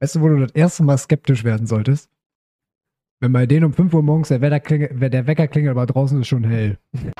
[0.00, 2.10] Weißt du, wo du das erste Mal skeptisch werden solltest?
[3.20, 6.20] Wenn bei denen um 5 Uhr morgens der, Wetter klingelt, der Wecker klingelt, aber draußen
[6.20, 6.78] ist schon hell.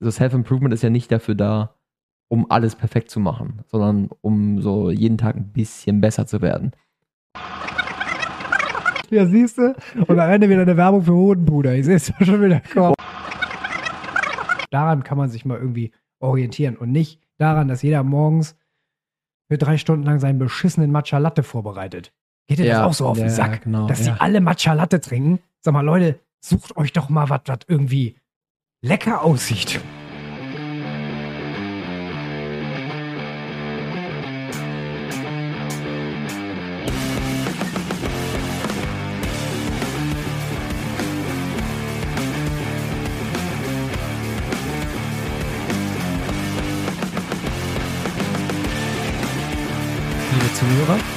[0.00, 1.74] So Self-Improvement ist ja nicht dafür da,
[2.28, 6.70] um alles perfekt zu machen, sondern um so jeden Tag ein bisschen besser zu werden.
[9.10, 9.74] Ja, siehst du?
[10.06, 11.74] Und am Ende wieder eine Werbung für Hodenbruder.
[11.74, 12.94] Ich sehe es schon wieder kommen.
[14.70, 15.90] Daran kann man sich mal irgendwie
[16.20, 18.54] orientieren und nicht daran, dass jeder morgens
[19.48, 22.12] für drei Stunden lang seinen beschissenen Matcha Latte vorbereitet.
[22.48, 23.62] Geht dir Ja, das auch so auf den Sack?
[23.62, 25.40] genau, dass die alle Matcha Latte trinken?
[25.60, 28.16] Sag mal, Leute, sucht euch doch mal was, was irgendwie
[28.82, 29.80] lecker aussieht.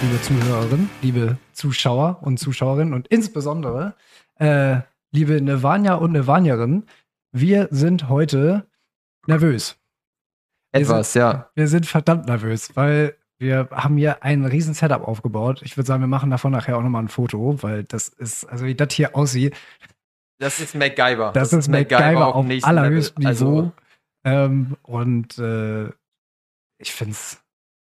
[0.01, 3.93] Liebe Zuhörerinnen, liebe Zuschauer und Zuschauerinnen und insbesondere
[4.39, 4.77] äh,
[5.11, 6.87] liebe Nevania und Nevanierinnen,
[7.31, 8.65] wir sind heute
[9.27, 9.77] nervös.
[10.71, 11.49] Wir Etwas, ja.
[11.53, 15.61] Wir sind verdammt nervös, weil wir haben hier ein riesen Setup aufgebaut.
[15.63, 18.65] Ich würde sagen, wir machen davon nachher auch nochmal ein Foto, weil das ist, also
[18.65, 19.55] wie das hier aussieht,
[20.39, 21.31] Das ist MacGyver.
[21.33, 23.33] das, ist MacGyver auf nächstem allerhöchstem Level.
[23.35, 23.59] Niveau.
[23.59, 23.71] Also,
[24.23, 25.89] ähm, und äh,
[26.79, 27.37] ich finde es.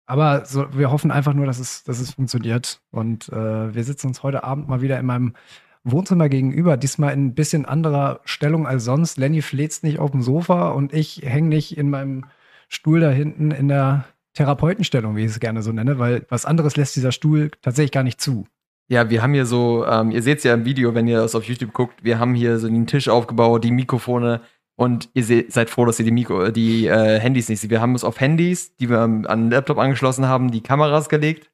[0.07, 2.81] Aber so, wir hoffen einfach nur, dass es, dass es funktioniert.
[2.91, 5.35] Und äh, wir sitzen uns heute Abend mal wieder in meinem
[5.83, 6.77] Wohnzimmer gegenüber.
[6.77, 9.19] Diesmal in ein bisschen anderer Stellung als sonst.
[9.19, 12.25] Lenny fläzt nicht auf dem Sofa und ich hänge nicht in meinem
[12.69, 16.77] Stuhl da hinten in der Therapeutenstellung, wie ich es gerne so nenne, weil was anderes
[16.77, 18.47] lässt dieser Stuhl tatsächlich gar nicht zu.
[18.89, 21.35] ja, wir haben hier so, ähm, ihr seht es ja im Video, wenn ihr das
[21.35, 24.41] auf YouTube guckt, wir haben hier so den Tisch aufgebaut, die Mikrofone
[24.77, 27.71] und ihr seht, seid froh, dass ihr die, Mikro, die äh, Handys nicht seht.
[27.71, 31.51] Wir haben es auf Handys, die wir an den Laptop angeschlossen haben, die Kameras gelegt.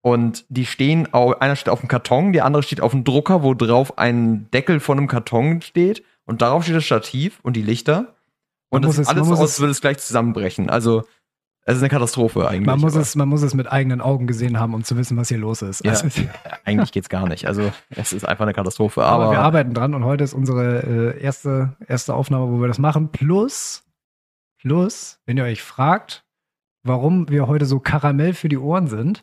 [0.00, 3.42] Und die stehen, au- einer steht auf dem Karton, der andere steht auf dem Drucker,
[3.42, 6.02] wo drauf ein Deckel von einem Karton steht.
[6.24, 8.14] Und darauf steht das Stativ und die Lichter.
[8.70, 10.70] Und Man das es- alles so aus, als würde es gleich zusammenbrechen.
[10.70, 11.04] Also,
[11.64, 12.66] es ist eine Katastrophe eigentlich.
[12.66, 15.16] Man muss, aber es, man muss es mit eigenen Augen gesehen haben, um zu wissen,
[15.16, 15.84] was hier los ist.
[15.84, 15.92] Ja.
[15.92, 16.08] Also,
[16.64, 17.46] Eigentlich geht's gar nicht.
[17.46, 19.02] Also, es ist einfach eine Katastrophe.
[19.04, 22.68] Aber, Aber, wir arbeiten dran und heute ist unsere äh, erste, erste Aufnahme, wo wir
[22.68, 23.10] das machen.
[23.10, 23.84] Plus,
[24.58, 26.24] plus, wenn ihr euch fragt,
[26.82, 29.22] warum wir heute so Karamell für die Ohren sind.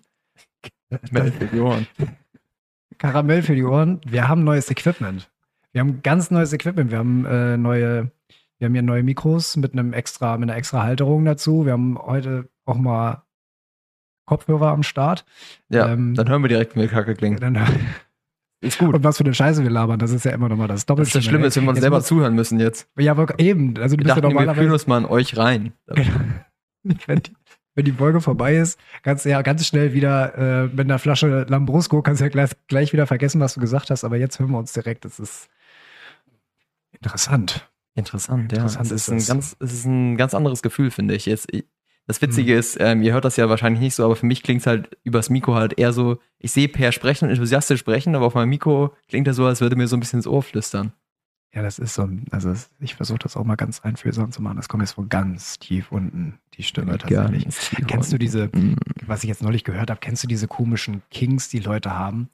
[2.98, 4.00] Karamell für die Ohren.
[4.06, 5.30] Wir haben neues Equipment.
[5.74, 6.92] Wir haben ganz neues Equipment.
[6.92, 8.12] Wir haben äh, neue,
[8.58, 11.66] wir haben hier neue Mikros mit einem extra, mit einer extra Halterung dazu.
[11.66, 13.24] Wir haben heute auch mal
[14.26, 15.26] Kopfhörer am Start.
[15.70, 17.38] ja, ähm, dann hören wir direkt, wie wir Kacke klingen.
[17.40, 17.56] Dann,
[18.62, 18.96] Ist gut.
[18.96, 20.86] und was für eine Scheiße wir labern, das ist ja immer noch mal das Das
[20.88, 21.10] Doppelte.
[21.10, 22.90] ist das Schlimme, ist, wenn wir uns selber muss- zuhören müssen jetzt.
[22.98, 23.76] Ja, aber eben.
[23.78, 25.74] Also du Wir bist ja dachten, wir fühlen normalerweise, uns mal in euch rein.
[26.84, 27.36] wenn die,
[27.76, 31.44] wenn die Folge vorbei ist, kannst du ja ganz schnell wieder äh, mit einer Flasche
[31.48, 34.04] Lambrusco, kannst du ja gleich, gleich wieder vergessen, was du gesagt hast.
[34.04, 35.06] Aber jetzt hören wir uns direkt.
[35.06, 35.48] Das ist
[36.92, 37.70] interessant.
[37.96, 38.60] Interessant, ja.
[38.60, 39.28] Interessant es, ist ein das.
[39.28, 41.26] ganz, es ist ein ganz anderes Gefühl, finde ich.
[41.26, 41.48] Jetzt.
[42.08, 44.62] Das Witzige ist, ähm, ihr hört das ja wahrscheinlich nicht so, aber für mich klingt
[44.62, 48.28] es halt übers Mikro halt eher so, ich sehe Per sprechen und enthusiastisch sprechen, aber
[48.28, 50.92] auf meinem Mikro klingt das so, als würde mir so ein bisschen ins Ohr flüstern.
[51.52, 54.58] Ja, das ist so ein, also ich versuche das auch mal ganz einfühlsam zu machen.
[54.58, 57.46] Das kommt jetzt von ganz tief unten, die Stimme tatsächlich.
[57.46, 58.76] Tief Kennst du diese, Mm.
[59.08, 62.30] was ich jetzt neulich gehört habe, kennst du diese komischen Kings, die Leute haben?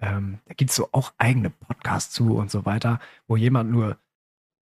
[0.00, 3.96] Ähm, da gibt es so auch eigene Podcasts zu und so weiter, wo jemand nur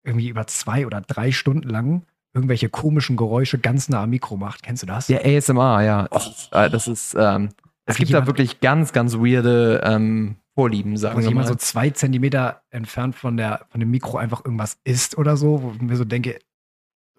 [0.06, 4.62] irgendwie über zwei oder drei Stunden lang irgendwelche komischen Geräusche ganz nah am Mikro macht.
[4.62, 5.08] Kennst du das?
[5.08, 6.08] Ja, ASMR, ja.
[6.10, 7.48] Das ist, äh, das ist ähm,
[7.86, 11.52] es gibt jemand- da wirklich ganz, ganz weirde ähm, Vorlieben, sagen wir jemand mal.
[11.52, 15.72] so zwei Zentimeter entfernt von, der, von dem Mikro einfach irgendwas isst oder so, wo
[15.74, 16.38] ich mir so denke,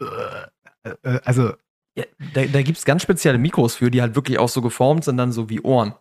[0.02, 1.54] äh, äh, also
[1.96, 2.04] Ja,
[2.34, 5.18] da da gibt es ganz spezielle Mikros für, die halt wirklich auch so geformt sind,
[5.18, 5.94] dann so wie Ohren.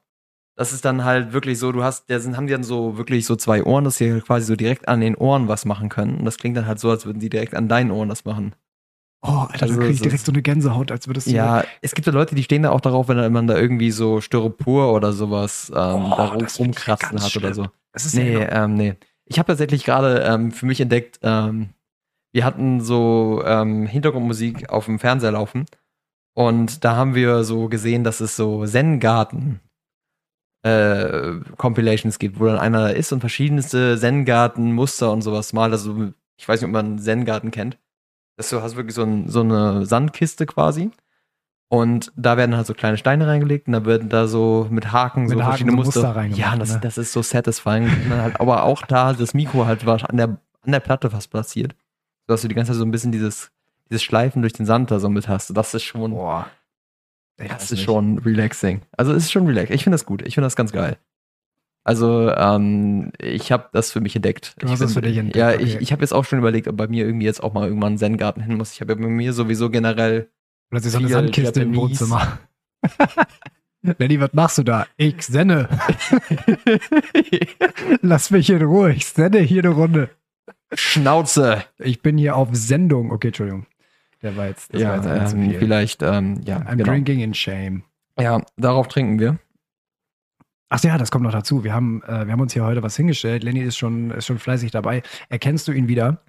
[0.57, 3.27] Das ist dann halt wirklich so, du hast, der sind, haben die dann so wirklich
[3.27, 6.17] so zwei Ohren, dass sie quasi so direkt an den Ohren was machen können.
[6.19, 8.55] Und das klingt dann halt so, als würden sie direkt an deinen Ohren das machen.
[9.23, 11.33] Oh, Alter, Also, da krieg ich direkt so eine Gänsehaut, als würdest du.
[11.33, 14.21] Ja, es gibt ja Leute, die stehen da auch darauf, wenn man da irgendwie so
[14.21, 15.77] Styropor oder sowas ähm,
[16.13, 16.25] Oh, da
[16.59, 17.67] rumkratzen hat oder so.
[17.93, 18.95] das ist Nee, ja ähm, nee.
[19.25, 21.71] Ich habe tatsächlich gerade ähm, für mich entdeckt, ähm,
[22.33, 25.67] wir hatten so ähm, Hintergrundmusik auf dem Fernseher laufen
[26.35, 29.61] und da haben wir so gesehen, dass es so Zen-Garten
[30.67, 35.73] äh, Compilations gibt, wo dann einer ist und verschiedenste Zen-Garten-Muster und sowas malt.
[35.73, 37.79] Also ich weiß nicht, ob man Zen-Garten kennt.
[38.37, 40.91] Das du hast wirklich so, ein, so eine Sandkiste quasi.
[41.69, 45.25] Und da werden halt so kleine Steine reingelegt und da werden da so mit Haken
[45.25, 46.01] Mit so Haken verschiedene so Muster.
[46.01, 46.81] Muster reingemacht, ja, das, ne?
[46.81, 47.85] das ist so satisfying.
[47.85, 51.11] Und dann halt, aber auch da das Mikro halt war an der, an der Platte
[51.11, 51.75] fast platziert.
[52.27, 53.51] Sodass du die ganze Zeit so ein bisschen dieses,
[53.89, 55.57] dieses Schleifen durch den Sand da so mit hast.
[55.57, 56.47] Das ist schon, Boah.
[57.37, 58.81] Das ist schon relaxing.
[58.97, 59.75] Also es ist schon relaxing.
[59.75, 60.23] Ich finde das gut.
[60.27, 60.97] Ich finde das ganz geil.
[61.85, 64.57] Also ähm, ich habe das für mich entdeckt.
[64.59, 65.63] Du ich hast das für dich entdeckt, Ja, okay.
[65.63, 67.95] ich, ich habe jetzt auch schon überlegt, ob bei mir irgendwie jetzt auch mal irgendwann
[67.95, 68.73] ein Zen-Garten hin muss.
[68.73, 70.31] Ich habe ja bei mir sowieso generell
[70.71, 72.11] Plötzlich so eine Sandkiste im Japanese.
[72.11, 72.39] Wohnzimmer.
[73.99, 74.87] Lenny, was machst du da?
[74.97, 75.69] Ich senne.
[78.03, 78.93] Lass mich in Ruhe.
[78.93, 80.11] Ich sende hier eine Runde.
[80.75, 81.63] Schnauze.
[81.79, 83.13] Ich bin hier auf Sendung.
[83.13, 83.67] Okay, Entschuldigung.
[84.27, 85.59] Der war jetzt, das ja, war jetzt ähm, viel.
[85.61, 86.91] vielleicht, ähm, ja, I'm genau.
[86.91, 87.85] drinking in shame.
[88.19, 89.39] ja, darauf trinken wir.
[90.69, 91.63] Ach ja, das kommt noch dazu.
[91.63, 93.45] Wir haben, äh, wir haben uns hier heute was hingestellt.
[93.45, 95.05] Lenny ist schon, ist schon fleißig dabei.
[95.29, 96.25] Erkennst du ihn wieder?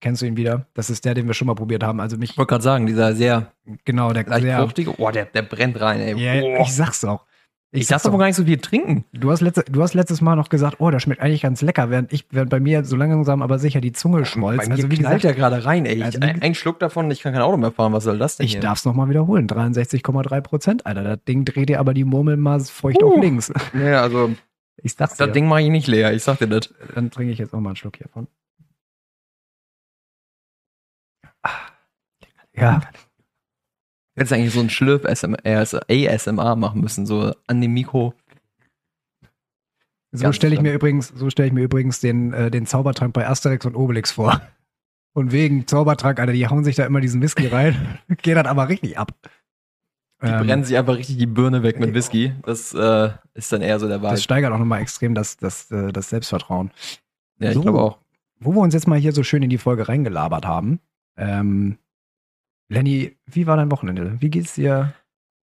[0.00, 0.68] Kennst du ihn wieder?
[0.74, 2.00] Das ist der, den wir schon mal probiert haben.
[2.00, 3.52] Also mich, Ich wollte gerade sagen, dieser sehr
[3.84, 6.16] genau, der leicht sehr, fruchtige, oh, der, der brennt rein, ey.
[6.16, 6.60] Ja, Boah.
[6.62, 7.26] ich sag's auch.
[7.74, 9.04] Ich sag's darf aber gar nicht so viel trinken.
[9.12, 11.88] Du hast, letzte, du hast letztes Mal noch gesagt, oh, das schmeckt eigentlich ganz lecker,
[11.90, 14.58] während ich, während bei mir so langsam aber sicher die Zunge schmolz.
[14.58, 16.02] Bei mir Also wie knallt der gerade rein, ey.
[16.02, 17.92] Also ich, ein, ein Schluck davon, ich kann kein Auto mehr fahren.
[17.92, 19.46] Was soll das denn ich darf es nochmal wiederholen.
[19.48, 21.02] 63,3 Prozent, Alter.
[21.02, 23.14] Das Ding dreht dir aber die Murmel mal feucht Uh.
[23.14, 23.52] auf links.
[23.74, 24.30] Ja, also
[24.84, 25.32] Ich sag's das dir.
[25.32, 26.12] Ding mache ich nicht leer.
[26.12, 26.74] Ich sag dir das.
[26.94, 28.26] Dann trinke ich jetzt auch mal einen Schluck hiervon.
[31.42, 31.50] Ah,
[32.54, 32.80] Ja,
[34.14, 38.14] Hättest eigentlich so einen Schlürf ASMR machen müssen, so an dem Mikro.
[40.12, 43.26] so stelle ich mir übrigens, so stelle ich mir übrigens den, äh, den Zaubertrank bei
[43.26, 44.40] Asterix und Obelix vor.
[45.14, 48.68] Und wegen Zaubertrank, Alter, die hauen sich da immer diesen Whisky rein, geht das aber
[48.68, 49.12] richtig ab.
[50.22, 52.32] Die Ähm, brennen sich einfach richtig die Birne weg mit Whisky.
[52.44, 54.12] Das äh, ist dann eher so der Wahl.
[54.12, 56.70] das steigert auch nochmal extrem das, das, äh, das Selbstvertrauen.
[57.40, 57.62] Ja, ich so.
[57.62, 57.98] glaube auch.
[58.38, 60.80] Wo wir uns jetzt mal hier so schön in die Folge reingelabert haben.
[61.16, 61.78] Ähm,
[62.72, 64.16] Lenny, wie war dein Wochenende?
[64.20, 64.94] Wie geht's dir?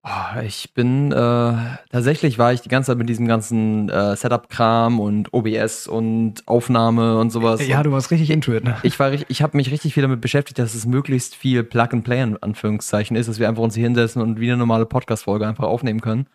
[0.04, 1.54] Oh, ich bin äh,
[1.92, 7.18] tatsächlich war ich die ganze Zeit mit diesem ganzen äh, Setup-Kram und OBS und Aufnahme
[7.18, 7.68] und sowas.
[7.68, 8.78] Ja, du warst richtig into it, ne?
[8.82, 12.04] ich war, ich habe mich richtig viel damit beschäftigt, dass es möglichst viel Plug and
[12.04, 15.46] Play in Anführungszeichen ist, dass wir einfach uns hier hinsetzen und wie eine normale Podcast-Folge
[15.46, 16.28] einfach aufnehmen können.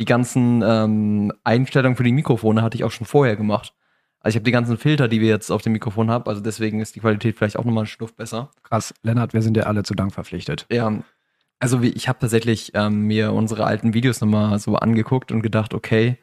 [0.00, 3.72] Die ganzen ähm, Einstellungen für die Mikrofone hatte ich auch schon vorher gemacht.
[4.22, 6.80] Also ich habe die ganzen Filter, die wir jetzt auf dem Mikrofon haben, also deswegen
[6.80, 8.50] ist die Qualität vielleicht auch nochmal ein Schnuff besser.
[8.62, 10.66] Krass, Lennart, wir sind dir alle zu Dank verpflichtet.
[10.70, 11.02] Ja,
[11.58, 15.74] also wie, ich habe tatsächlich ähm, mir unsere alten Videos nochmal so angeguckt und gedacht,
[15.74, 16.18] okay,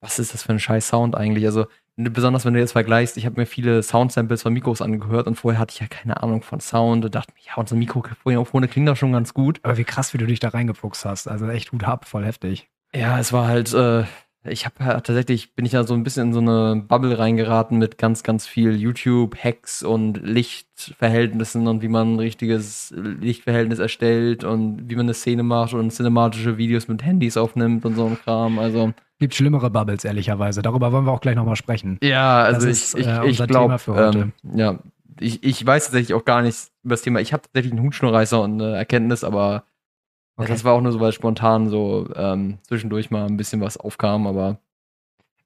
[0.00, 1.46] was ist das für ein scheiß Sound eigentlich?
[1.46, 5.36] Also besonders wenn du jetzt vergleichst, ich habe mir viele Soundsamples von Mikros angehört und
[5.36, 8.86] vorher hatte ich ja keine Ahnung von Sound und dachte mir, ja, unsere Mikrofone klingen
[8.86, 9.60] doch schon ganz gut.
[9.62, 11.28] Aber wie krass, wie du dich da reingefuchst hast.
[11.28, 12.68] Also echt Hut ab, voll heftig.
[12.94, 14.04] Ja, es war halt, äh,
[14.48, 17.78] ich habe ja tatsächlich, bin ich ja so ein bisschen in so eine Bubble reingeraten
[17.78, 24.88] mit ganz, ganz viel YouTube-Hacks und Lichtverhältnissen und wie man ein richtiges Lichtverhältnis erstellt und
[24.90, 28.58] wie man eine Szene macht und cinematische Videos mit Handys aufnimmt und so ein Kram.
[28.58, 30.60] Also, Gibt schlimmere Bubbles, ehrlicherweise.
[30.62, 31.98] Darüber wollen wir auch gleich nochmal sprechen.
[32.02, 34.18] ja, also Das ich, ist, ich, äh, ich unser glaube, Thema für heute.
[34.18, 34.78] ähm, ja,
[35.20, 37.20] ich, ich weiß tatsächlich auch gar nichts über das Thema.
[37.20, 39.64] Ich habe tatsächlich einen Hutschnurreißer und eine Erkenntnis, aber
[40.38, 40.48] Okay.
[40.52, 44.26] das war auch nur so, weil spontan so ähm, zwischendurch mal ein bisschen was aufkam,
[44.26, 44.58] aber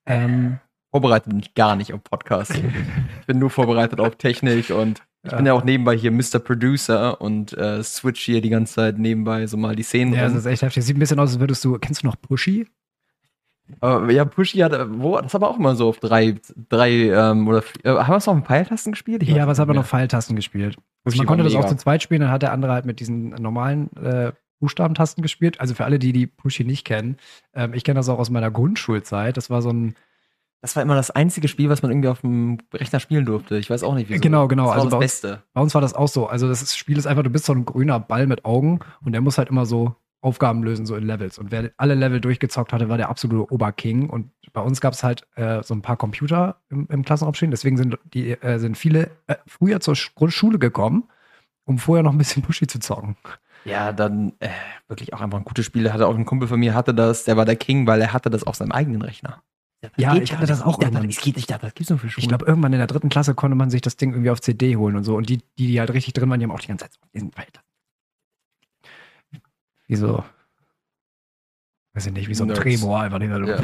[0.07, 0.59] Ähm,
[0.91, 2.53] vorbereitet bin ich gar nicht auf Podcast.
[2.55, 5.37] ich bin nur vorbereitet auf Technik und ich Ja.
[5.37, 6.39] bin ja auch nebenbei hier Mr.
[6.41, 10.31] Producer und äh, switch hier die ganze Zeit nebenbei so mal die Szenen ja, das
[10.33, 10.39] rum.
[10.39, 10.85] ist echt heftig.
[10.85, 11.79] Sieht ein bisschen aus, als würdest du.
[11.79, 12.67] Kennst du noch Pushy?
[13.81, 16.35] Aber, ja, Pushy hat, äh, wo, das aber auch immer so auf drei,
[16.69, 19.23] drei ähm, oder vier- äh, haben wir es noch auf Pfeiltasten gespielt?
[19.23, 19.77] Ich Ja, was man mehr.
[19.77, 20.77] noch Pfeiltasten gespielt?
[21.05, 23.29] Also man konnte das auch zu zweit spielen, dann hat der andere halt mit diesen
[23.31, 25.61] normalen äh, Buchstabentasten gespielt.
[25.61, 27.17] Also für alle, die die Pushy nicht kennen,
[27.55, 29.37] ähm, ich kenne das auch aus meiner Grundschulzeit.
[29.37, 29.95] Das war so ein,
[30.63, 33.57] Das war immer das einzige Spiel, was man irgendwie auf dem Rechner spielen durfte.
[33.57, 34.21] Ich weiß auch nicht, wieso.
[34.21, 34.65] Genau, genau.
[34.67, 35.43] Das war Also das bei uns- Beste.
[35.55, 36.27] bei uns war das auch so.
[36.27, 39.23] Also das Spiel ist einfach, du bist so ein grüner Ball mit Augen und der
[39.23, 41.39] muss halt immer so Aufgaben lösen, so in Levels.
[41.39, 44.11] Und wer alle Level durchgezockt hatte, war der absolute Oberking.
[44.11, 47.51] Und bei uns gab es halt äh, so ein paar Computer im, im Klassenraum stehen.
[47.51, 51.05] Deswegen sind, die, äh, sind viele äh, früher zur Sch- Grundschule gekommen,
[51.65, 53.17] um vorher noch ein bisschen Pushy zu zocken.
[53.65, 54.49] Ja, dann äh,
[54.89, 55.93] wirklich auch einfach ein gutes Spiel.
[55.93, 58.31] Hatte auch ein Kumpel von mir, hatte das, der war der King, weil er hatte
[58.31, 59.43] das auf seinem eigenen Rechner.
[59.97, 60.67] Ja, geht ich hatte das nicht.
[60.67, 61.09] auch Ja, irgendwann.
[61.09, 62.23] das geht nicht, das gibt's nur für Schulen.
[62.23, 64.77] Ich glaube, irgendwann in der dritten Klasse konnte man sich das Ding irgendwie auf CD
[64.77, 65.17] holen und so.
[65.17, 67.01] Und die, die, die halt richtig drin waren, die haben auch die ganze Zeit so
[67.15, 67.61] diesen Welt.
[69.87, 70.23] Wie so,
[71.95, 72.61] weiß ich nicht, wie so ein Nerds.
[72.61, 73.21] Tremor einfach.
[73.21, 73.61] Ja.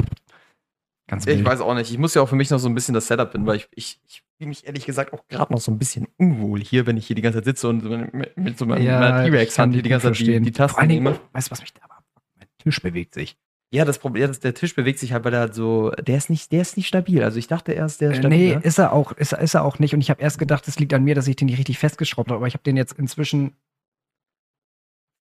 [1.07, 1.89] Ganz Ich weiß auch nicht.
[1.89, 3.67] Ich muss ja auch für mich noch so ein bisschen das Setup finden, weil ich,
[3.71, 6.97] ich, ich fühle mich ehrlich gesagt auch gerade noch so ein bisschen unwohl hier, wenn
[6.97, 7.83] ich hier die ganze Zeit sitze und
[8.13, 10.89] mit, mit so meinem Ja, T-Rex-Hand hier die ganze Zeit die, die Vor Tasten allen
[10.89, 11.19] Dingen, nehme.
[11.31, 12.03] weißt du, was mich da aber
[12.37, 13.37] mein Tisch bewegt sich.
[13.73, 16.17] Ja, das Problem, ja, das, der Tisch bewegt sich halt, weil er halt so, der
[16.17, 17.23] ist nicht, der ist nicht stabil.
[17.23, 18.55] Also ich dachte erst, der ist Äh, stabil.
[18.57, 19.93] nee, ist er auch, ist, ist er auch nicht.
[19.93, 22.29] Und ich habe erst gedacht, es liegt an mir, dass ich den nicht richtig festgeschraubt
[22.29, 22.37] habe.
[22.37, 23.55] Aber ich habe den jetzt inzwischen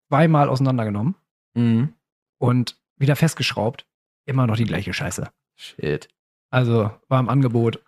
[0.08, 1.14] zweimal auseinandergenommen
[1.54, 1.92] Mhm.
[2.38, 3.86] und wieder festgeschraubt.
[4.26, 5.28] Immer noch die gleiche Scheiße.
[5.56, 6.08] Shit.
[6.50, 7.82] Also war im Angebot.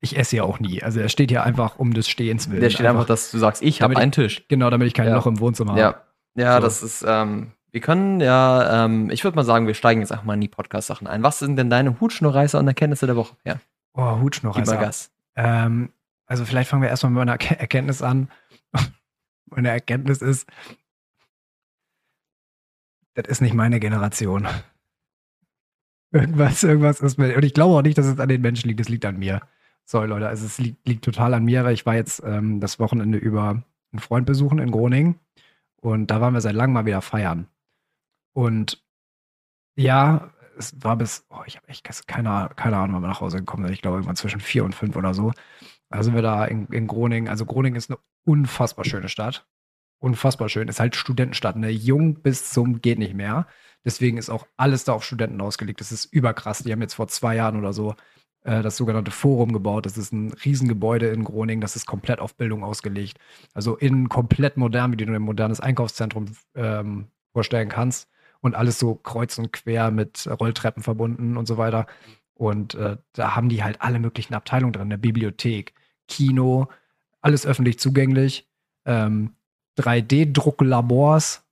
[0.00, 0.82] Ich esse ja auch nie.
[0.82, 2.60] Also er steht hier einfach um des Stehens willen.
[2.60, 4.46] Der steht einfach, dass du sagst, ich habe einen Tisch.
[4.48, 5.14] Genau, damit ich kein Ja.
[5.14, 5.80] Loch im Wohnzimmer habe.
[5.80, 6.02] Ja.
[6.34, 6.62] Ja, So.
[6.62, 10.24] das ist, ähm, Wir können ja, ähm, ich würde mal sagen, wir steigen jetzt einfach
[10.24, 11.22] mal in die Podcast-Sachen ein.
[11.22, 13.36] Was sind denn deine Hutschnurreißer und Erkenntnisse der Woche?
[13.44, 13.56] Ja.
[13.94, 14.72] Oh, Hutschnurreißer.
[14.72, 15.10] Gib mal Gas.
[15.34, 15.92] Ähm,
[16.26, 18.30] also vielleicht fangen wir erstmal mit einer Erke- Erkenntnis an.
[19.46, 20.46] Meine Erkenntnis ist,
[23.14, 24.46] das ist nicht meine Generation.
[26.12, 27.36] Irgendwas, irgendwas ist mir.
[27.36, 29.40] Und ich glaube auch nicht, dass es an den Menschen liegt, es liegt an mir.
[29.84, 32.78] Sorry, Leute, also es liegt, liegt total an mir, weil ich war jetzt ähm, das
[32.78, 35.20] Wochenende über einen Freund besuchen in Groningen
[35.80, 37.48] und da waren wir seit langem mal wieder feiern.
[38.32, 38.84] Und
[39.76, 43.38] ja, es war bis, oh, ich habe echt keine, keine Ahnung, wann wir nach Hause
[43.38, 43.72] gekommen sind.
[43.74, 45.32] Ich glaube, irgendwann zwischen vier und fünf oder so.
[45.90, 47.28] Da sind wir da in, in Groningen.
[47.28, 49.46] Also Groningen ist eine unfassbar schöne Stadt.
[49.98, 50.68] Unfassbar schön.
[50.68, 51.70] Ist halt Studentenstadt, ne?
[51.70, 53.46] Jung bis zum geht nicht mehr.
[53.86, 55.80] Deswegen ist auch alles da auf Studenten ausgelegt.
[55.80, 56.64] Das ist überkrass.
[56.64, 57.94] Die haben jetzt vor zwei Jahren oder so
[58.42, 59.86] äh, das sogenannte Forum gebaut.
[59.86, 61.60] Das ist ein Riesengebäude in Groningen.
[61.60, 63.18] Das ist komplett auf Bildung ausgelegt.
[63.54, 66.26] Also innen komplett modern, wie du dir ein modernes Einkaufszentrum
[66.56, 68.08] ähm, vorstellen kannst.
[68.40, 71.86] Und alles so kreuz und quer mit Rolltreppen verbunden und so weiter.
[72.34, 74.88] Und äh, da haben die halt alle möglichen Abteilungen drin.
[74.88, 75.74] Eine Bibliothek,
[76.08, 76.66] Kino,
[77.20, 78.48] alles öffentlich zugänglich.
[78.84, 79.36] Ähm,
[79.78, 81.45] 3D-Drucklabors,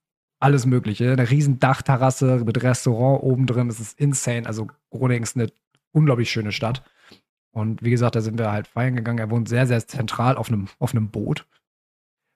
[0.45, 1.11] alles Mögliche.
[1.11, 3.69] Eine riesen Dachterrasse mit Restaurant oben drin.
[3.69, 4.47] Das ist insane.
[4.47, 5.49] Also Groningen ist eine
[5.93, 6.83] unglaublich schöne Stadt.
[7.51, 9.19] Und wie gesagt, da sind wir halt feiern gegangen.
[9.19, 11.47] Er wohnt sehr, sehr zentral auf einem, auf einem Boot.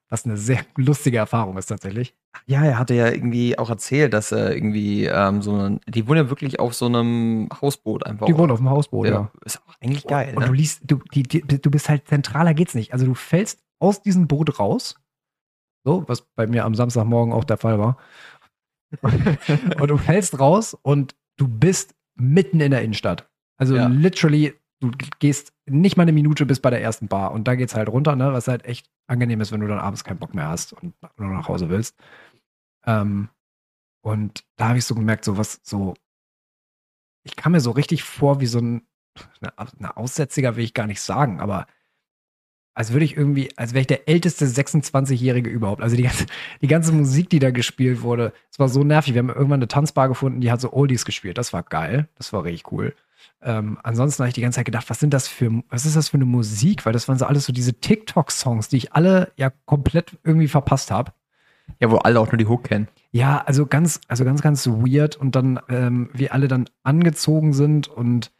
[0.09, 2.15] Was eine sehr lustige Erfahrung ist tatsächlich.
[2.47, 6.23] Ja, er hatte ja irgendwie auch erzählt, dass er irgendwie ähm, so ein, die wohnen
[6.23, 8.25] ja wirklich auf so einem Hausboot einfach.
[8.25, 9.13] Die wohnen auf dem Hausboot, ja.
[9.13, 9.31] ja.
[9.45, 10.33] Ist auch eigentlich geil.
[10.35, 10.47] Und ne?
[10.47, 12.91] du liest, du, die, die, du bist halt zentraler geht's nicht.
[12.91, 14.95] Also du fällst aus diesem Boot raus.
[15.83, 17.97] So, was bei mir am Samstagmorgen auch der Fall war.
[19.01, 23.29] und du fällst raus und du bist mitten in der Innenstadt.
[23.57, 23.87] Also Ja.
[23.87, 27.75] literally, du gehst nicht mal eine Minute bis bei der ersten Bar und da geht's
[27.75, 28.33] halt runter, ne?
[28.33, 31.29] Was halt echt angenehm ist, wenn du dann abends keinen Bock mehr hast und nur
[31.29, 31.97] nach Hause willst.
[32.85, 33.29] Ähm,
[34.01, 35.93] und da habe ich so gemerkt, so was, so,
[37.23, 38.87] ich kam mir so richtig vor wie so ein,
[39.41, 41.67] eine, eine Aussätziger will ich gar nicht sagen, aber
[42.73, 45.81] als würde ich irgendwie, als wäre ich der älteste 26-Jährige überhaupt.
[45.81, 46.25] Also die ganze,
[46.61, 49.13] die ganze Musik, die da gespielt wurde, es war so nervig.
[49.13, 51.37] Wir haben irgendwann eine Tanzbar gefunden, die hat so Oldies gespielt.
[51.37, 52.07] Das war geil.
[52.15, 52.93] Das war richtig cool.
[53.41, 56.09] Ähm, ansonsten habe ich die ganze Zeit gedacht, was sind das für, was ist das
[56.09, 56.85] für eine Musik?
[56.85, 60.91] Weil das waren so alles so diese TikTok-Songs, die ich alle ja komplett irgendwie verpasst
[60.91, 61.11] habe.
[61.79, 62.87] Ja, wo alle auch nur die Hook kennen.
[63.11, 67.87] Ja, also ganz, also ganz, ganz weird und dann, ähm, wir alle dann angezogen sind
[67.87, 68.31] und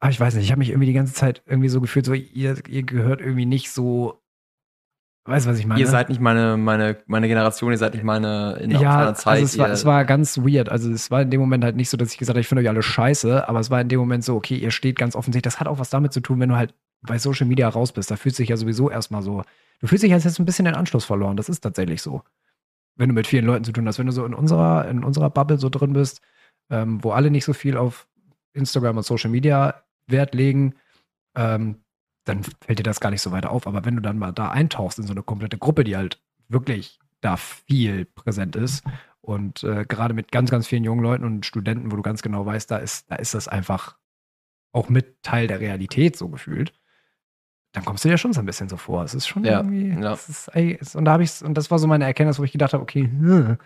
[0.00, 2.14] ah, ich weiß nicht, ich habe mich irgendwie die ganze Zeit irgendwie so gefühlt, so
[2.14, 4.22] ihr, ihr gehört irgendwie nicht so,
[5.26, 5.80] weißt du, was ich meine?
[5.80, 9.34] Ihr seid nicht meine, meine, meine Generation, ihr seid nicht meine in ja, meiner Zeit.
[9.34, 10.70] also es war, es war ganz weird.
[10.70, 12.62] Also es war in dem Moment halt nicht so, dass ich gesagt habe, ich finde
[12.62, 15.52] euch alle scheiße, aber es war in dem Moment so, okay, ihr steht ganz offensichtlich.
[15.52, 18.10] Das hat auch was damit zu tun, wenn du halt bei Social Media raus bist.
[18.10, 19.42] Da fühlt sich ja sowieso erstmal so,
[19.80, 21.36] du fühlst dich als jetzt ein bisschen den Anschluss verloren.
[21.36, 22.22] Das ist tatsächlich so.
[22.96, 25.30] Wenn du mit vielen Leuten zu tun hast, wenn du so in unserer, in unserer
[25.30, 26.20] Bubble so drin bist,
[26.70, 28.06] ähm, wo alle nicht so viel auf
[28.52, 30.74] Instagram und Social Media Wert legen,
[31.36, 31.84] ähm,
[32.24, 33.66] dann fällt dir das gar nicht so weit auf.
[33.66, 36.98] Aber wenn du dann mal da eintauchst in so eine komplette Gruppe, die halt wirklich
[37.20, 38.84] da viel präsent ist
[39.20, 42.44] und äh, gerade mit ganz, ganz vielen jungen Leuten und Studenten, wo du ganz genau
[42.46, 43.96] weißt, da ist, da ist das einfach
[44.72, 46.72] auch mit Teil der Realität so gefühlt,
[47.72, 49.04] dann kommst du dir schon so ein bisschen so vor.
[49.04, 50.12] Es ist schon Ja, irgendwie, ja.
[50.12, 52.72] ist, ey, und da habe ich und das war so meine Erkenntnis, wo ich gedacht
[52.72, 53.58] habe, okay, hm,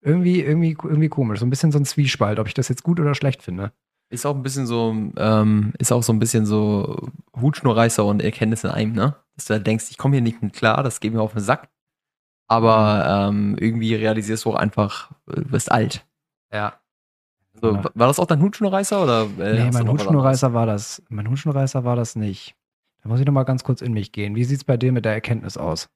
[0.00, 3.00] irgendwie, irgendwie, irgendwie komisch, so ein bisschen so ein Zwiespalt, ob ich das jetzt gut
[3.00, 3.72] oder schlecht finde.
[4.10, 8.64] Ist auch ein bisschen so, ähm, ist auch so ein bisschen so Hutschnurreißer und Erkenntnis
[8.64, 9.16] in einem, ne?
[9.36, 11.42] Dass du halt denkst, ich komme hier nicht mit klar, das geht mir auf den
[11.42, 11.68] Sack.
[12.46, 16.06] Aber ähm, irgendwie realisierst du auch einfach, äh, du bist alt.
[16.52, 16.80] Ja.
[17.60, 17.84] So, Ja.
[17.94, 19.22] War das auch dein Hutschnurreißer oder?
[19.38, 21.02] Äh, Nee, mein Hutschnurreißer war das.
[21.10, 22.54] Mein Hutschnurreißer war das nicht.
[23.02, 24.34] Da muss ich noch mal ganz kurz in mich gehen.
[24.34, 25.90] Wie sieht's bei dir mit der Erkenntnis aus?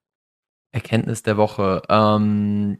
[0.73, 1.83] Erkenntnis der Woche.
[1.88, 2.78] Ähm,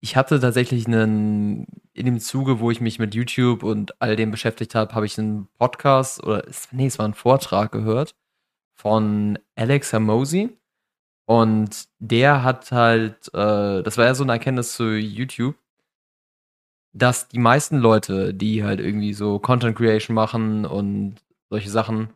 [0.00, 4.30] ich hatte tatsächlich einen, in dem Zuge, wo ich mich mit YouTube und all dem
[4.30, 8.14] beschäftigt habe, habe ich einen Podcast oder, nee, es war ein Vortrag gehört
[8.74, 10.56] von Alex Hermosi.
[11.26, 15.56] Und der hat halt, äh, das war ja so eine Erkenntnis zu YouTube,
[16.92, 21.16] dass die meisten Leute, die halt irgendwie so Content Creation machen und
[21.50, 22.10] solche Sachen,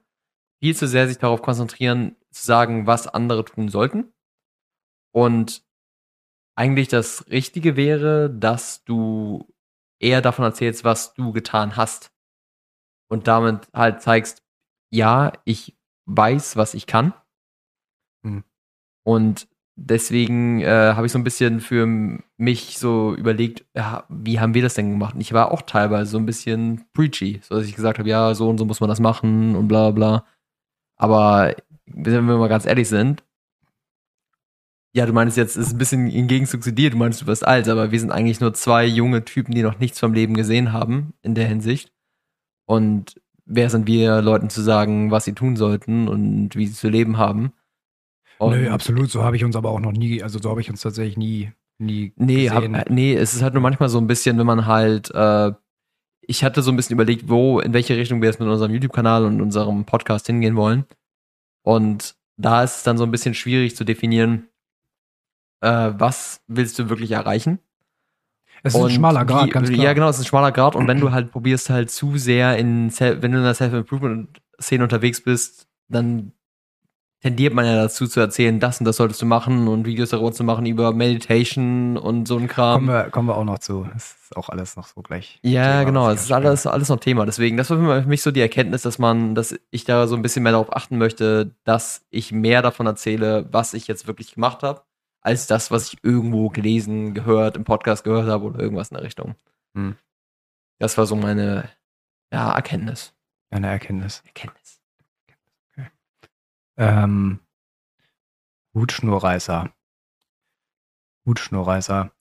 [0.61, 4.12] viel zu sehr sich darauf konzentrieren, zu sagen, was andere tun sollten.
[5.12, 5.62] Und
[6.56, 9.46] eigentlich das Richtige wäre, dass du
[9.99, 12.12] eher davon erzählst, was du getan hast.
[13.08, 14.42] Und damit halt zeigst,
[14.90, 17.12] ja, ich weiß, was ich kann.
[18.25, 18.44] Hm.
[19.04, 21.87] Und deswegen äh, habe ich so ein bisschen für
[22.37, 25.14] mich so überlegt, ja, wie haben wir das denn gemacht?
[25.14, 28.34] Und ich war auch teilweise so ein bisschen preachy, so dass ich gesagt habe, ja,
[28.34, 30.25] so und so muss man das machen und bla bla.
[30.96, 31.54] Aber
[31.87, 33.25] wenn wir mal ganz ehrlich sind,
[34.97, 37.27] Ja, du meinst jetzt, es ist ein bisschen im Gegenzug zu dir, du meinst, du
[37.27, 40.35] wirst alt, aber wir sind eigentlich nur zwei junge Typen, die noch nichts vom Leben
[40.35, 41.93] gesehen haben, in der Hinsicht.
[42.67, 46.89] Und wer sind wir, Leuten zu sagen, was sie tun sollten und wie sie zu
[46.89, 47.53] leben haben?
[48.39, 49.11] Und Nö, absolut.
[49.11, 51.51] So habe ich uns aber auch noch nie, also so habe ich uns tatsächlich nie,
[51.79, 52.75] nie Nee, hab, gesehen.
[52.77, 55.53] äh, nee, es ist halt nur manchmal so ein bisschen, wenn man halt, äh,
[56.23, 59.25] ich hatte so ein bisschen überlegt, wo, in welche Richtung wir jetzt mit unserem YouTube-Kanal
[59.25, 60.85] und unserem Podcast hingehen wollen.
[61.65, 64.49] Und da ist es dann so ein bisschen schwierig zu definieren,
[65.64, 67.59] äh, was willst du wirklich erreichen?
[68.64, 69.85] es ist ein Und schmaler Grad, wie, ganz klar.
[69.85, 70.75] Ja, genau, es ist ein schmaler Grad.
[70.75, 75.23] Und wenn du halt probierst halt zu sehr in, wenn du in der Self-Improvement-Szene unterwegs
[75.23, 76.33] bist, dann
[77.21, 80.33] tendiert man ja dazu zu erzählen, das und das solltest du machen und Videos darüber
[80.33, 82.87] zu machen über Meditation und so ein Kram.
[82.87, 83.87] Kommen wir, kommen wir auch noch zu.
[83.92, 85.38] Das ist auch alles noch so gleich.
[85.42, 87.26] Ja, Thema, genau, es ist alles, alles noch Thema.
[87.26, 90.23] Deswegen, das war für mich so die Erkenntnis, dass man, dass ich da so ein
[90.23, 94.62] bisschen mehr darauf achten möchte, dass ich mehr davon erzähle, was ich jetzt wirklich gemacht
[94.62, 94.83] habe,
[95.25, 99.04] als das, was ich irgendwo gelesen, gehört, im Podcast gehört habe oder irgendwas in der
[99.04, 99.35] Richtung.
[99.75, 99.97] Hm.
[100.78, 101.69] Das war so meine
[102.33, 103.14] ja, Erkenntnis.
[103.50, 104.23] Eine Erkenntnis.
[104.26, 104.81] Erkenntnis.
[106.76, 107.40] Ähm,
[108.75, 109.73] Hutschnurreißer.
[111.26, 112.12] Hutschnurreißer.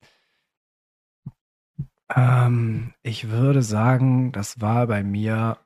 [2.16, 5.58] Ähm, ich würde sagen, das war bei mir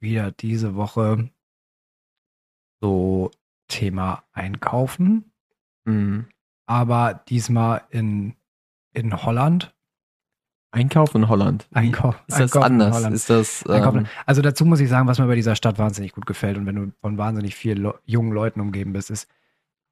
[0.00, 1.30] wieder diese Woche
[2.80, 3.30] so
[3.68, 5.32] Thema Einkaufen,
[5.86, 6.26] Mhm.
[6.66, 8.34] Aber diesmal in,
[8.92, 9.72] in Holland.
[10.72, 11.66] Einkauf in Holland.
[11.72, 13.12] Einkauf, Ist das Einkaufen in anders?
[13.12, 13.64] Ist das.
[13.68, 16.66] Ähm, Also dazu muss ich sagen, was mir bei dieser Stadt wahnsinnig gut gefällt und
[16.66, 19.28] wenn du von wahnsinnig vielen Le jungen Leuten umgeben bist, ist,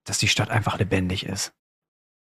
[0.04, 1.54] dass die Stadt einfach lebendig ist.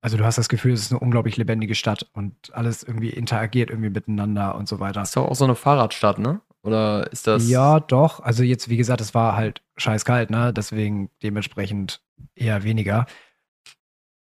[0.01, 3.71] Also du hast das Gefühl, es ist eine unglaublich lebendige Stadt und alles irgendwie interagiert
[3.71, 5.03] irgendwie miteinander und so weiter.
[5.03, 6.41] ist doch auch so eine Fahrradstadt, ne?
[6.63, 7.49] Oder ist das.
[7.49, 8.21] Ja, doch.
[8.21, 10.53] Also jetzt, wie gesagt, es war halt scheiß kalt, ne?
[10.53, 12.03] Deswegen dementsprechend
[12.35, 13.07] eher weniger.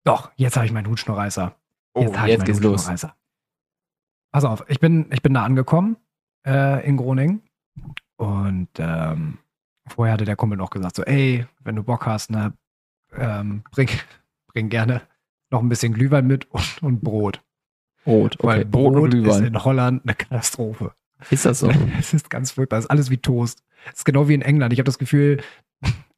[0.03, 1.55] Doch, jetzt habe ich meinen Hutschnurreißer.
[1.93, 2.89] oh, Jetzt, jetzt meinen geht's los.
[4.31, 5.97] Pass auf, ich bin, ich bin da angekommen
[6.45, 7.41] äh, in Groningen
[8.17, 9.39] und ähm,
[9.87, 12.53] vorher hatte der Kumpel noch gesagt so, ey, wenn du Bock hast, ne,
[13.13, 13.89] ähm, bring,
[14.47, 15.01] bring gerne
[15.49, 17.41] noch ein bisschen Glühwein mit und, und Brot.
[18.05, 18.69] Rot, Weil okay.
[18.69, 20.93] Brot, Brot und ist in Holland eine Katastrophe.
[21.29, 21.69] Ist das so?
[21.99, 22.77] Es ist ganz furchtbar.
[22.77, 23.63] Es ist alles wie Toast.
[23.91, 24.73] Es ist genau wie in England.
[24.73, 25.41] Ich habe das Gefühl,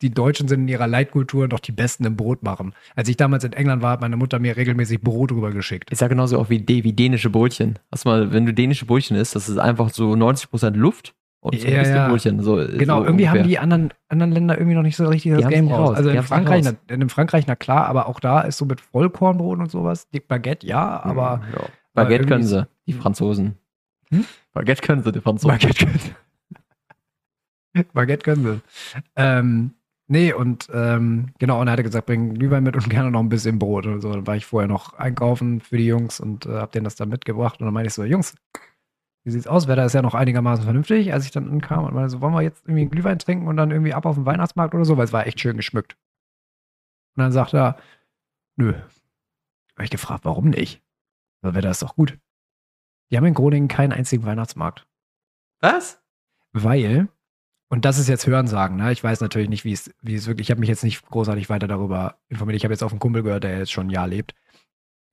[0.02, 2.74] die Deutschen sind in ihrer Leitkultur doch die Besten im Brot machen.
[2.96, 5.92] Als ich damals in England war, hat meine Mutter mir regelmäßig Brot rübergeschickt.
[5.92, 7.78] Ist ja genauso auch wie, D- wie dänische Brötchen.
[7.92, 11.68] Du mal, wenn du dänische Brötchen isst, das ist einfach so 90% Luft und so
[11.68, 12.08] ein Ja, bisschen ja.
[12.08, 12.42] Brötchen.
[12.42, 13.44] So, Genau, so irgendwie haben ungefähr.
[13.44, 15.90] die anderen, anderen Länder irgendwie noch nicht so richtig das Die haben's Game raus.
[15.90, 15.98] raus.
[15.98, 16.76] Also Die in Frankreich, raus.
[16.90, 20.08] na, in Frankreich, na klar, aber auch da ist so mit Vollkornbrot und sowas.
[20.10, 21.62] Die Baguette, ja, aber Mhm, ja.
[21.94, 23.56] Baguette können sie, die Franzosen.
[24.10, 24.26] Hm?
[24.54, 25.50] Baguette können sie, die Franzosen.
[25.60, 26.12] Baguette können sie.
[27.94, 28.62] Baguette können sie.
[29.16, 29.74] Ähm,
[30.08, 33.30] nee, und ähm, genau, und er hatte gesagt, bring Glühwein mit und gerne noch ein
[33.30, 34.12] bisschen Brot und so.
[34.12, 37.10] Dann war ich vorher noch einkaufen für die Jungs und äh, hab denen das dann
[37.10, 37.60] mitgebracht.
[37.60, 38.36] Und dann meinte ich so, Jungs,
[39.24, 39.68] wie sieht's aus?
[39.68, 42.42] Wetter ist ja noch einigermaßen vernünftig, als ich dann ankam und meinte so, wollen wir
[42.42, 45.06] jetzt irgendwie einen Glühwein trinken und dann irgendwie ab auf den Weihnachtsmarkt oder so, weil
[45.06, 45.96] es war echt schön geschmückt.
[47.16, 47.78] Und dann sagt er,
[48.56, 48.74] nö.
[49.76, 50.82] Hab ich gefragt, warum nicht?
[51.42, 52.18] Das Wetter ist doch gut.
[53.12, 54.88] Die haben in Groningen keinen einzigen Weihnachtsmarkt
[55.60, 56.02] Was?
[56.54, 57.08] weil,
[57.72, 58.92] und das ist jetzt Hörensagen, ne?
[58.92, 61.50] ich weiß natürlich nicht, wie es, wie es wirklich, ich habe mich jetzt nicht großartig
[61.50, 62.58] weiter darüber informiert.
[62.58, 64.36] Ich habe jetzt auf einen Kumpel gehört, der jetzt schon ein Jahr lebt.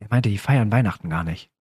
[0.01, 1.53] Der meinte, die feiern Weihnachten gar nicht.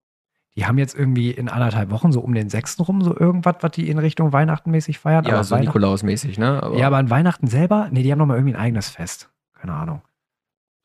[0.56, 3.74] Die haben jetzt irgendwie in anderthalb Wochen, so um den sechsten rum, so irgendwas, was
[3.74, 5.24] die in Richtung Weihnachten mäßig feiern.
[5.26, 6.64] Ja, aber so Nikolaus-mäßig, ne?
[6.64, 9.30] Aber ja, aber an Weihnachten selber, nee, die haben nochmal irgendwie ein eigenes Fest.
[9.54, 10.02] Keine Ahnung.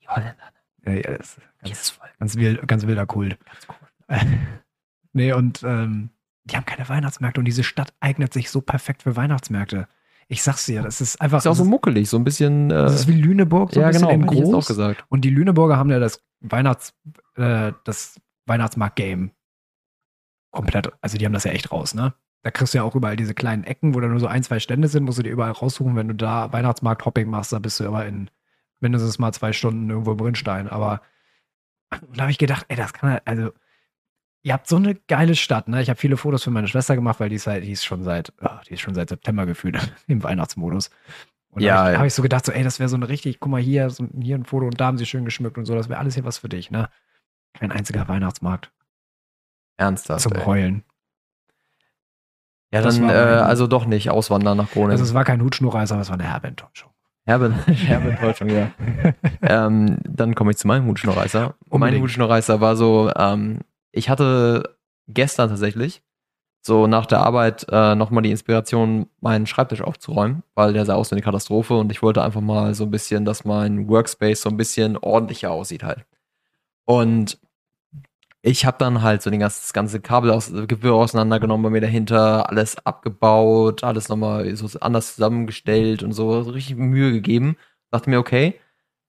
[0.03, 0.37] die Holländer,
[0.85, 2.09] Ja, ja, das ist ganz, ist voll.
[2.19, 3.39] ganz, wild, ganz wilder Kult.
[3.47, 4.19] Ganz cool.
[5.15, 6.11] nee, und ähm,
[6.45, 9.89] die haben keine Weihnachtsmärkte und diese Stadt eignet sich so perfekt für Weihnachtsmärkte.
[10.29, 11.39] Ich sag's dir, das ist einfach.
[11.39, 12.71] Ist auch so muckelig, so ein bisschen.
[12.71, 14.67] Äh, Das ist wie Lüneburg, so ja, ein bisschen genau, in jetzt auch groß.
[14.67, 15.05] gesagt.
[15.09, 16.95] Und die Lüneburger haben ja das Weihnachts,
[17.37, 19.31] äh, das Weihnachtsmarkt-Game
[20.51, 22.15] komplett, also die haben das ja echt raus, ne?
[22.43, 24.59] Da kriegst du ja auch überall diese kleinen Ecken, wo da nur so ein, zwei
[24.59, 25.95] Stände sind, musst du dir überall raussuchen.
[25.95, 28.31] Wenn du da Weihnachtsmarkt-Hopping machst, da bist du aber in
[28.81, 30.69] mindestens mal zwei Stunden irgendwo im Rinnstein.
[30.69, 31.03] Aber
[32.15, 33.53] da habe ich gedacht, ey, das kann also,
[34.43, 35.81] ihr habt so eine geile Stadt, ne?
[35.83, 38.03] Ich habe viele Fotos für meine Schwester gemacht, weil die ist halt, die ist schon
[38.03, 40.91] seit, oh, die ist schon seit September gefühlt im Weihnachtsmodus.
[41.51, 43.09] Und Ja, da habe ich, hab ich so gedacht, so, ey, das wäre so eine
[43.09, 45.65] richtig, guck mal hier, so, hier ein Foto und da haben sie schön geschmückt und
[45.67, 46.89] so, das wäre alles hier was für dich, ne?
[47.55, 48.73] Kein einziger Weihnachtsmarkt
[49.77, 50.23] Ernsthaft.
[50.23, 50.45] zum ey.
[50.45, 50.85] Heulen.
[52.73, 54.93] Ja, Das dann äh, mein- also doch nicht auswandern nach Groningen.
[54.93, 56.91] Also es war kein Hutschnurreißer, aber es war eine herbe Enttäuschung.
[57.27, 58.73] Herbe, herbe Enttäuschung, ja.
[59.43, 61.41] ähm, dann komme ich zu meinem Hutschnurreißer.
[61.43, 62.03] Mein Unbedingt.
[62.03, 63.61] Hutschnurreißer war so, ähm,
[63.93, 64.77] ich hatte
[65.09, 66.03] gestern tatsächlich
[66.65, 71.11] so nach der Arbeit äh, nochmal die Inspiration, meinen Schreibtisch aufzuräumen, weil der sah aus
[71.11, 74.49] wie eine Katastrophe und ich wollte einfach mal so ein bisschen, dass mein Workspace so
[74.49, 76.07] ein bisschen ordentlicher aussieht halt.
[76.85, 77.39] Und
[78.43, 81.81] ich habe dann halt so den ganzen, das ganze Kabel aus, Gewirr auseinandergenommen bei mir
[81.81, 87.57] dahinter, alles abgebaut, alles nochmal so anders zusammengestellt und so, so richtig Mühe gegeben.
[87.91, 88.59] Dachte mir, okay,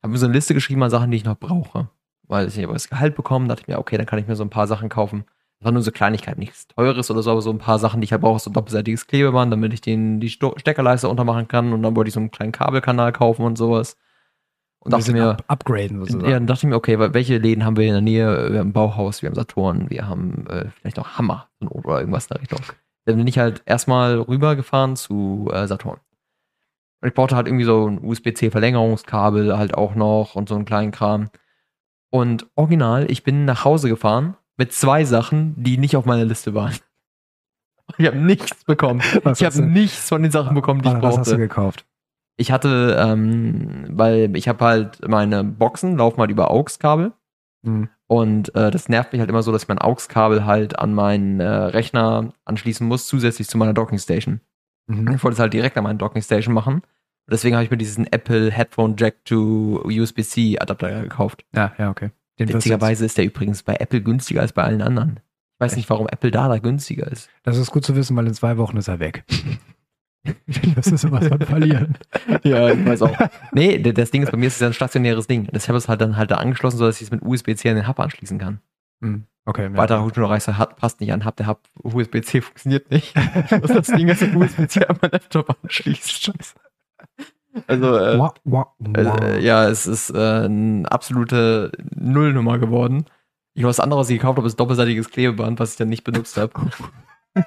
[0.04, 1.90] habe mir so eine Liste geschrieben an Sachen, die ich noch brauche.
[2.28, 4.44] Weil ich habe das Gehalt bekommen, dachte ich mir, okay, dann kann ich mir so
[4.44, 5.26] ein paar Sachen kaufen.
[5.60, 8.06] Das war nur so Kleinigkeiten, nichts Teures oder so, aber so ein paar Sachen, die
[8.06, 11.96] ich halt brauche, so doppelseitiges Klebeband, damit ich den die Steckerleiste untermachen kann und dann
[11.96, 13.98] wollte ich so einen kleinen Kabelkanal kaufen und sowas.
[14.80, 16.26] Und dachte mir, up upgraden sozusagen.
[16.26, 18.52] ja, dann dachte ich mir, okay, welche Läden haben wir in der Nähe?
[18.52, 22.26] Wir haben ein Bauhaus, wir haben Saturn, wir haben äh, vielleicht noch Hammer oder irgendwas
[22.26, 22.60] in der Richtung.
[23.06, 26.00] Dann bin ich halt erstmal rübergefahren zu äh, Saturn.
[27.00, 30.92] Und ich brauchte halt irgendwie so ein USB-C-Verlängerungskabel halt auch noch und so einen kleinen
[30.92, 31.30] Kram.
[32.14, 36.54] Und original, ich bin nach Hause gefahren mit zwei Sachen, die nicht auf meiner Liste
[36.54, 36.74] waren.
[37.98, 39.02] Ich habe nichts bekommen.
[39.24, 41.38] Was ich habe nichts von den Sachen bekommen, die ich Was hast du brauchte.
[41.38, 41.86] gekauft?
[42.38, 47.12] Ich hatte, ähm, weil ich habe halt meine Boxen laufen halt über AUX-Kabel.
[47.66, 47.90] Hm.
[48.08, 51.42] Und äh, das nervt mich halt immer so, dass ich mein AUX-Kabel halt an meinen
[51.42, 54.40] äh, Rechner anschließen muss, zusätzlich zu meiner Dockingstation.
[54.88, 55.16] Mhm.
[55.16, 56.84] Ich wollte es halt direkt an meine Dockingstation machen.
[57.26, 61.46] Und deswegen habe ich mir diesen Apple Headphone Jack to USB-C Adapter gekauft.
[61.56, 62.12] Ja, ja, okay.
[62.40, 65.20] Den Witzigerweise ist der übrigens bei Apple günstiger als bei allen anderen.
[65.56, 67.30] Ich weiß nicht, warum Apple da da günstiger ist.
[67.44, 69.24] Das ist gut zu wissen, weil in zwei Wochen ist er weg.
[70.76, 71.98] das ist immer so ein Verlieren.
[72.44, 73.18] Ja, ich weiß auch.
[73.54, 75.48] Nee, das Ding ist, bei mir ist es ja ein stationäres Ding.
[75.52, 77.76] Das habe ich es halt dann halt da angeschlossen, sodass ich es mit USB-C an
[77.76, 78.60] den Hub anschließen kann.
[79.02, 79.26] Hm.
[79.46, 79.78] Okay, ja.
[79.78, 83.14] Weiterer Hutschnurreißer hat, passt nicht an Hub, der Hub USB-C funktioniert nicht.
[83.16, 86.34] Ich muss das Ding jetzt mit USB-C an meinen Laptop anschließen.
[87.68, 89.18] Also, äh, Wah, wah, wah.
[89.26, 93.06] äh, ja, es ist äh, eine absolute Nullnummer geworden.
[93.54, 96.54] Ich andere, was ich gekauft habe, ist doppelseitiges Klebeband, was ich dann nicht benutzt habe.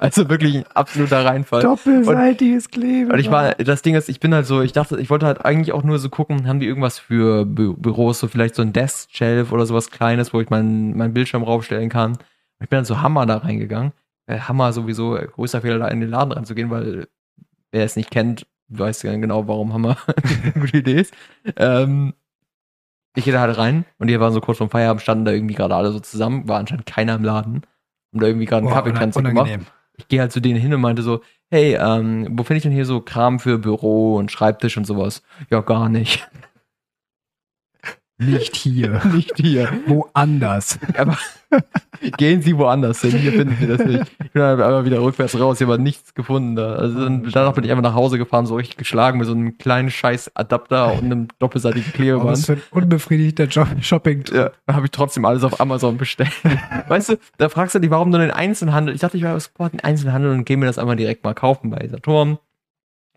[0.00, 1.62] Also wirklich ein absoluter Reinfall.
[1.62, 3.12] Doppelseitiges Klebe.
[3.12, 5.44] Und ich war, das Ding ist, ich bin halt so, ich dachte, ich wollte halt
[5.44, 8.72] eigentlich auch nur so gucken, haben die irgendwas für Bü Büros, so vielleicht so ein
[8.72, 12.18] Desk-Shelf oder sowas Kleines, wo ich meinen meinen Bildschirm raufstellen kann.
[12.60, 13.92] Ich bin dann so Hammer da reingegangen.
[14.26, 17.08] Äh, Hammer sowieso, äh, größter Fehler, da in den Laden reinzugehen, weil
[17.72, 19.96] wer es nicht kennt, weiß ja genau, warum Hammer
[20.42, 21.14] eine gute Idee ist.
[21.56, 22.14] Ähm,
[23.16, 25.54] ich gehe da halt rein und die waren so kurz vom Feierabend, standen da irgendwie
[25.54, 27.62] gerade alle so zusammen, war anscheinend keiner im Laden.
[28.12, 29.60] Und da irgendwie gerade einen Boah, Kaffeekränzchen gemacht
[29.96, 32.72] ich gehe halt zu denen hin und meinte so, hey, ähm, wo finde ich denn
[32.72, 35.22] hier so Kram für Büro und Schreibtisch und sowas?
[35.50, 36.28] Ja, gar nicht.
[38.18, 39.02] Nicht hier.
[39.12, 39.68] nicht hier.
[39.86, 40.78] Woanders.
[40.96, 41.18] Aber
[42.16, 44.02] gehen Sie woanders hin, hier finden Sie das nicht.
[44.22, 46.74] Ich bin dann einfach wieder rückwärts raus, hier war nichts gefunden da.
[46.74, 49.58] Also dann, danach bin ich einfach nach Hause gefahren, so richtig geschlagen mit so einem
[49.58, 52.38] kleinen scheiß Adapter und einem doppelseitigen Was Klebeband.
[52.38, 53.48] für ein unbefriedigter
[53.80, 54.24] Shopping.
[54.32, 56.32] Ja, habe ich trotzdem alles auf Amazon bestellt.
[56.88, 58.94] weißt du, da fragst du dich, warum nur den Einzelhandel?
[58.94, 61.70] Ich dachte, ich war Support den Einzelhandel und gehe mir das einmal direkt mal kaufen
[61.70, 62.38] bei Saturn.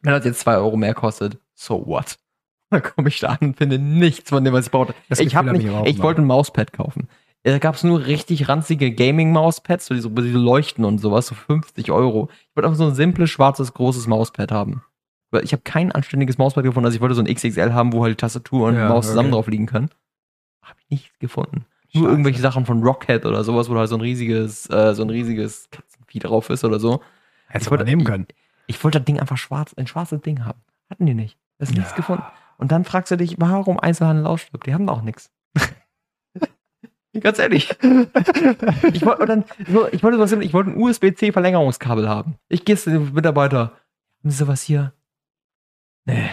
[0.01, 2.17] Wenn das jetzt zwei Euro mehr kostet, so what?
[2.69, 4.93] Dann komme ich da an und finde nichts von dem, was ich brauchte.
[5.09, 7.07] Das ich habe hab nicht, ich ich wollte ein Mauspad kaufen.
[7.43, 11.91] Da gab es nur richtig ranzige Gaming-Mauspads, so diese, diese Leuchten und sowas, so 50
[11.91, 12.29] Euro.
[12.49, 14.83] Ich wollte einfach so ein simples, schwarzes, großes Mauspad haben.
[15.31, 18.03] Weil Ich habe kein anständiges Mauspad gefunden, also ich wollte so ein XXL haben, wo
[18.03, 19.35] halt Tastatur und Ja, Maus zusammen okay.
[19.35, 19.89] drauf liegen können.
[20.61, 21.65] Habe ich nichts gefunden.
[21.93, 22.11] Nur Scheiße.
[22.11, 25.09] irgendwelche Sachen von Rockhead oder sowas, wo da halt so ein riesiges, äh, so ein
[25.09, 27.01] riesiges Katzenvieh drauf ist oder so.
[27.47, 28.27] Hättest Ich du nehmen können.
[28.65, 30.59] Ich wollte das Ding einfach schwarz, ein schwarzes Ding haben.
[30.89, 31.37] Hatten die nicht.
[31.59, 31.95] Das ist nichts Ja.
[31.97, 32.23] gefunden.
[32.57, 34.65] Und dann fragst du dich, warum Einzelhandel ausstirbt.
[34.65, 35.31] Die haben auch nichts.
[37.19, 37.69] Ganz ehrlich.
[38.93, 42.35] Ich wollte und dann, so, ich wollte was, ich wollte ein USB-C-Verlängerungskabel haben.
[42.47, 43.71] Ich gehe zu dem Mitarbeiter.
[44.23, 44.93] Haben Sie sowas hier?
[46.05, 46.29] Nee.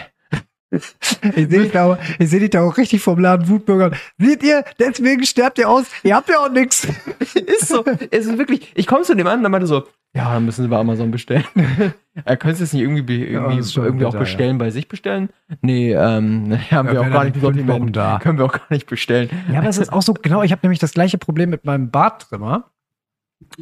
[0.71, 0.83] Ich
[1.21, 3.95] sehe dich, da auch- ich seh dich da auch richtig vom Laden Wutbürgern.
[4.17, 5.85] Seht ihr, deswegen sterbt ihr aus.
[6.03, 6.87] Ihr habt ja auch nichts.
[7.33, 7.83] ist so.
[8.11, 8.71] Es ist wirklich.
[8.75, 11.11] Ich komme zu dem an und dann meinte so, ja, dann müssen Sie bei Amazon
[11.11, 11.43] bestellen.
[12.25, 15.29] er könnte es nicht irgendwie, irgendwie, das schon irgendwie auch bitter, bestellen, bei sich bestellen?
[15.61, 17.95] Nee, ähm, haben Ja, wir auch gar nicht Sortiment.
[17.95, 18.19] da.
[18.19, 19.29] Können wir auch gar nicht bestellen.
[19.51, 21.91] Ja, aber es ist auch so, genau, ich habe nämlich das gleiche Problem mit meinem
[21.91, 22.71] Barttrimmer.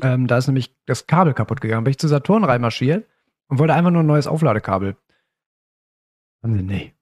[0.04, 1.84] Ähm, da ist nämlich das Kabel kaputt gegangen.
[1.84, 3.08] Bin ich zu Saturn reinmarschiert
[3.48, 4.96] und wollte einfach nur ein neues Aufladekabel.
[6.44, 6.94] Haben sie, nee.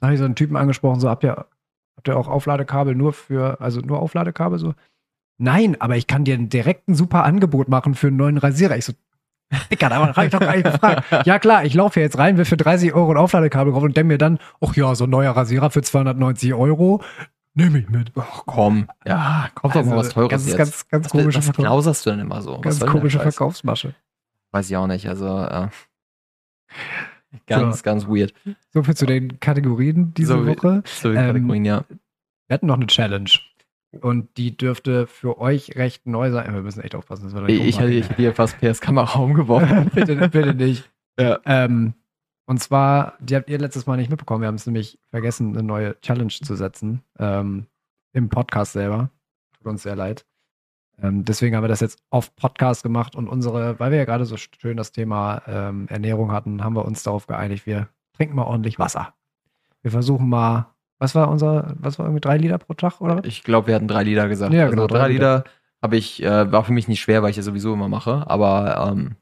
[0.00, 1.46] Dann habe ich so einen Typen angesprochen, so, habt ihr,
[1.96, 4.74] habt ihr auch Aufladekabel nur für, also nur Aufladekabel so?
[5.38, 8.76] Nein, aber ich kann dir einen direkten super Angebot machen für einen neuen Rasierer.
[8.76, 8.92] Ich so,
[9.70, 11.04] Dicker, da habe ich doch gar nicht gefragt.
[11.26, 14.08] Ja klar, ich laufe jetzt rein, will für 30 Euro ein Aufladekabel kaufen und denke
[14.08, 17.02] mir dann, ach ja, so ein neuer Rasierer für 290 Euro,
[17.54, 18.12] nehme ich mit.
[18.16, 18.88] Ach komm.
[19.06, 20.56] Ja, kommt doch mal was Teures ganz, jetzt.
[20.56, 22.60] Ganz, ganz was, komische, was Verkauf knauserst du denn immer so?
[22.60, 23.20] Ganz komische?
[23.20, 23.94] Verkaufsmasche.
[24.52, 25.08] Weiß ich auch nicht.
[25.08, 25.68] Also, äh,
[27.46, 27.82] ganz, So.
[27.82, 28.32] ganz weird.
[28.70, 30.82] So viel zu den Kategorien diese So Woche.
[30.86, 31.84] So Ähm, Kategorien, ja.
[32.48, 33.30] Wir hatten noch eine Challenge.
[34.00, 36.52] Und die dürfte für euch recht neu sein.
[36.54, 38.80] Wir müssen echt aufpassen, dass wir da Ich, ich, hätte- ich hätte hier fast PS
[38.80, 39.90] Kamera umgeworfen.
[39.94, 40.88] bitte, bitte nicht.
[41.20, 41.40] Ja.
[41.44, 41.92] Ähm,
[42.46, 44.40] und zwar, die habt ihr letztes Mal nicht mitbekommen.
[44.40, 47.02] Wir haben es nämlich vergessen, eine neue Challenge zu setzen.
[47.18, 47.66] Ähm,
[48.14, 49.10] Im Podcast selber.
[49.58, 50.24] Tut uns sehr leid.
[51.02, 54.24] Ähm, deswegen haben wir das jetzt auf Podcast gemacht und unsere, weil wir ja gerade
[54.24, 58.44] so schön das Thema ähm, Ernährung hatten, haben wir uns darauf geeinigt, wir trinken mal
[58.44, 59.12] ordentlich Wasser.
[59.82, 60.71] Wir versuchen mal,
[61.02, 63.24] was war unser, was war irgendwie drei Liter pro Tag oder?
[63.24, 64.54] Ich glaube, wir hatten drei Liter gesagt.
[64.54, 65.44] Ja, also genau, drei drei Liter
[65.82, 68.24] habe ich, äh, war für mich nicht schwer, weil ich ja sowieso immer mache.
[68.28, 69.16] Aber ähm,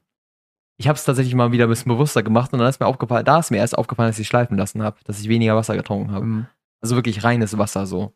[0.77, 3.25] ich habe es tatsächlich mal wieder ein bisschen bewusster gemacht und dann ist mir aufgefallen,
[3.25, 6.11] da ist mir erst aufgefallen, dass ich schleifen lassen habe, dass ich weniger Wasser getrunken
[6.11, 6.25] habe.
[6.25, 6.45] Ähm,
[6.81, 8.13] Also wirklich reines Wasser so.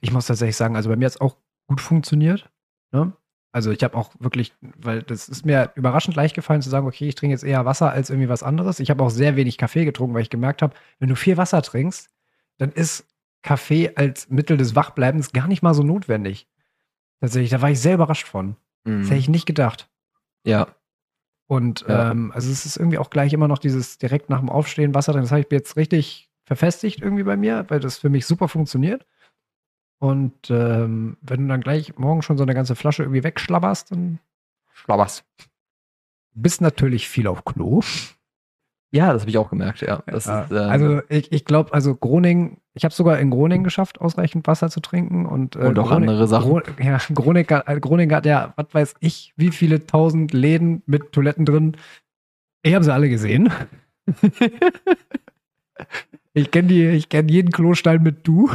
[0.00, 1.36] Ich muss tatsächlich sagen, also bei mir hat es auch
[1.68, 2.50] gut funktioniert.
[2.92, 3.12] Ne?
[3.52, 7.08] Also ich habe auch wirklich, weil das ist mir überraschend leicht gefallen zu sagen, okay,
[7.08, 8.80] ich trinke jetzt eher Wasser als irgendwie was anderes.
[8.80, 11.62] Ich habe auch sehr wenig Kaffee getrunken, weil ich gemerkt habe, wenn du viel Wasser
[11.62, 12.10] trinkst,
[12.60, 13.06] dann ist
[13.42, 16.46] Kaffee als Mittel des Wachbleibens gar nicht mal so notwendig.
[17.20, 18.56] Tatsächlich, da war ich sehr überrascht von.
[18.84, 19.00] Mhm.
[19.00, 19.88] Das hätte ich nicht gedacht.
[20.44, 20.68] Ja.
[21.46, 22.10] Und Ja.
[22.10, 25.12] ähm, also es ist irgendwie auch gleich immer noch dieses direkt nach dem Aufstehen Wasser
[25.12, 25.22] drin.
[25.22, 29.06] Das habe ich jetzt richtig verfestigt irgendwie bei mir, weil das für mich super funktioniert.
[29.98, 34.18] Und ähm, wenn du dann gleich morgen schon so eine ganze Flasche irgendwie wegschlabberst, dann
[34.72, 35.24] Schlabbers.
[36.34, 37.80] bist natürlich viel auf Klo.
[38.92, 40.02] Ja, das habe ich auch gemerkt, ja.
[40.06, 44.00] Ja, ist, ähm, also ich, ich glaube, also Groningen, ich habe sogar in Groningen geschafft,
[44.00, 45.26] ausreichend Wasser zu trinken.
[45.26, 46.50] Und, äh, Und auch Groning- andere Sachen.
[46.50, 50.82] Gro ja, Groningen, hat- äh, Groningen hat ja, was weiß ich, wie viele tausend Läden
[50.86, 51.76] mit Toiletten drin.
[52.62, 53.50] Ich habe sie alle gesehen.
[56.34, 58.50] ich kenne die, ich kenne jeden Klostein mit du.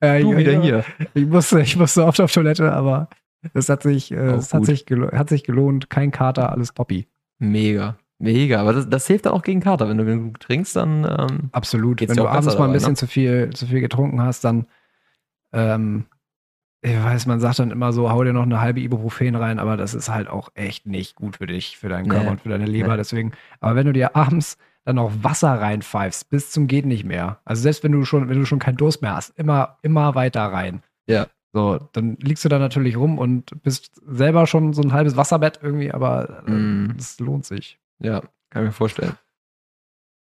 [0.00, 0.84] Äh, du ich- wieder hier.
[1.14, 3.08] Ich musste, ich musste oft auf Toilette, aber
[3.54, 5.90] es hat sich, äh, es hat sich, hat sich gelohnt.
[5.90, 7.08] Kein Kater, alles Toppi.
[7.38, 7.96] Mega.
[8.18, 8.60] Mega.
[8.60, 9.88] Aber das, das hilft dann auch gegen Kater.
[9.88, 12.00] Wenn du genug trinkst, dann ähm, Absolut.
[12.00, 12.96] Wenn du abends mal ein bisschen ne?
[12.96, 14.66] zu viel, zu viel getrunken hast, dann,
[15.52, 16.06] ähm,
[16.82, 19.76] ich weiß, man sagt dann immer so, hau dir noch eine halbe Ibuprofen rein, aber
[19.76, 22.10] das ist halt auch echt nicht gut für dich, für deinen Nee.
[22.14, 22.92] Körper und für deine Leber.
[22.92, 22.96] Nee.
[22.98, 27.40] Deswegen, aber wenn du dir abends dann noch Wasser reinpfeifst, bis zum geht nicht mehr.
[27.46, 30.42] Also selbst wenn du schon, wenn du schon keinen Durst mehr hast, immer, immer weiter
[30.44, 30.82] rein.
[31.06, 31.26] Ja.
[31.54, 35.60] So, dann liegst du da natürlich rum und bist selber schon so ein halbes Wasserbett
[35.62, 36.94] irgendwie, aber äh, Mm.
[36.96, 37.78] das lohnt sich.
[38.00, 39.16] Ja, kann ich mir vorstellen.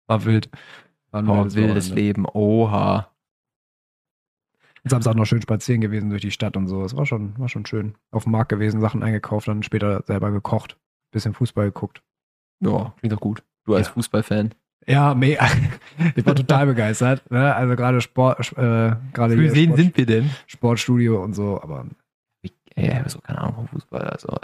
[0.07, 0.49] War wild.
[1.11, 1.93] War ein Oh, wildes Wochenende.
[1.95, 2.25] Leben.
[2.27, 3.09] Oha.
[4.85, 6.83] Samstag noch schön spazieren gewesen durch die Stadt und so.
[6.83, 7.95] Es war schon, war schon schön.
[8.11, 10.77] Auf dem Markt gewesen, Sachen eingekauft, dann später selber gekocht.
[11.11, 12.03] Bisschen Fußball geguckt.
[12.59, 13.43] Ja, klingt doch gut.
[13.65, 13.93] Du als Ja.
[13.93, 14.53] Fußballfan.
[14.85, 15.47] Ja, mega.
[16.15, 17.29] Ich war total begeistert.
[17.31, 17.55] Ne?
[17.55, 20.29] Also gerade Sport, äh, gerade Für wen Sport, sind wir denn?
[20.47, 21.85] Sportstudio und so, aber
[22.41, 24.01] Ich, ey, ich habe so keine Ahnung vom Fußball.
[24.01, 24.35] Also,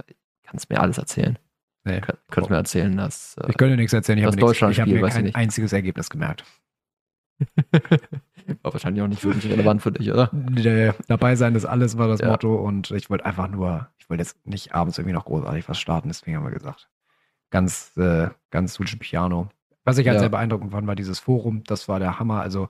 [0.44, 1.38] kannst mir alles erzählen.
[1.86, 2.02] Nee.
[2.02, 3.38] Kön könntest mir erzählen, dass.
[3.38, 4.18] Äh, Ich könnte nichts erzählen.
[4.20, 6.44] Ich habe nichts- Deutschland ich habe spielt, mir kein einziges Ergebnis gemerkt.
[8.64, 10.30] war wahrscheinlich auch nicht wirklich relevant für dich, oder?
[10.34, 12.28] Nee, dabei sein ist alles, war das Ja.
[12.30, 12.56] Motto.
[12.56, 16.10] Und ich wollte einfach nur, ich wollte jetzt nicht abends irgendwie noch großartig was starten,
[16.10, 16.90] deswegen haben wir gesagt,
[17.50, 19.50] ganz, äh, ganz Suche Piano.
[19.86, 20.20] Was ich halt Ja.
[20.20, 21.64] sehr beeindruckend fand, war dieses Forum.
[21.64, 22.42] Das war der Hammer.
[22.42, 22.70] Also,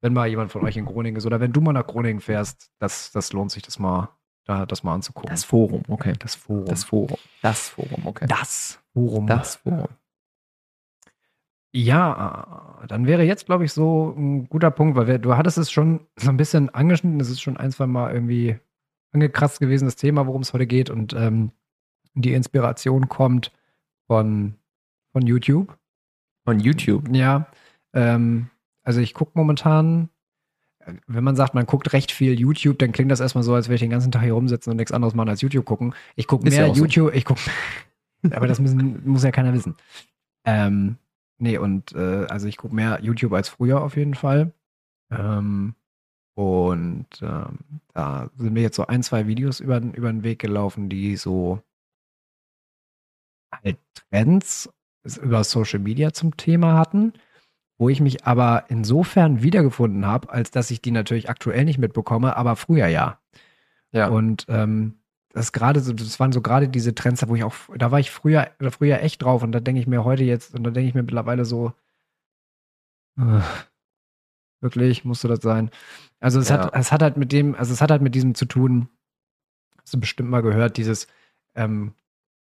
[0.00, 2.70] wenn mal jemand von euch in Groningen ist oder wenn du mal nach Groningen fährst,
[2.78, 4.10] das, das lohnt sich, das mal,
[4.44, 5.30] da, das mal anzugucken.
[5.30, 6.14] Das Forum, okay.
[6.18, 6.66] das Forum.
[6.66, 7.18] Das Forum.
[7.42, 8.26] Das Forum, okay.
[8.28, 9.26] das Forum.
[9.26, 9.88] Das Forum.
[11.76, 15.72] Ja, dann wäre jetzt, glaube ich, so ein guter Punkt, weil wir, du hattest es
[15.72, 17.18] schon so ein bisschen angeschnitten.
[17.18, 18.58] Es ist schon ein, zwei Mal irgendwie
[19.12, 20.88] angekratzt gewesen, das Thema, worum es heute geht.
[20.88, 21.50] Und ähm,
[22.14, 23.52] die Inspiration kommt
[24.06, 24.54] von,
[25.12, 25.76] von YouTube.
[26.44, 27.08] Von YouTube.
[27.10, 27.48] Ja,
[27.92, 28.50] ähm,
[28.84, 30.10] also ich gucke momentan,
[31.06, 33.76] wenn man sagt, man guckt recht viel YouTube, dann klingt das erstmal so, als würde
[33.76, 35.94] ich den ganzen Tag hier rumsitzen und nichts anderes machen als YouTube gucken.
[36.16, 36.82] Ich gucke mehr ja auch so.
[36.82, 37.40] YouTube, ich gucke,
[38.30, 39.76] aber das müssen, muss ja keiner wissen.
[40.44, 40.96] Ähm,
[41.38, 44.52] nee, und äh, also ich gucke mehr YouTube als früher auf jeden Fall.
[45.10, 45.74] Ähm,
[46.34, 47.58] und ähm,
[47.92, 51.62] da sind mir jetzt so ein, zwei Videos über, über den Weg gelaufen, die so
[53.52, 54.68] halt Trends
[55.22, 57.12] über Social Media zum Thema hatten,
[57.78, 62.36] wo ich mich aber insofern wiedergefunden habe, als dass ich die natürlich aktuell nicht mitbekomme,
[62.36, 63.18] aber früher ja.
[63.92, 64.08] Ja.
[64.08, 64.94] Und ähm,
[65.32, 68.10] das gerade so, das waren so gerade diese Trends, wo ich auch, da war ich
[68.10, 70.94] früher, früher echt drauf und da denke ich mir heute jetzt, und da denke ich
[70.94, 71.72] mir mittlerweile so,
[73.18, 73.40] äh,
[74.60, 75.70] wirklich, musste das sein?
[76.20, 76.64] Also es Ja.
[76.64, 78.88] hat, es hat halt mit dem, also es hat halt mit diesem zu tun,
[79.82, 81.06] hast du bestimmt mal gehört, dieses,
[81.54, 81.94] ähm,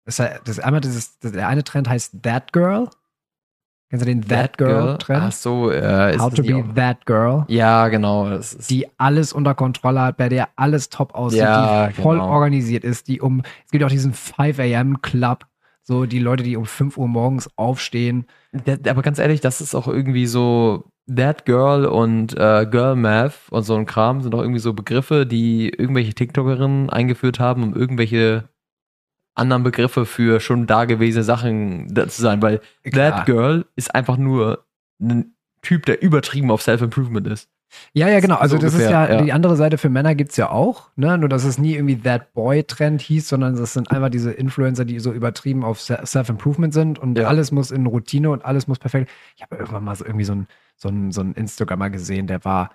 [0.05, 2.89] das, das einmal dieses, das, der eine Trend heißt That Girl.
[3.97, 5.23] Kennst du den That, Girl Trend?
[5.27, 8.39] Ach so, äh, ist How das to be auch- That Girl Ja, genau.
[8.69, 12.29] Die alles unter Kontrolle hat, bei der alles top aussieht, Ja, die voll genau.
[12.29, 15.01] organisiert ist, die um, es gibt auch diesen 5 a.m.
[15.01, 15.45] Club,
[15.83, 18.25] so die Leute, die um 5 Uhr morgens aufstehen.
[18.51, 23.33] Der- aber ganz ehrlich, das ist auch irgendwie so That Girl und äh, Girl Math
[23.51, 27.75] und so ein Kram sind doch irgendwie so Begriffe, die irgendwelche TikTokerinnen eingeführt haben, um
[27.75, 28.45] irgendwelche
[29.35, 33.11] anderen Begriffe für schon dagewesene Sachen da zu sein, weil Klar.
[33.11, 34.65] That Girl ist einfach nur
[35.01, 37.49] ein Typ, der übertrieben auf Self-Improvement ist.
[37.93, 38.35] Ja, ja, genau.
[38.35, 39.21] Also So das ist ungefähr, ja, ja.
[39.23, 41.17] die andere Seite für Männer gibt's ja auch, ne?
[41.17, 44.99] Nur dass es nie irgendwie That Boy-Trend hieß, sondern das sind einfach diese Influencer, die
[44.99, 47.27] so übertrieben auf Se- Self-Improvement sind und Ja.
[47.27, 49.11] alles muss in Routine und alles muss perfekt.
[49.35, 52.45] Ich habe irgendwann mal so irgendwie so ein, so ein, so ein Instagrammer gesehen, der
[52.45, 52.69] war,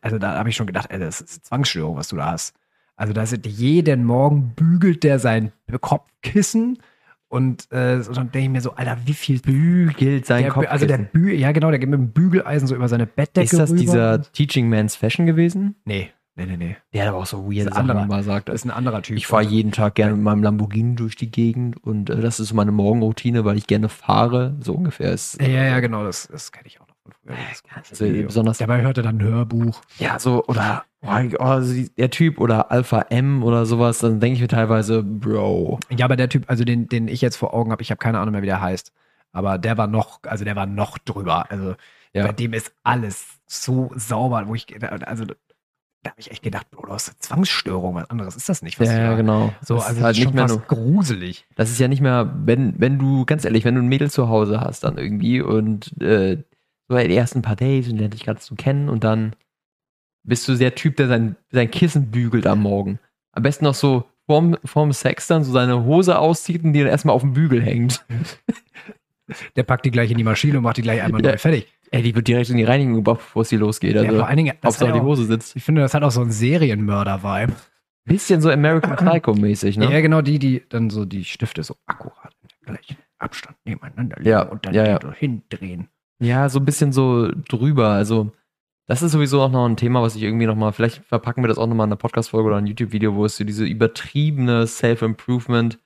[0.00, 2.54] also da habe ich schon gedacht, ey, das ist Zwangsstörung, was du da hast.
[3.00, 6.78] Also da sind jeden Morgen bügelt der sein Kopfkissen
[7.28, 10.66] und, äh, so, dann denke ich mir so, Alter, wie viel Bügelt sein der, Kopf.
[10.68, 13.58] Also der Bü ja genau, der geht mit dem Bügeleisen so über seine Bettdecke ist
[13.58, 13.80] das rüber.
[13.80, 15.76] dieser Teaching Man's Fashion gewesen?
[15.86, 16.76] Nee, nee, nee, nee.
[16.92, 18.04] Der hat aber auch so weird ein anderer.
[18.04, 18.50] mal sagt.
[18.50, 19.16] Das ist ein anderer Typ.
[19.16, 22.48] Ich fahre jeden Tag gerne mit meinem Lamborghini durch die Gegend und äh, das ist
[22.48, 24.58] so meine Morgenroutine, weil ich gerne fahre.
[24.60, 25.40] So ungefähr ist.
[25.40, 28.16] Ja, ja, genau, das, das kenne ich auch von früher.
[28.18, 29.80] Also, besonders Dabei hörte dann ein Hörbuch.
[29.98, 34.36] Ja, so, oder oh, oh, also der Typ oder Alpha M oder sowas, dann denke
[34.36, 35.80] ich mir teilweise, Bro.
[35.96, 38.18] Ja, aber der Typ, also den, den ich jetzt vor Augen habe, ich habe keine
[38.18, 38.92] Ahnung mehr, wie der heißt.
[39.32, 41.50] Aber der war noch, also der war noch drüber.
[41.50, 41.74] Also
[42.12, 42.26] Ja.
[42.26, 44.66] bei dem ist alles so sauber, wo ich,
[45.06, 45.24] also
[46.02, 48.80] da habe ich echt gedacht, Bro, du hast eine Zwangsstörung, was anderes ist das nicht.
[48.80, 49.52] Was Ja, ja, genau.
[49.62, 51.46] So, Das ist also halt ist nicht schon mehr fast nur, gruselig.
[51.56, 54.28] das ist ja nicht mehr, wenn, wenn du, ganz ehrlich, wenn du ein Mädel zu
[54.28, 56.42] Hause hast dann irgendwie und äh,
[56.90, 59.34] so die ersten paar Days und lernt dich gerade zu kennen und dann
[60.22, 62.98] bist du der Typ, der sein, sein Kissen bügelt am Morgen.
[63.32, 66.88] Am besten noch so vorm, vorm Sex dann so seine Hose auszieht und die dann
[66.88, 68.04] erstmal auf dem Bügel hängt.
[69.54, 71.30] Der packt die gleich in die Maschine und macht die gleich einmal Ja.
[71.32, 71.68] neu fertig.
[71.92, 73.94] Ey, die wird direkt in die Reinigung gebracht, bevor es hier losgeht.
[73.94, 75.54] ja, Also, vor allen Dingen, das Hauptsache hat die auch, Hose sitzt.
[75.56, 77.52] ich finde, das hat auch so einen Serienmörder-Vibe.
[78.06, 79.92] Bisschen so American Psycho-mäßig, ne?
[79.92, 84.30] Ja, genau, die, die dann so die Stifte so akkurat im gleichen Abstand nebeneinander legen
[84.30, 84.98] Ja, und dann ja, ja.
[85.00, 85.88] so hindrehen.
[86.20, 87.88] Ja, so ein bisschen so drüber.
[87.88, 88.30] Also,
[88.86, 91.58] das ist sowieso auch noch ein Thema, was ich irgendwie nochmal, vielleicht verpacken wir das
[91.58, 95.78] auch nochmal in einer Podcast-Folge oder ein YouTube-Video, wo es so diese übertriebene Self-Improvement,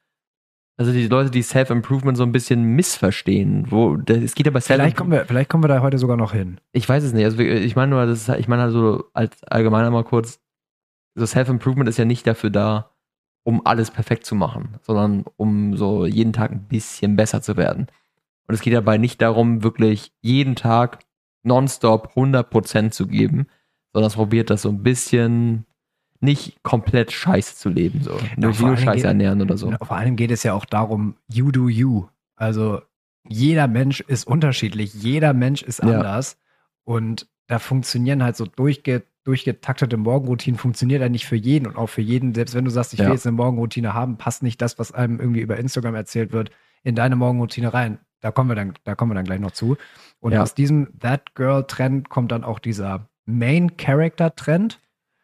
[0.77, 3.71] also die Leute, die Self-Improvement so ein bisschen missverstehen.
[3.71, 6.17] Wo, das- es geht ja bei Vielleicht kommen, wir, vielleicht kommen wir da heute sogar
[6.17, 6.59] noch hin.
[6.73, 7.25] Ich weiß es nicht.
[7.25, 10.41] Also, ich meine nur, das ist, ich meine halt so als allgemeiner mal kurz,
[11.15, 12.91] so Self-Improvement ist ja nicht dafür da,
[13.45, 17.87] um alles perfekt zu machen, sondern um so jeden Tag ein bisschen besser zu werden.
[18.47, 20.99] Und es geht dabei nicht darum, wirklich jeden Tag
[21.43, 23.47] nonstop 100% zu geben,
[23.93, 25.67] sondern es probiert das so ein bisschen
[26.21, 28.19] nicht komplett scheiße zu leben, so.
[28.37, 29.71] Nur, allen scheiße Dingen- ernähren oder so.
[29.83, 32.07] Vor allem geht es ja auch darum, you do you.
[32.37, 32.81] Also
[33.29, 35.89] jeder Mensch ist unterschiedlich, jeder Mensch ist Ja.
[35.99, 36.39] anders.
[36.85, 41.87] Und da funktionieren halt so durchge durchgetaktete Morgenroutinen, funktioniert ja nicht für jeden und auch
[41.89, 43.07] für jeden, selbst wenn du sagst, ich Ja.
[43.07, 46.51] will jetzt eine Morgenroutine haben, passt nicht das, was einem irgendwie über Instagram erzählt wird,
[46.83, 47.99] in deine Morgenroutine rein.
[48.25, 49.77] Da kommen wir dann, da kommen wir dann gleich noch zu.
[50.19, 50.41] Und Ja.
[50.43, 54.81] aus diesem That Girl Trend kommt dann auch dieser Main Character Trend.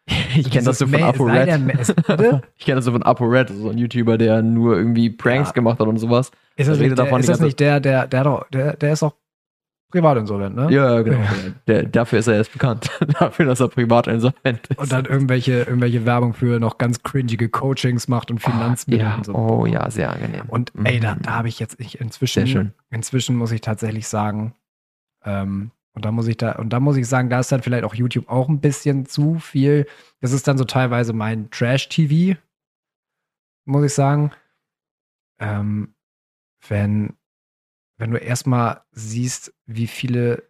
[0.35, 1.47] Ich kenne das so von ApoRed.
[2.57, 5.53] Ich kenne das so von ApoRed, so ein YouTuber, der nur irgendwie Pranks Ja.
[5.53, 6.29] gemacht hat und sowas.
[6.55, 8.73] Ist das, Da redet nicht der, davon ist das nicht der, der, der, der, der,
[8.77, 9.15] der ist auch
[9.91, 10.71] privatinsolvent, ne?
[10.71, 11.19] Ja, genau.
[11.67, 12.89] Der, dafür ist er erst bekannt.
[13.19, 14.79] dafür, dass er privat insolvent ist.
[14.79, 19.15] Und dann irgendwelche, irgendwelche Werbung für noch ganz cringige Coachings macht und Finanzmittel ja.
[19.15, 19.35] und so.
[19.35, 20.43] Oh ja, sehr angenehm.
[20.47, 20.85] Und Mhm.
[20.85, 24.53] ey, da, da habe ich jetzt ich inzwischen, inzwischen muss ich tatsächlich sagen,
[25.23, 27.83] ähm, und da muss ich da, und da muss ich sagen, da ist dann vielleicht
[27.83, 29.85] auch YouTube auch ein bisschen zu viel.
[30.21, 32.39] Das ist dann so teilweise mein Trash-TV,
[33.65, 34.31] muss ich sagen.
[35.39, 35.93] Ähm,
[36.67, 37.13] wenn,
[38.01, 40.41] wenn du erstmal siehst, wie viele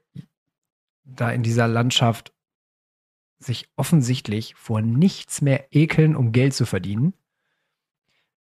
[1.04, 2.34] da in dieser Landschaft
[3.40, 7.14] sich offensichtlich vor nichts mehr ekeln, um Geld zu verdienen.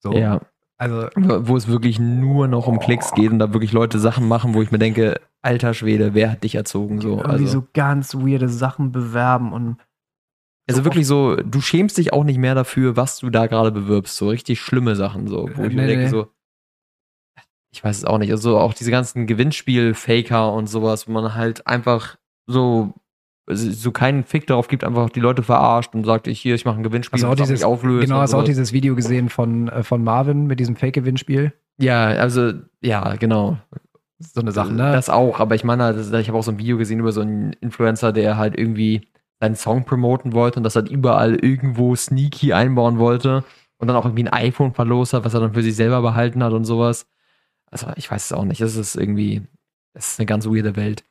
[0.01, 0.41] So, Ja,
[0.77, 4.55] also wo es wirklich nur noch um Klicks geht und da wirklich Leute Sachen machen,
[4.55, 7.01] wo ich mir denke, alter Schwede, wer hat dich erzogen?
[7.01, 9.77] So, irgendwie also, so ganz weirde Sachen bewerben und
[10.69, 13.71] also so wirklich so, du schämst dich auch nicht mehr dafür, was du da gerade
[13.71, 14.17] bewirbst.
[14.17, 16.11] So richtig schlimme Sachen, so, wo Äh, ich mir nee, denke, nee.
[16.11, 16.27] so,
[17.77, 18.31] ich weiß es auch nicht.
[18.31, 22.95] Also auch diese ganzen Gewinnspiel-Faker und sowas, wo man halt einfach so,
[23.49, 26.77] so keinen Fick darauf gibt, einfach die Leute verarscht und sagt, ich hier, ich mache
[26.79, 28.07] ein Gewinnspiel, du auch dieses- auflöst.
[28.07, 31.53] genau, hast du auch dieses Video gesehen von, äh, von Marvin mit diesem Fake-Gewinnspiel?
[31.79, 33.59] Ja, also, ja, genau.
[34.19, 34.93] So eine Sache, ne?
[34.93, 37.21] Das auch, aber ich meine, halt, ich habe auch so ein Video gesehen über so
[37.21, 39.03] einen Influencer, der halt irgendwie
[39.41, 43.45] seinen Song promoten wollte und das halt überall irgendwo sneaky einbauen wollte
[43.77, 46.43] und dann auch irgendwie ein iPhone verlost hat, was er dann für sich selber behalten
[46.43, 47.07] hat und sowas.
[47.71, 48.61] Also, ich weiß es auch nicht.
[48.61, 49.43] Das ist irgendwie,
[49.93, 51.05] das ist eine ganz weirde Welt.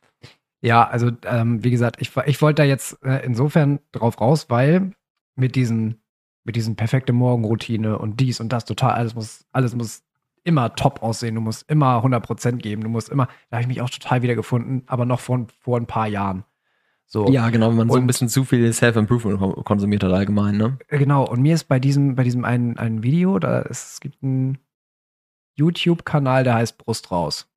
[0.60, 4.92] Ja, also ähm, wie gesagt, ich, ich wollte da jetzt äh, insofern drauf raus, weil
[5.34, 6.00] mit diesen,
[6.44, 10.02] mit diesen perfekte Morgenroutine und dies und das total, alles muss, alles muss
[10.44, 13.82] immer top aussehen, du musst immer 100% geben, du musst immer, da habe ich mich
[13.82, 16.44] auch total wiedergefunden, aber noch vor, vor ein paar Jahren.
[17.04, 17.28] So.
[17.30, 20.78] Ja, genau, wenn man so ein bisschen zu viel Self-Improvement konsumiert hat allgemein, ne?
[20.88, 24.22] Genau, und mir ist bei diesem, bei diesem einen, einen Video, da ist, es gibt
[24.22, 24.58] einen
[25.56, 27.48] YouTube-Kanal, der heißt Brust raus.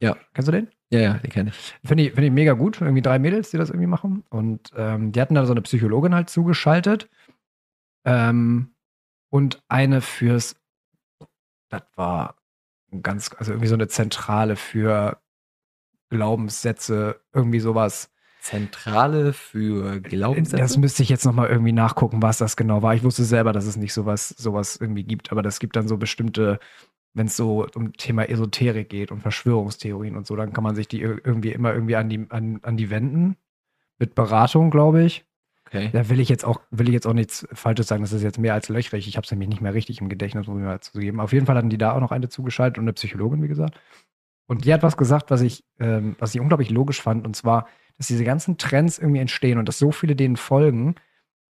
[0.00, 0.16] Ja.
[0.34, 0.68] Kennst du den?
[0.90, 1.74] Ja, ja, den kenne ich.
[1.84, 2.80] Finde ich, find ich mega gut.
[2.80, 4.24] Irgendwie drei Mädels, die das irgendwie machen.
[4.30, 7.08] Und ähm, die hatten da so eine Psychologin halt zugeschaltet.
[8.04, 8.74] Ähm,
[9.30, 10.56] und eine fürs,
[11.68, 12.36] das war
[13.02, 15.18] ganz, also irgendwie so eine Zentrale für
[16.10, 18.10] Glaubenssätze, irgendwie sowas.
[18.40, 20.62] Zentrale für Glaubenssätze?
[20.62, 22.94] Das müsste ich jetzt nochmal irgendwie nachgucken, was das genau war.
[22.94, 25.96] Ich wusste selber, dass es nicht sowas, sowas irgendwie gibt, aber das gibt dann so
[25.96, 26.60] bestimmte
[27.14, 30.88] wenn es so um Thema Esoterik geht und Verschwörungstheorien und so, dann kann man sich
[30.88, 33.36] die irgendwie immer irgendwie an die, an, an die wenden.
[33.98, 35.24] Mit Beratung, glaube ich.
[35.66, 35.90] Okay.
[35.92, 38.38] Da will ich jetzt auch, will ich jetzt auch nichts Falsches sagen, das ist jetzt
[38.38, 39.06] mehr als löchrig.
[39.06, 41.20] Ich habe es nämlich nicht mehr richtig im Gedächtnis, um mir mal zu geben.
[41.20, 43.80] Auf jeden Fall hatten die da auch noch eine zugeschaltet und eine Psychologin, wie gesagt.
[44.46, 47.66] Und die hat was gesagt, was ich, ähm, was ich unglaublich logisch fand, und zwar,
[47.96, 50.96] dass diese ganzen Trends irgendwie entstehen und dass so viele denen folgen,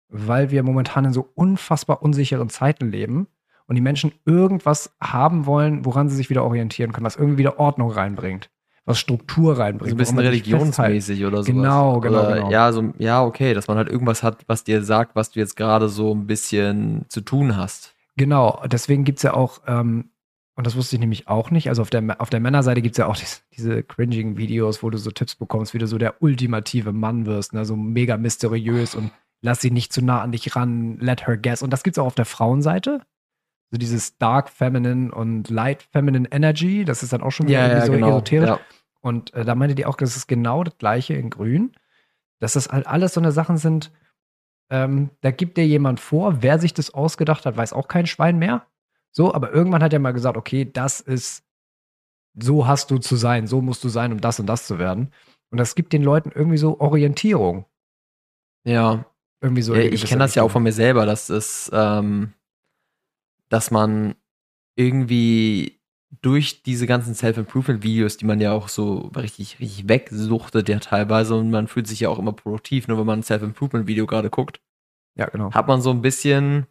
[0.08, 3.26] weil wir momentan in so unfassbar unsicheren Zeiten leben
[3.66, 7.58] und die Menschen irgendwas haben wollen, woran sie sich wieder orientieren können, was irgendwie wieder
[7.58, 8.50] Ordnung reinbringt,
[8.84, 9.90] was Struktur reinbringt.
[9.90, 11.52] So ein bisschen religionsmäßig oder so.
[11.52, 12.50] Genau, genau, oder, genau.
[12.50, 15.56] Ja, so, ja, okay, dass man halt irgendwas hat, was dir sagt, was du jetzt
[15.56, 17.94] gerade so ein bisschen zu tun hast.
[18.16, 20.10] Genau, deswegen gibt es ja auch, ähm,
[20.56, 22.98] und das wusste ich nämlich auch nicht, also auf der, auf der Männerseite gibt es
[22.98, 26.22] ja auch diese, diese cringing Videos, wo du so Tipps bekommst, wie du so der
[26.22, 27.64] ultimative Mann wirst, ne?
[27.64, 29.10] so mega mysteriös und
[29.40, 31.62] lass sie nicht zu nah an dich ran, let her guess.
[31.62, 33.00] Und das gibt es auch auf der Frauenseite
[33.74, 37.78] so dieses Dark Feminine und Light Feminine Energy, das ist dann auch schon wieder ja,
[37.78, 38.10] ja, so genau.
[38.10, 38.48] esoterisch.
[38.48, 38.60] Ja.
[39.00, 41.72] Und äh, da meinte die auch, das ist genau das gleiche in Grün,
[42.38, 43.90] dass das halt alles so eine Sachen sind,
[44.70, 48.38] ähm, da gibt dir jemand vor, wer sich das ausgedacht hat, weiß auch kein Schwein
[48.38, 48.64] mehr.
[49.10, 51.42] So, aber irgendwann hat er mal gesagt, okay, das ist,
[52.40, 55.12] so hast du zu sein, so musst du sein, um das und das zu werden.
[55.50, 57.64] Und das gibt den Leuten irgendwie so Orientierung.
[58.62, 59.04] Ja.
[59.40, 59.74] Irgendwie so.
[59.74, 62.32] Ja, ich kenne das ja auch von mir selber, dass es, ähm,
[63.54, 64.16] dass man
[64.74, 65.78] irgendwie
[66.22, 71.50] durch diese ganzen Self-Improvement-Videos, die man ja auch so richtig, richtig wegsuchtet, ja teilweise, und
[71.50, 74.60] man fühlt sich ja auch immer produktiv, nur wenn man ein Self-Improvement-Video gerade guckt.
[75.16, 75.52] Ja, genau.
[75.52, 76.66] Hat man so ein bisschen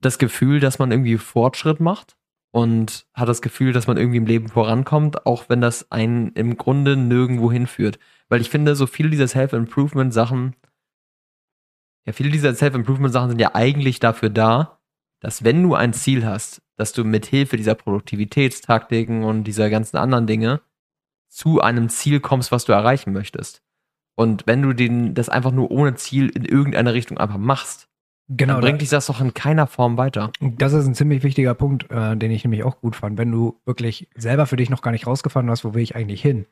[0.00, 2.16] das Gefühl, dass man irgendwie Fortschritt macht
[2.50, 6.56] und hat das Gefühl, dass man irgendwie im Leben vorankommt, auch wenn das einen im
[6.56, 7.98] Grunde nirgendwo hinführt.
[8.30, 10.56] Weil ich finde, so viele dieser Self-Improvement-Sachen,
[12.06, 14.77] ja, viele dieser Self-Improvement-Sachen sind ja eigentlich dafür da,
[15.20, 19.96] dass wenn du ein Ziel hast, dass du mit Hilfe dieser Produktivitätstaktiken und dieser ganzen
[19.96, 20.60] anderen Dinge
[21.28, 23.62] zu einem Ziel kommst, was du erreichen möchtest.
[24.14, 27.88] Und wenn du den, das einfach nur ohne Ziel in irgendeine Richtung einfach machst,
[28.28, 30.32] genau, dann bringt dich das doch in keiner Form weiter.
[30.40, 33.18] Das ist ein ziemlich wichtiger Punkt, äh, den ich nämlich auch gut fand.
[33.18, 36.22] Wenn du wirklich selber für dich noch gar nicht rausgefunden hast, wo will ich eigentlich
[36.22, 36.46] hin?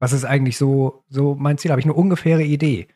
[0.00, 1.70] Was ist eigentlich so, so mein Ziel?
[1.70, 2.88] Habe ich eine ungefähre Idee?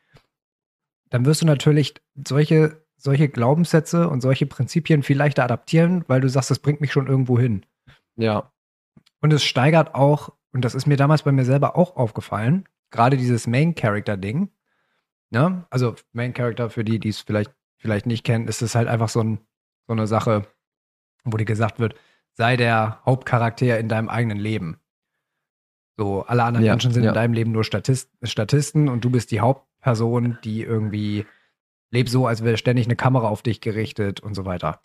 [1.10, 1.94] Dann wirst du natürlich
[2.26, 6.92] solche solche Glaubenssätze und solche Prinzipien viel leichter adaptieren, weil du sagst, das bringt mich
[6.92, 7.66] schon irgendwo hin.
[8.14, 8.52] Ja.
[9.20, 13.16] Und es steigert auch, und das ist mir damals bei mir selber auch aufgefallen, gerade
[13.16, 14.50] dieses Main-Character-Ding.
[15.30, 15.66] Ne?
[15.70, 19.20] Also Main-Character, für die, die es vielleicht, vielleicht nicht kennen, ist es halt einfach so,
[19.20, 19.38] ein,
[19.88, 20.46] so eine Sache,
[21.24, 21.96] wo dir gesagt wird,
[22.34, 24.78] sei der Hauptcharakter in deinem eigenen Leben.
[25.96, 27.10] So, alle anderen ja, Menschen sind ja.
[27.10, 31.26] in deinem Leben nur Statist, Statisten und du bist die Hauptperson, die irgendwie
[31.92, 34.80] leb so, als wäre ständig eine Kamera auf dich gerichtet und so weiter.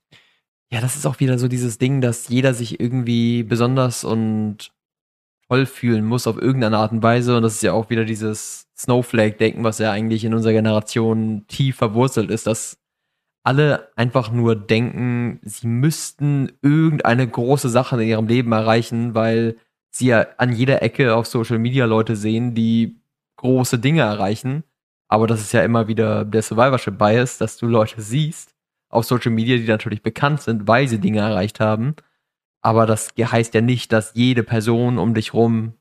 [0.71, 4.71] Ja, das ist auch wieder so dieses Ding, dass jeder sich irgendwie besonders und
[5.49, 7.37] toll fühlen muss auf irgendeine Art und Weise.
[7.37, 11.77] Und das ist ja auch wieder dieses Snowflake-Denken, was ja eigentlich in unserer Generation tief
[11.77, 12.77] verwurzelt ist, dass
[13.43, 19.55] alle einfach nur denken, sie müssten irgendeine große Sache in ihrem Leben erreichen, weil
[19.89, 22.99] sie ja an jeder Ecke auf Social Media Leute sehen, die
[23.37, 24.63] große Dinge erreichen.
[25.07, 28.55] Aber das ist ja immer wieder der Survivorship Bias, dass du Leute siehst
[28.89, 31.95] auf Social Media, die natürlich bekannt sind, weil sie Dinge erreicht haben.
[32.61, 35.73] Aber das heißt ja nicht, dass jede Person um dich rum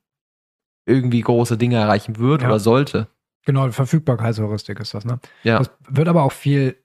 [0.87, 2.49] irgendwie große Dinge erreichen wird ja.
[2.49, 3.09] oder sollte.
[3.45, 5.19] Genau, Verfügbarkeitsheuristik ist das, ne?
[5.43, 5.59] Ja.
[5.59, 6.77] Das wird aber auch viel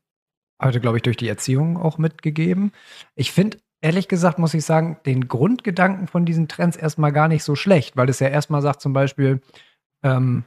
[0.61, 2.71] heute, glaube ich, durch die Erziehung auch mitgegeben.
[3.15, 7.43] Ich finde, ehrlich gesagt, muss ich sagen, den Grundgedanken von diesen Trends erstmal gar nicht
[7.43, 9.41] so schlecht, weil es ja erstmal sagt zum Beispiel,
[10.03, 10.43] ähm,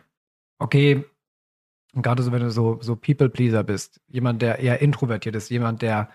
[0.59, 1.05] okay,
[1.95, 5.83] und gerade so, wenn du so, so People-Pleaser bist, jemand, der eher introvertiert ist, jemand,
[5.83, 6.09] der,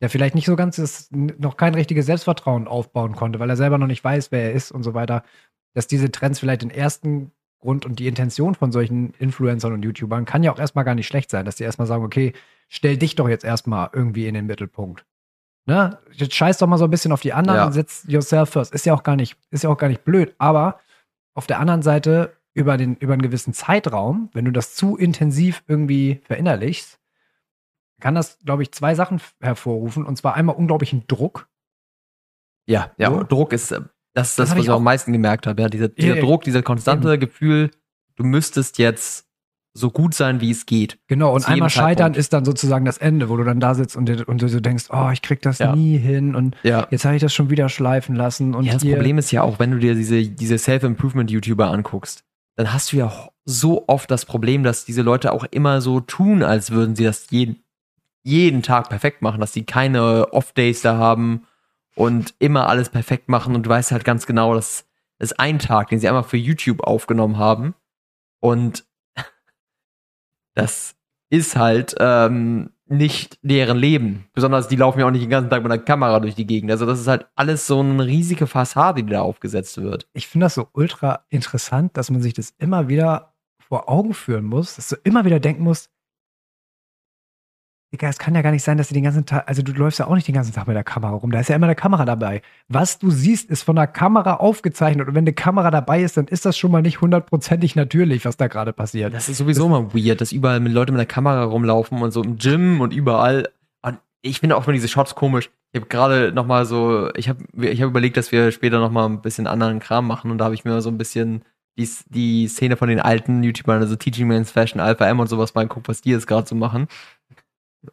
[0.00, 3.78] der vielleicht nicht so ganz ist, noch kein richtiges Selbstvertrauen aufbauen konnte, weil er selber
[3.78, 5.22] noch nicht weiß, wer er ist und so weiter,
[5.74, 10.24] dass diese Trends vielleicht den ersten Grund und die Intention von solchen Influencern und YouTubern
[10.24, 12.32] kann ja auch erstmal gar nicht schlecht sein, dass die erstmal sagen, okay,
[12.68, 15.04] stell dich doch jetzt erstmal irgendwie in den Mittelpunkt.
[15.66, 15.98] Ne?
[16.12, 17.66] Jetzt scheiß doch mal so ein bisschen auf die anderen Ja.
[17.66, 18.72] und setz yourself first.
[18.72, 20.34] Ist ja auch gar nicht, ist ja auch gar nicht blöd.
[20.38, 20.78] Aber
[21.34, 25.62] auf der anderen Seite, über, den, über einen gewissen Zeitraum, wenn du das zu intensiv
[25.68, 26.98] irgendwie verinnerlichst,
[28.00, 30.04] kann das, glaube ich, zwei Sachen hervorrufen.
[30.04, 31.48] Und zwar einmal unglaublichen Druck.
[32.66, 33.22] Ja, ja, So.
[33.22, 33.80] Druck ist, äh,
[34.14, 35.62] das ist das, hab was ich auch- am meisten gemerkt habe.
[35.62, 37.70] Ja, dieser, dieser Ja, Druck, dieser konstante Gefühl,
[38.16, 39.26] du müsstest jetzt
[39.74, 40.98] so gut sein, wie es geht.
[41.06, 44.26] Genau, und einmal scheitern ist dann sozusagen das Ende, wo du dann da sitzt und,
[44.26, 45.76] und du so denkst, oh, ich krieg das Ja.
[45.76, 46.88] nie hin und Ja.
[46.90, 48.54] jetzt habe ich das schon wieder schleifen lassen.
[48.54, 52.24] Und ja, das Problem ist ja auch, wenn du dir diese, diese Self-Improvement-YouTuber anguckst,
[52.56, 56.42] dann hast du ja so oft das Problem, dass diese Leute auch immer so tun,
[56.42, 57.62] als würden sie das jeden,
[58.22, 61.46] jeden Tag perfekt machen, dass sie keine Off-Days da haben
[61.94, 63.54] und immer alles perfekt machen.
[63.54, 64.86] Und du weißt halt ganz genau, dass
[65.18, 67.74] es ein Tag, den sie einmal für YouTube aufgenommen haben.
[68.40, 68.84] Und
[70.54, 70.96] das
[71.30, 74.26] ist halt ähm, nicht deren Leben.
[74.32, 76.70] Besonders die laufen ja auch nicht den ganzen Tag mit einer Kamera durch die Gegend.
[76.70, 80.08] Also das ist halt alles so eine riesige Fassade, die da aufgesetzt wird.
[80.12, 84.44] ich finde das so ultra interessant, dass man sich das immer wieder vor Augen führen
[84.44, 85.90] muss, dass du immer wieder denken musst,
[87.92, 90.00] Digga, es kann ja gar nicht sein, dass du den ganzen Tag, also du läufst
[90.00, 91.76] ja auch nicht den ganzen Tag mit der Kamera rum, da ist ja immer eine
[91.76, 92.42] Kamera dabei.
[92.68, 96.26] Was du siehst, ist von der Kamera aufgezeichnet und wenn eine Kamera dabei ist, dann
[96.26, 99.14] ist das schon mal nicht hundertprozentig natürlich, was da gerade passiert.
[99.14, 102.24] Das ist sowieso immer weird, dass überall mit Leute mit der Kamera rumlaufen und so
[102.24, 103.50] im Gym und überall.
[103.82, 105.50] Und ich finde auch immer diese Shots komisch.
[105.72, 108.90] Ich habe gerade noch mal so, ich habe ich hab überlegt, dass wir später noch
[108.90, 111.42] mal ein bisschen anderen Kram machen und da habe ich mir so ein bisschen
[111.78, 115.54] die, die Szene von den alten YouTubern, also Teaching Man's Fashion, Alpha M und sowas
[115.54, 116.88] mal geguckt, was die jetzt gerade so machen.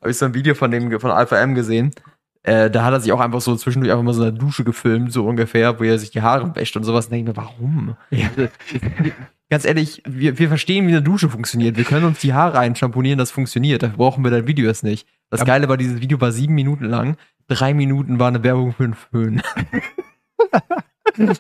[0.01, 1.91] Habe ich so ein Video von dem von Alpha M gesehen.
[2.45, 5.13] Äh, da hat er sich auch einfach so zwischendurch einfach mal so eine Dusche gefilmt,
[5.13, 7.05] so ungefähr, wo er sich die Haare wäscht und sowas.
[7.05, 7.95] Und denke ich mir, warum?
[8.09, 8.27] Ja.
[9.49, 11.77] Ganz ehrlich, wir, wir verstehen, wie eine Dusche funktioniert.
[11.77, 13.83] Wir können uns die Haare einschamponieren, das funktioniert.
[13.83, 15.07] Dafür brauchen wir dein Video erst nicht.
[15.29, 15.45] Das Ja.
[15.45, 17.15] Geile war, dieses Video war sieben Minuten lang.
[17.47, 19.41] Drei Minuten war eine Werbung für einen Föhn.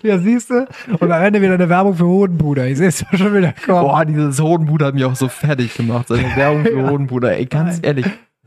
[0.03, 0.67] Ja, siehst du?
[0.99, 2.67] Und am Ende wieder eine Werbung für Hodenbruder.
[2.67, 3.81] Ich sehe es schon wieder kommen.
[3.81, 6.11] Boah, dieses Hodenpuder hat mich auch so fertig gemacht.
[6.11, 6.89] Eine Werbung für Ja.
[6.89, 7.35] Hodenpuder.
[7.35, 8.05] Ey, ganz ehrlich.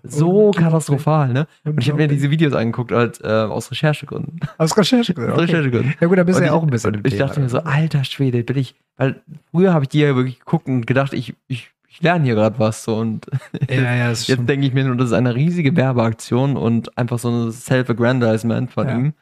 [0.08, 1.46] So katastrophal, ne?
[1.64, 4.40] Und ich habe mir diese Videos angeguckt, halt, äh, aus Recherchegründen.
[4.58, 5.32] Aus Recherchegründen.
[5.34, 5.52] Aus Okay.
[5.52, 5.94] Recherchegründen.
[6.00, 7.26] Ja gut, da bist du ja auch ein bisschen und Ich Thema.
[7.26, 10.66] dachte mir so, alter Schwede, bin ich, weil früher habe ich die ja wirklich geguckt
[10.68, 13.26] und gedacht, ich, ich, ich lerne hier gerade was so und
[13.70, 17.28] Ja, ja, jetzt denke ich mir nur, das ist eine riesige Werbeaktion und einfach so
[17.30, 18.96] ein Self-Aggrandizement von Ja.
[18.98, 19.12] ihm.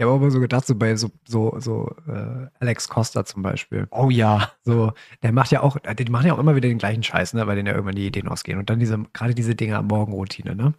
[0.00, 3.42] Ich habe auch immer so gedacht, so bei so, so, so äh, Alex Costa zum
[3.42, 3.86] Beispiel.
[3.90, 4.50] Oh ja.
[4.64, 7.34] So, der macht ja auch, äh, die machen ja auch immer wieder den gleichen Scheiß,
[7.34, 8.58] ne, weil denen ja irgendwann die Ideen ausgehen.
[8.58, 10.72] Und dann diese, gerade diese Dinge Morgenroutine, ne?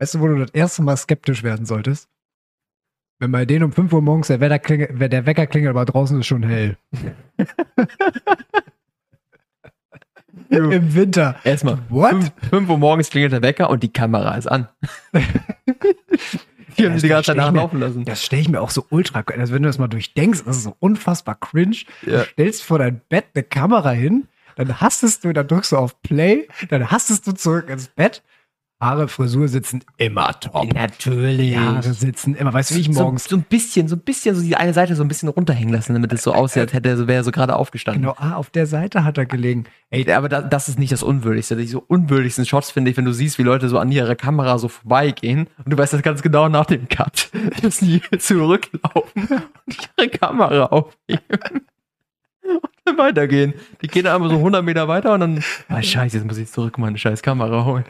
[0.00, 2.08] Weißt du, wo du das erste Mal skeptisch werden solltest?
[3.18, 6.20] Wenn bei denen um 5 Uhr morgens der, Wetter klingelt, der Wecker klingelt, aber draußen
[6.20, 6.78] ist schon hell.
[10.48, 11.36] Im Winter.
[11.44, 11.80] Erstmal.
[11.90, 12.32] What?
[12.48, 14.68] 5 Uhr morgens klingelt der Wecker und die Kamera ist an.
[16.78, 18.04] die haben die ganze Zeit nachlaufen lassen.
[18.04, 20.62] Das stelle ich mir auch so ultra, also wenn du das mal durchdenkst, das ist
[20.64, 21.76] so unfassbar cringe.
[22.06, 22.18] Ja.
[22.18, 26.00] Du stellst vor dein Bett eine Kamera hin, dann hastest du, dann drückst du auf
[26.02, 28.22] Play, dann hastest du zurück ins Bett.
[28.80, 30.72] Haare, Frisur sitzen immer top.
[30.72, 31.50] Natürlich.
[31.50, 33.24] Die Haare sitzen immer, weißt du, wie ich morgens.
[33.24, 35.74] So, so ein bisschen, so ein bisschen, so die eine Seite so ein bisschen runterhängen
[35.74, 38.02] lassen, damit es so aussieht, als hätte er so, wäre er so gerade aufgestanden.
[38.02, 39.64] Genau, ah, auf der Seite hat er gelegen.
[39.90, 41.56] Ey, aber da, das ist nicht das Unwürdigste.
[41.56, 44.58] Die so unwürdigsten Shots finde ich, wenn du siehst, wie Leute so an ihrer Kamera
[44.58, 47.30] so vorbeigehen und du weißt das ganz genau nach dem Cut.
[47.62, 49.26] Müssen die zurücklaufen
[49.66, 51.20] und ihre Kamera aufnehmen.
[52.44, 53.54] Und dann weitergehen.
[53.82, 56.78] Die gehen einfach so 100 Meter weiter und dann, ah, scheiße, jetzt muss ich zurück
[56.78, 57.84] meine scheiß Kamera holen.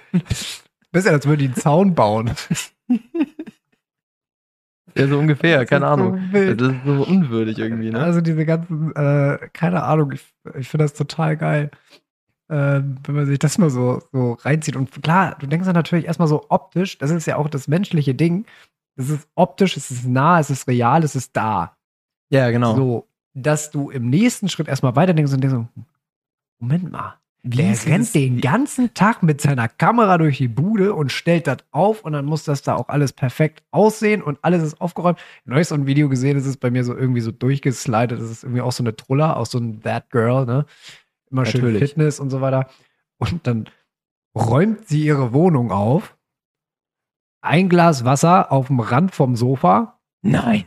[0.93, 2.30] Bisschen, als würde die einen Zaun bauen.
[4.97, 6.32] Ja, so ungefähr, keine so Ahnung.
[6.32, 6.61] wild.
[6.61, 8.01] Das ist so unwürdig irgendwie, ne?
[8.01, 10.26] Also diese ganzen, äh, keine Ahnung, ich,
[10.59, 11.70] ich finde das total geil.
[12.51, 14.74] Ähm, wenn man sich das mal so, so reinzieht.
[14.74, 18.14] Und klar, du denkst dann natürlich erstmal so optisch, das ist ja auch das menschliche
[18.14, 18.47] Ding.
[18.97, 21.76] Es ist optisch, es ist nah, es ist real, es ist da.
[22.30, 22.74] Ja, genau.
[22.74, 25.68] So, dass du im nächsten Schritt erstmal weiterdenkst und denkst so,
[26.59, 27.18] Moment mal,
[27.51, 31.46] der ist rennt es- den ganzen Tag mit seiner Kamera durch die Bude und stellt
[31.46, 35.18] das auf und dann muss das da auch alles perfekt aussehen und alles ist aufgeräumt.
[35.44, 38.12] Neulich so ein Video gesehen, das ist bei mir so irgendwie so durchgeslidet.
[38.12, 40.66] Das ist irgendwie auch so eine Truller, auch so ein That Girl, ne?
[41.30, 41.90] Immer schön Natürlich.
[41.90, 42.68] Fitness und so weiter.
[43.18, 43.68] Und dann
[44.34, 46.16] räumt sie ihre Wohnung auf.
[47.40, 50.01] Ein Glas Wasser auf dem Rand vom Sofa.
[50.22, 50.64] Nein.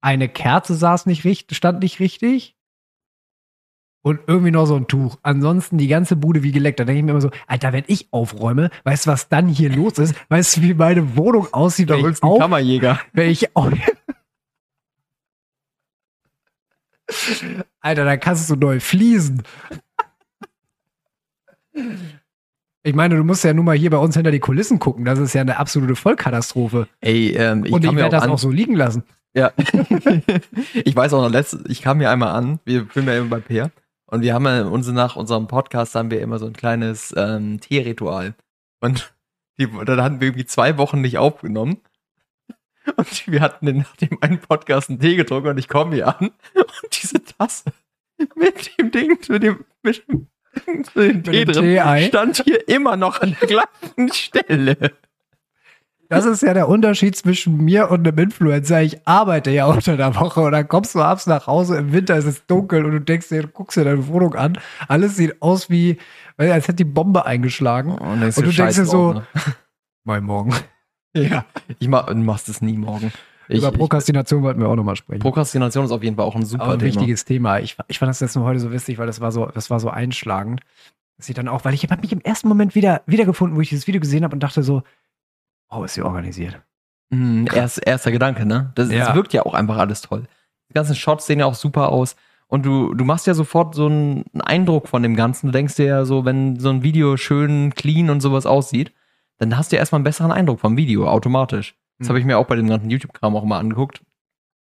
[0.00, 2.56] Eine Kerze saß nicht richtig, stand nicht richtig.
[4.02, 5.18] Und irgendwie noch so ein Tuch.
[5.22, 6.80] Ansonsten die ganze Bude wie geleckt.
[6.80, 9.70] Da denke ich mir immer so, Alter, wenn ich aufräume, weißt du, was dann hier
[9.70, 10.14] los ist?
[10.28, 13.00] Weißt du, wie meine Wohnung aussieht, Da holst du einen Kammerjäger.
[13.12, 13.72] wenn ich auf
[17.80, 19.42] Alter, da kannst du neu fließen.
[22.82, 25.04] Ich meine, du musst ja nur mal hier bei uns hinter die Kulissen gucken.
[25.04, 26.88] Das ist ja eine absolute Vollkatastrophe.
[27.00, 29.04] Ey, ähm, ich Und ich werde das auch so liegen lassen.
[29.34, 29.52] Ja.
[30.74, 33.40] ich weiß auch noch, letztes, ich kam mir einmal an, wir filmen ja immer bei
[33.40, 33.70] Peer.
[34.12, 37.60] Und wir haben ja uns nach unserem Podcast haben wir immer so ein kleines ähm,
[37.60, 38.34] Teeritual.
[38.78, 39.14] Und
[39.58, 41.80] die, dann hatten wir irgendwie zwei Wochen nicht aufgenommen.
[42.96, 46.08] Und wir hatten den, nach dem einen Podcast einen Tee getrunken und ich komme hier
[46.08, 47.72] an und diese Tasse
[48.34, 50.26] mit dem Ding, mit dem, mit dem,
[50.66, 52.08] mit dem Tee drin, Tee-Ei.
[52.08, 54.92] stand hier immer noch an der gleichen Stelle.
[56.12, 58.82] Das ist ja der Unterschied zwischen mir und einem Influencer.
[58.82, 62.16] Ich arbeite ja unter der Woche und dann kommst du abends nach Hause, im Winter
[62.16, 64.58] ist es dunkel und du denkst dir, du guckst dir deine Wohnung an.
[64.88, 65.98] Alles sieht aus wie,
[66.36, 67.92] als hätte die Bombe eingeschlagen.
[67.96, 69.26] Und, denkst Und du denkst dir so- ne?
[70.04, 70.52] Mein Morgen.
[71.14, 71.44] Ja,
[71.78, 73.12] ich mach, du machst es nie morgen.
[73.48, 75.20] Ich, Über ich, Prokrastination wollten wir auch nochmal sprechen.
[75.20, 76.82] Prokrastination ist auf jeden Fall auch ein super ein Thema.
[76.94, 77.58] wichtiges Thema.
[77.60, 79.78] Ich, ich fand das jetzt nur heute so witzig, weil das war so, das war
[79.80, 80.60] so einschlagend.
[81.18, 83.68] Das sieht dann auch, weil ich habe mich im ersten Moment wieder wiedergefunden, wo ich
[83.68, 84.82] dieses Video gesehen habe und dachte so,
[85.72, 86.60] oh, ist sie organisiert.
[87.10, 88.72] Mhm, erst, erster Gedanke, ne?
[88.74, 89.06] Das, Ja.
[89.06, 90.24] das wirkt ja auch einfach alles toll.
[90.70, 92.16] Die ganzen Shots sehen ja auch super aus.
[92.46, 95.46] Und du, du machst ja sofort so einen Eindruck von dem Ganzen.
[95.46, 98.92] Du denkst dir ja so, wenn so ein Video schön clean und sowas aussieht,
[99.38, 101.74] dann hast du ja erstmal einen besseren Eindruck vom Video, automatisch.
[101.98, 102.08] Das Mhm.
[102.10, 104.02] habe ich mir auch bei dem ganzen YouTube-Kram auch mal angeguckt,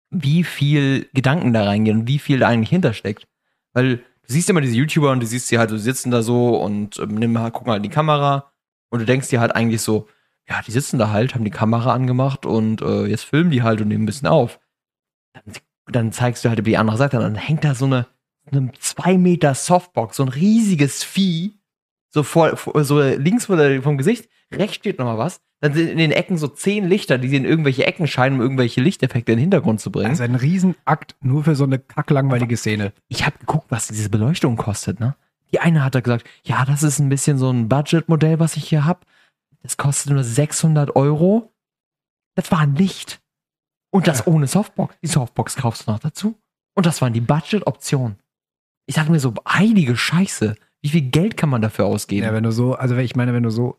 [0.10, 3.28] wie viel Gedanken da reingehen und wie viel da eigentlich hintersteckt.
[3.74, 6.56] Weil du siehst immer diese YouTuber und du siehst sie halt so sitzen da so
[6.58, 8.52] und ähm, nimm gucken halt in die Kamera
[8.90, 10.08] und du denkst dir halt eigentlich so,
[10.48, 13.82] ja, die sitzen da halt, haben die Kamera angemacht und äh, jetzt filmen die halt
[13.82, 14.60] und nehmen ein bisschen auf.
[15.34, 15.44] Dann,
[15.88, 18.08] dann zeigst du halt über die andere Seite, dann hängt da so eine,
[18.52, 21.54] eine zwei Meter Softbox, so ein riesiges Vieh,
[22.10, 25.42] so vor, vor so links vor der, vom Gesicht, rechts steht noch mal was.
[25.62, 28.82] Dann sind in den Ecken so zehn Lichter, die in irgendwelche Ecken scheinen, um irgendwelche
[28.82, 30.10] Lichteffekte in den Hintergrund zu bringen.
[30.10, 32.92] Also ein Riesenakt nur für so eine kacklangweilige Szene.
[33.08, 35.16] ich habe geguckt, was diese Beleuchtung kostet, ne?
[35.54, 38.68] Die eine hat da gesagt, ja, das ist ein bisschen so ein Budgetmodell, was ich
[38.68, 39.06] hier hab.
[39.64, 41.54] Das kostet nur 600 Euro.
[42.36, 43.22] Das war ein Licht.
[43.92, 44.28] Und das Ja.
[44.28, 44.96] ohne Softbox.
[45.02, 46.36] Die Softbox kaufst du noch dazu.
[46.76, 48.18] Und das waren die Budget-Optionen.
[48.88, 50.56] Ich sag mir so, heilige Scheiße.
[50.82, 52.26] Wie viel Geld kann man dafür ausgeben?
[52.26, 53.78] Ja, wenn du so, also ich meine, wenn du so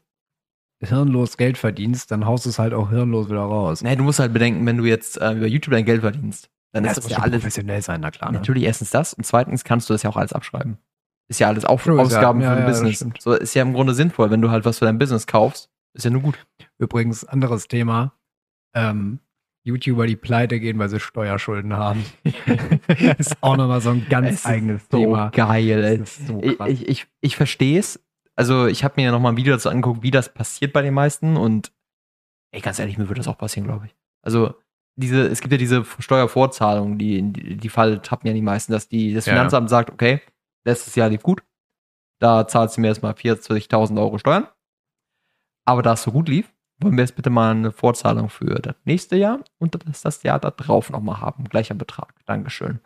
[0.80, 3.82] hirnlos Geld verdienst, dann haust du es halt auch hirnlos wieder raus.
[3.82, 6.84] nee, du musst halt bedenken, wenn du jetzt äh, über YouTube dein Geld verdienst, dann
[6.84, 8.32] ist das ja alles professionell sein, na klar.
[8.32, 8.38] Ne?
[8.38, 10.78] Natürlich erstens das und zweitens kannst du das ja auch alles abschreiben.
[11.28, 13.22] Ist ja alles Auf True, ja- Ausgaben ja, für ja, dein das Business.
[13.22, 15.70] So ist ja im Grunde sinnvoll, wenn du halt was für dein Business kaufst.
[15.94, 16.44] Ist ja nur gut.
[16.78, 18.12] Übrigens, anderes Thema.
[18.74, 19.20] Ähm,
[19.66, 22.04] YouTuber, die pleite gehen, weil sie Steuerschulden haben.
[23.18, 25.30] ist auch nochmal so ein ganz Es ist eigenes so Thema.
[25.30, 25.98] geil, ey.
[25.98, 26.68] Das ist so Ich, krass.
[26.70, 28.04] ich, ich, ich verstehe es.
[28.36, 30.82] Also, ich habe mir ja noch mal ein Video dazu angeguckt, wie das passiert bei
[30.82, 31.36] den meisten.
[31.36, 31.72] Und
[32.50, 33.94] ey, ganz ehrlich, mir würde das auch passieren, glaube ich.
[34.22, 34.54] Also,
[34.96, 38.88] diese, es gibt ja diese Steuervorzahlung, die, die, die Fall tappen ja die meisten, dass
[38.88, 39.32] die, das Ja.
[39.34, 40.20] Finanzamt sagt, okay,
[40.66, 41.42] letztes Jahr lief gut.
[42.20, 44.46] Da zahlst du mir erstmal 40.000 Euro Steuern.
[45.64, 48.74] Aber da es so gut lief, wollen wir jetzt bitte mal eine Vorzahlung für das
[48.84, 51.44] nächste Jahr und das, das Jahr da drauf nochmal haben.
[51.44, 52.14] Gleicher Betrag.
[52.26, 52.80] Dankeschön.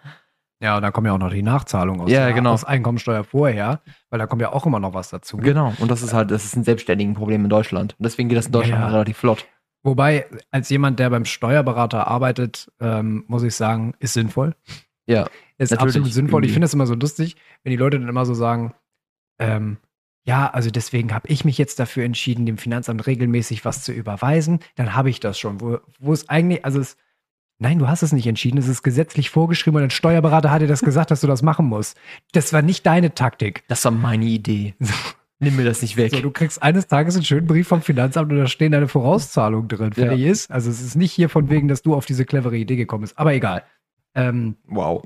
[0.60, 2.52] ja, und da kommen ja auch noch die Nachzahlungen aus, Ja, der- genau.
[2.52, 5.38] aus Einkommensteuer vorher, weil da kommt ja auch immer noch was dazu.
[5.38, 7.94] Genau, und das ist halt, das ist ein selbstständigen Problem in Deutschland.
[7.98, 8.92] Und deswegen geht das in Deutschland Ja, ja.
[8.92, 9.46] relativ flott.
[9.84, 14.54] Wobei, als jemand, der beim Steuerberater arbeitet, ähm, muss ich sagen, ist sinnvoll.
[15.06, 15.26] Ja,
[15.56, 16.44] Ist absolut sinnvoll.
[16.44, 18.74] Ich finde es immer so lustig, wenn die Leute dann immer so sagen,
[19.38, 19.78] ähm,
[20.28, 24.58] ja, also deswegen habe ich mich jetzt dafür entschieden, dem Finanzamt regelmäßig was zu überweisen.
[24.74, 25.62] Dann habe ich das schon.
[25.62, 26.98] Wo, wo es eigentlich, also es,
[27.58, 28.58] nein, du hast es nicht entschieden.
[28.58, 31.64] Es ist gesetzlich vorgeschrieben und ein Steuerberater hat dir das gesagt, dass du das machen
[31.64, 31.96] musst.
[32.32, 33.64] Das war nicht deine Taktik.
[33.68, 34.74] Das war meine Idee.
[35.40, 36.10] Nimm mir das nicht weg.
[36.10, 39.68] So, du kriegst eines Tages einen schönen Brief vom Finanzamt und da stehen deine Vorauszahlungen
[39.68, 39.92] drin.
[39.96, 40.08] Ja.
[40.08, 40.50] Fertig ist.
[40.50, 43.18] Also es ist nicht hier von wegen, dass du auf diese clevere Idee gekommen bist.
[43.18, 43.64] Aber egal.
[44.14, 45.02] Ähm, wow.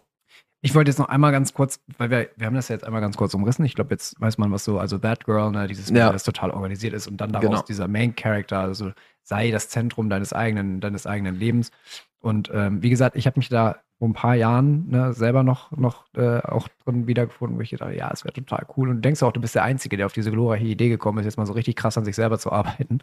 [0.64, 3.00] Ich wollte jetzt noch einmal ganz kurz, weil wir, wir haben das ja jetzt einmal
[3.00, 3.64] ganz kurz umrissen.
[3.64, 6.12] Ich glaube, jetzt weiß man, was so, also That Girl, ne, dieses Mädel, Ja.
[6.12, 7.62] das total organisiert ist und dann daraus Genau.
[7.62, 8.92] dieser Main Character, also
[9.24, 11.72] sei das Zentrum deines eigenen, deines eigenen Lebens.
[12.20, 15.72] Und ähm, wie gesagt, ich habe mich da vor ein paar Jahren ne, selber noch,
[15.72, 18.88] noch äh, auch drin wiedergefunden, wo ich gedacht, ja, es wäre total cool.
[18.88, 21.24] Und du denkst auch, du bist der Einzige, der auf diese glorreiche Idee gekommen ist,
[21.24, 23.00] jetzt mal so richtig krass an sich selber zu arbeiten.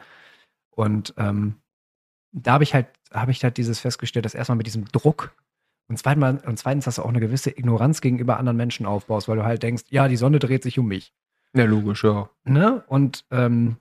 [0.76, 1.56] Und ähm,
[2.32, 5.34] da habe ich halt, habe ich halt dieses festgestellt, dass erstmal mit diesem Druck
[5.90, 9.38] und zweitens, und zweitens, dass du auch eine gewisse Ignoranz gegenüber anderen Menschen aufbaust, weil
[9.38, 11.14] du halt denkst, ja, die Sonne dreht sich um mich.
[11.54, 12.30] Ja, logisch, ja.
[12.46, 12.84] Ne?
[12.88, 13.78] Und ähm,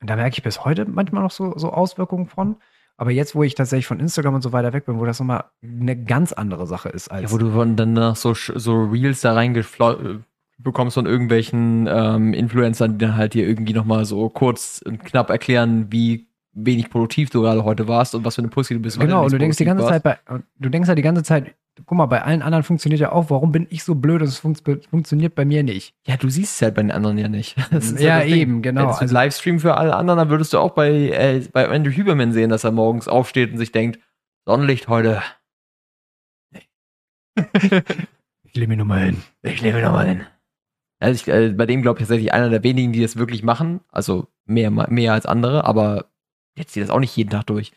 [0.00, 2.56] da merke ich bis heute manchmal noch so, so Auswirkungen von.
[2.96, 5.44] Aber jetzt, wo ich tatsächlich von Instagram und so weiter weg bin, wo das nochmal
[5.62, 7.22] eine ganz andere Sache ist als.
[7.22, 10.24] ja wo du dann nach so, so Reels da reingeflossen
[10.58, 15.30] bekommst von irgendwelchen ähm, Influencern, die dann halt dir irgendwie nochmal so kurz und knapp
[15.30, 19.00] erklären, wie wenig produktiv du gerade heute warst und was für eine Pussy du bist.
[19.00, 21.54] genau, und du denkst die ganze produktiv Zeit bei, du denkst halt die ganze Zeit,
[21.86, 23.30] guck mal, bei allen anderen funktioniert ja auch.
[23.30, 24.54] Warum bin ich so blöd und es fun
[24.90, 25.94] funktioniert bei mir nicht?
[26.06, 27.56] Ja, du siehst es halt bei den anderen ja nicht.
[27.98, 28.62] ja, halt eben, Ding.
[28.62, 28.82] genau.
[28.82, 32.32] Hättest also, Livestream für alle anderen, dann würdest du auch bei, äh, bei Andrew Huberman
[32.32, 33.98] sehen, dass er morgens aufsteht und sich denkt,
[34.44, 35.22] Sonnenlicht heute.
[37.36, 39.22] ich lebe mir nochmal hin.
[39.42, 40.26] Ich lebe mir nochmal hin.
[41.00, 43.80] Also ich, äh, bei dem glaube ich tatsächlich einer der wenigen, die das wirklich machen.
[43.90, 46.11] Also mehr, mehr als andere, aber
[46.56, 47.72] jetzt zieht das auch nicht jeden Tag durch.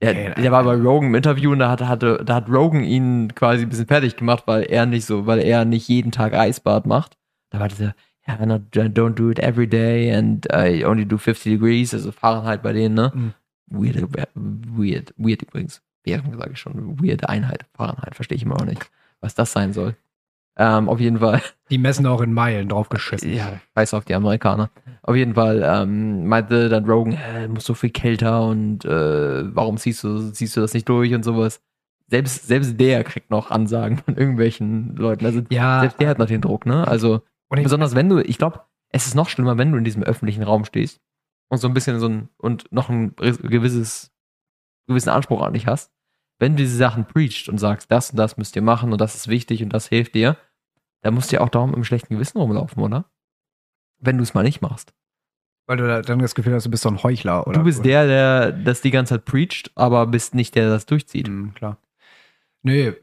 [0.00, 2.84] Der, okay, der war bei Rogan im Interview und da hat, hatte, da hat Rogan
[2.84, 6.34] ihn quasi ein bisschen fertig gemacht, weil er nicht so, weil er nicht jeden Tag
[6.34, 7.18] Eisbad macht.
[7.50, 7.94] Da war dieser,
[8.26, 12.62] ja, yeah, don't do it every day and I only do 50 degrees, also Fahrenheit
[12.62, 13.10] bei denen, ne?
[13.14, 13.34] Mhm.
[13.70, 13.96] Weird,
[14.34, 15.82] weird, weird übrigens.
[16.04, 19.72] Während sage ich schon, weird Einheit, Fahrenheit, verstehe ich immer noch nicht, was das sein
[19.72, 19.96] soll.
[20.60, 21.40] Ähm, auf jeden Fall.
[21.70, 23.32] Die messen auch in Meilen draufgeschissen.
[23.32, 24.70] Ja, weiß auf die Amerikaner.
[25.02, 29.76] Auf jeden Fall ähm, meinte dann Rogan, äh, muss so viel kälter und äh, warum
[29.76, 31.62] ziehst du, ziehst du das nicht durch und sowas.
[32.08, 35.24] Selbst, selbst der kriegt noch Ansagen von irgendwelchen Leuten.
[35.26, 35.80] Also ja.
[35.80, 36.88] selbst der hat noch den Druck, ne?
[36.88, 40.42] Also besonders wenn du, ich glaube, es ist noch schlimmer, wenn du in diesem öffentlichen
[40.42, 41.00] Raum stehst
[41.48, 44.10] und so ein bisschen so ein und noch ein gewisses
[44.88, 45.92] gewissen Anspruch an dich hast.
[46.40, 49.14] Wenn du diese Sachen preachst und sagst, das und das müsst ihr machen und das
[49.14, 50.36] ist wichtig und das hilft dir,
[51.02, 53.06] da musst du ja auch darum im schlechten Gewissen rumlaufen, oder?
[53.98, 54.92] Wenn du es mal nicht machst.
[55.66, 57.58] Weil du dann das Gefühl hast, du bist so ein Heuchler, oder?
[57.58, 60.86] Du bist der, der das die ganze Zeit preacht, aber bist nicht der, der das
[60.86, 61.28] durchzieht.
[61.28, 61.76] Mhm, klar.
[62.62, 62.94] Nee,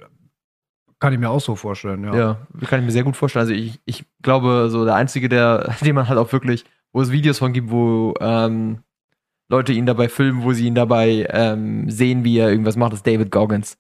[1.00, 2.16] kann ich mir auch so vorstellen, ja.
[2.16, 3.42] Ja, kann ich mir sehr gut vorstellen.
[3.42, 7.12] Also ich, ich glaube, so der Einzige, der, den man halt auch wirklich, wo es
[7.12, 8.80] Videos von gibt, wo ähm,
[9.50, 13.06] Leute ihn dabei filmen, wo sie ihn dabei ähm, sehen, wie er irgendwas macht, ist
[13.06, 13.78] David Goggins.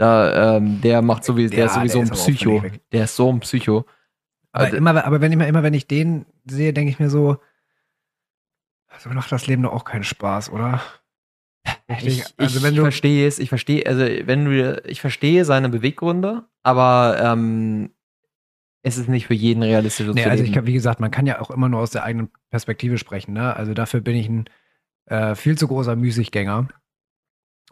[0.00, 2.62] Da, ähm, der macht sowieso, der ja, ist sowieso der ein ist Psycho.
[2.90, 3.84] Der ist so ein Psycho.
[4.50, 7.36] Aber, also, immer, aber wenn, immer, immer wenn ich den sehe, denke ich mir so,
[8.88, 10.80] also macht das Leben doch auch keinen Spaß, oder?
[12.00, 16.44] Ich, also wenn ich verstehe es, ich verstehe, also wenn du, ich verstehe seine Beweggründe,
[16.62, 17.90] aber ähm,
[18.82, 20.06] es ist nicht für jeden realistisch.
[20.06, 22.30] Nee, also ich kann, wie gesagt, man kann ja auch immer nur aus der eigenen
[22.48, 23.54] Perspektive sprechen, ne?
[23.54, 24.46] Also dafür bin ich ein
[25.04, 26.68] äh, viel zu großer Müßiggänger.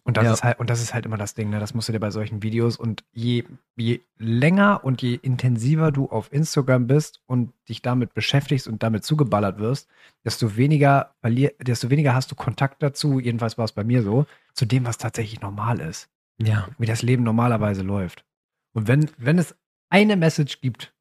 [0.09, 0.33] Und das, ja.
[0.33, 1.61] ist halt, und das ist halt immer das Ding, ne?
[1.61, 3.45] Das musst du dir bei solchen Videos und je,
[3.77, 9.05] je länger und je intensiver du auf Instagram bist und dich damit beschäftigst und damit
[9.05, 9.87] zugeballert wirst,
[10.25, 11.15] desto weniger
[11.61, 14.97] desto weniger hast du Kontakt dazu, jedenfalls war es bei mir so, zu dem, was
[14.97, 16.09] tatsächlich normal ist.
[16.39, 16.69] Ja.
[16.79, 18.25] Wie das Leben normalerweise läuft.
[18.73, 19.57] Und wenn, wenn es
[19.91, 20.95] eine Message gibt,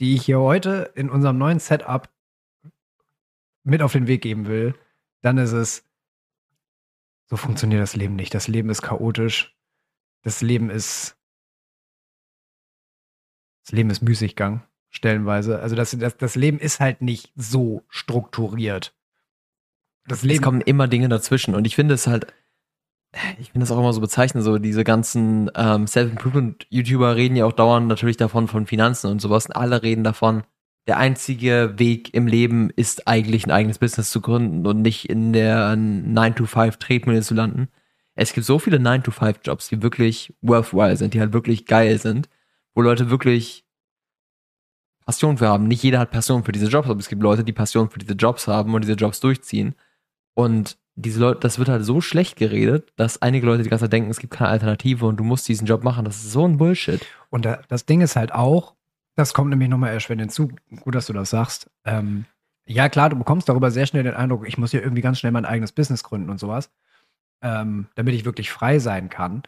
[0.00, 2.10] die ich hier heute in unserem neuen Setup
[3.62, 4.74] mit auf den Weg geben will,
[5.22, 5.84] dann ist es,
[7.26, 8.34] so funktioniert das Leben nicht.
[8.34, 9.56] Das Leben ist chaotisch.
[10.22, 11.16] Das Leben ist.
[13.64, 15.58] Das Leben ist Müßiggang, stellenweise.
[15.58, 18.94] Also das, das, das Leben ist halt nicht so strukturiert.
[20.06, 20.36] Das Leben.
[20.36, 21.54] Es kommen immer Dinge dazwischen.
[21.54, 22.32] Und ich finde es halt.
[23.38, 27.52] Ich finde das auch immer so bezeichnend, so diese ganzen ähm, Self-Improvement-YouTuber reden ja auch
[27.52, 29.46] dauernd natürlich davon von Finanzen und sowas.
[29.46, 30.42] Und alle reden davon,
[30.86, 35.32] der einzige Weg im Leben ist eigentlich ein eigenes Business zu gründen und nicht in
[35.32, 37.68] der 9-to-5-Tretmühle zu landen.
[38.14, 42.28] Es gibt so viele 9-to-5-Jobs, die wirklich worthwhile sind, die halt wirklich geil sind,
[42.74, 43.64] wo Leute wirklich
[45.04, 45.68] Passion für haben.
[45.68, 48.14] Nicht jeder hat Passion für diese Jobs, aber es gibt Leute, die Passion für diese
[48.14, 49.74] Jobs haben und diese Jobs durchziehen.
[50.34, 53.92] Und diese Leute, das wird halt so schlecht geredet, dass einige Leute die ganze Zeit
[53.92, 56.04] denken, es gibt keine Alternative und du musst diesen Job machen.
[56.04, 57.04] Das ist so ein Bullshit.
[57.28, 58.75] Und das Ding ist halt auch,
[59.16, 60.50] das kommt nämlich nochmal erschwerend hinzu.
[60.80, 61.70] Gut, dass du das sagst.
[61.84, 62.26] Ähm,
[62.66, 65.32] ja, klar, du bekommst darüber sehr schnell den Eindruck, ich muss hier irgendwie ganz schnell
[65.32, 66.70] mein eigenes Business gründen und sowas,
[67.40, 69.42] ähm, damit ich wirklich frei sein kann.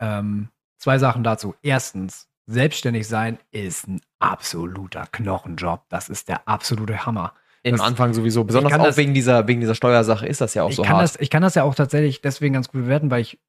[0.00, 0.48] Ähm,
[0.78, 1.54] zwei Sachen dazu.
[1.62, 5.84] Erstens, selbstständig sein ist ein absoluter Knochenjob.
[5.88, 7.32] Das ist der absolute Hammer.
[7.62, 10.70] Im Anfang sowieso, besonders auch das, wegen, dieser, wegen dieser Steuersache ist das ja auch
[10.70, 11.02] so hart.
[11.02, 13.40] Das, ich kann das ja auch tatsächlich deswegen ganz gut bewerten, weil ich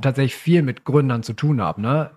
[0.00, 2.10] tatsächlich viel mit Gründern zu tun habe, ne?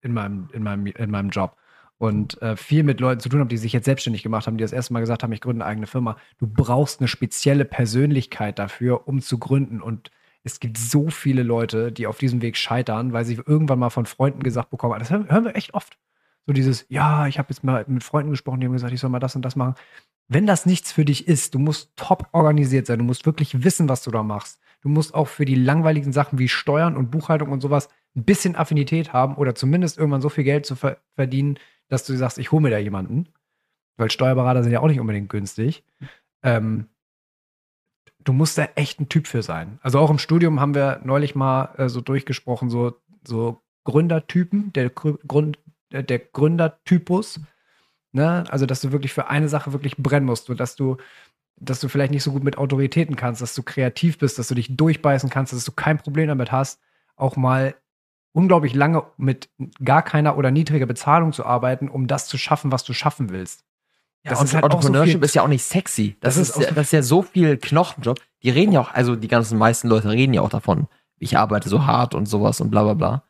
[0.00, 1.56] In meinem, in meinem, in meinem Job
[2.02, 4.64] und äh, viel mit Leuten zu tun habe, die sich jetzt selbstständig gemacht haben, die
[4.64, 6.16] das erste Mal gesagt haben, ich gründe eine eigene Firma.
[6.38, 9.80] Du brauchst eine spezielle Persönlichkeit dafür, um zu gründen.
[9.80, 10.10] Und
[10.42, 14.06] es gibt so viele Leute, die auf diesem Weg scheitern, weil sie irgendwann mal von
[14.06, 15.96] Freunden gesagt bekommen, das hören wir echt oft.
[16.44, 19.10] So dieses, ja, ich habe jetzt mal mit Freunden gesprochen, die haben gesagt, ich soll
[19.10, 19.76] mal das und das machen.
[20.26, 23.88] Wenn das nichts für dich ist, du musst top organisiert sein, du musst wirklich wissen,
[23.88, 24.60] was du da machst.
[24.80, 28.56] Du musst auch für die langweiligen Sachen wie Steuern und Buchhaltung und sowas ein bisschen
[28.56, 31.58] Affinität haben oder zumindest irgendwann so viel Geld zu ver verdienen,
[31.92, 33.28] dass du sagst, ich hole mir da jemanden,
[33.98, 35.84] weil Steuerberater sind ja auch nicht unbedingt günstig.
[36.42, 36.88] Ähm,
[38.24, 39.78] du musst da echt ein Typ für sein.
[39.82, 42.96] Also auch im Studium haben wir neulich mal äh, so durchgesprochen, so,
[43.28, 45.58] so Gründertypen, der, Grund,
[45.90, 47.40] äh, der Gründertypus.
[48.12, 48.44] Ne?
[48.48, 50.96] Also, dass du wirklich für eine Sache wirklich brennen musst, und dass du,
[51.56, 54.54] dass du vielleicht nicht so gut mit Autoritäten kannst, dass du kreativ bist, dass du
[54.54, 56.80] dich durchbeißen kannst, dass du kein Problem damit hast,
[57.16, 57.74] auch mal
[58.32, 59.50] unglaublich lange mit
[59.84, 63.64] gar keiner oder niedriger Bezahlung zu arbeiten, um das zu schaffen, was du schaffen willst.
[64.24, 66.16] Das ja, ist halt Entrepreneurship so ist ja auch nicht sexy.
[66.20, 68.20] Das, das ist, ist ja, das ist ja so viel Knochenjob.
[68.42, 70.86] Die reden ja auch, also die ganzen meisten Leute reden ja auch davon,
[71.18, 73.24] ich arbeite so hart und sowas und bla bla bla.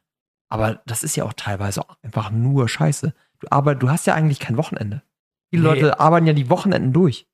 [0.48, 3.14] Aber das ist ja auch teilweise einfach nur Scheiße.
[3.40, 5.02] Du arbeitest, du hast ja eigentlich kein Wochenende.
[5.48, 5.68] Viele nee.
[5.68, 7.26] Leute arbeiten ja die Wochenenden durch.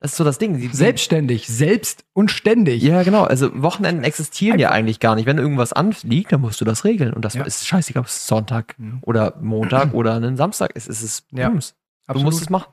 [0.00, 0.58] Das ist so das Ding.
[0.58, 2.82] Sie, Selbstständig, selbst und ständig.
[2.82, 3.24] Ja, genau.
[3.24, 5.24] Also Wochenenden existieren ja eigentlich gar nicht.
[5.26, 7.14] Wenn irgendwas anliegt, dann musst du das regeln.
[7.14, 7.44] Und das ja.
[7.44, 8.98] ist scheißegal, ob es Sonntag mhm.
[9.02, 10.88] oder Montag oder einen Samstag ist.
[10.88, 11.48] Es ist ja.
[11.48, 12.72] Du musst es machen.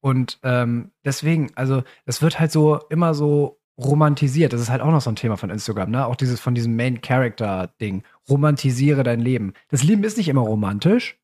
[0.00, 4.52] Und ähm, deswegen, also es wird halt so immer so romantisiert.
[4.52, 6.06] Das ist halt auch noch so ein Thema von Instagram, ne?
[6.06, 8.02] Auch dieses von diesem Main Character Ding.
[8.28, 9.54] Romantisiere dein Leben.
[9.68, 11.18] Das Leben ist nicht immer romantisch.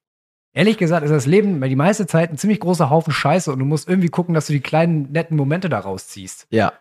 [0.55, 3.65] Ehrlich gesagt ist das Leben die meiste Zeit ein ziemlich großer Haufen Scheiße und du
[3.65, 6.47] musst irgendwie gucken, dass du die kleinen netten Momente daraus ziehst.
[6.51, 6.73] Ja.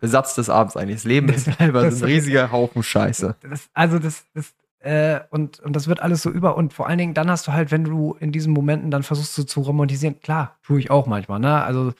[0.00, 0.96] Satz des Abends eigentlich.
[0.96, 3.36] Das Leben ist selber ein riesiger Haufen Scheiße.
[3.48, 6.56] Das, also das, das äh, und, und das wird alles so über.
[6.56, 9.36] Und vor allen Dingen, dann hast du halt, wenn du in diesen Momenten dann versuchst
[9.38, 11.62] du zu romantisieren, klar, tue ich auch manchmal, ne?
[11.62, 11.94] Also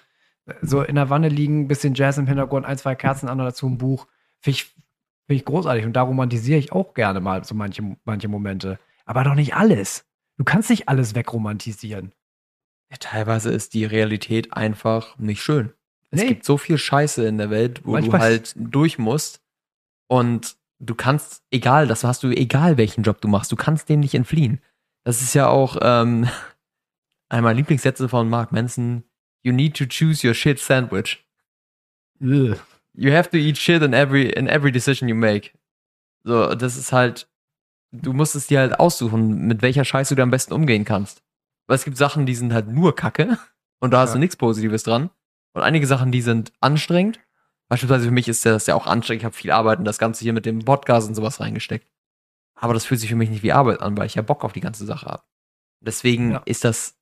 [0.61, 3.79] so in der Wanne liegen, bisschen Jazz im Hintergrund, ein, zwei Kerzen an dazu ein
[3.79, 4.07] Buch.
[4.41, 4.65] Finde ich,
[5.27, 5.87] find ich großartig.
[5.87, 8.79] Und da romantisiere ich auch gerne mal so manche, manche Momente.
[9.07, 10.05] Aber doch nicht alles.
[10.37, 12.13] Du kannst nicht alles wegromantisieren.
[12.91, 15.73] Ja, teilweise ist die Realität einfach nicht schön.
[16.11, 16.29] Es nee.
[16.29, 19.43] gibt so viel Scheiße in der Welt, wo Manchmal du halt durch musst.
[20.07, 24.01] Und du kannst, egal, das hast du, egal welchen Job du machst, du kannst dem
[24.01, 24.61] nicht entfliehen.
[25.05, 26.29] Das ist ja auch ähm,
[27.29, 29.05] einmal Lieblingssätze von Mark Manson.
[29.43, 31.25] You need to choose your shit sandwich.
[32.21, 32.57] Ugh.
[32.95, 35.51] You have to eat shit in every, in every decision you make.
[36.23, 37.29] So, das ist halt,
[38.03, 41.23] du musst es dir halt aussuchen, mit welcher Scheiße du am besten umgehen kannst.
[41.67, 43.39] Weil es gibt Sachen, die sind halt nur Kacke
[43.81, 44.15] und da hast ja.
[44.15, 45.11] du nichts Positives dran.
[45.55, 47.21] Und einige Sachen, die sind anstrengend.
[47.69, 49.23] Beispielsweise für mich ist das ja auch anstrengend.
[49.23, 51.87] Ich habe viel Arbeit in das Ganze hier mit dem Podcast und sowas reingesteckt.
[52.57, 54.53] Aber das fühlt sich für mich nicht wie Arbeit an, weil ich ja Bock auf
[54.53, 55.23] die ganze Sache habe.
[55.81, 56.43] Deswegen ja.
[56.45, 56.99] ist das,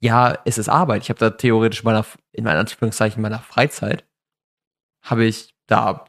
[0.00, 1.02] ja, es ist Arbeit.
[1.02, 4.04] Ich habe da theoretisch meiner, in meinen Anführungszeichen meiner Freizeit,
[5.02, 6.04] habe ich da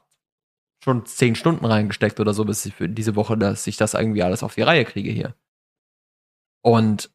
[0.88, 4.24] schon zehn Stunden reingesteckt oder so, bis ich für diese Woche, dass ich das irgendwie
[4.24, 5.36] alles auf die Reihe kriege hier.
[6.62, 7.12] Und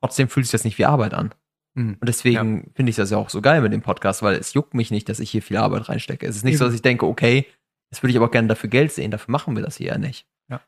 [0.00, 1.34] trotzdem fühlt sich das nicht wie Arbeit an.
[1.74, 1.98] Mhm.
[2.00, 2.70] Und deswegen ja.
[2.74, 5.08] finde ich das ja auch so geil mit dem Podcast, weil es juckt mich nicht,
[5.10, 6.26] dass ich hier viel Arbeit reinstecke.
[6.26, 6.60] Es ist nicht Eben.
[6.60, 7.46] so, dass ich denke, okay,
[7.90, 10.26] jetzt würde ich aber gerne dafür Geld sehen, dafür machen wir das hier ja nicht.
[10.48, 10.62] Ja.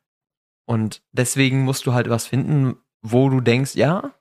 [0.66, 4.14] Und deswegen musst du halt was finden, wo du denkst, ja,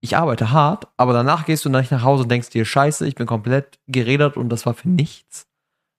[0.00, 3.16] ich arbeite hart, aber danach gehst du nicht nach Hause und denkst dir, scheiße, ich
[3.16, 5.51] bin komplett geredert und das war für nichts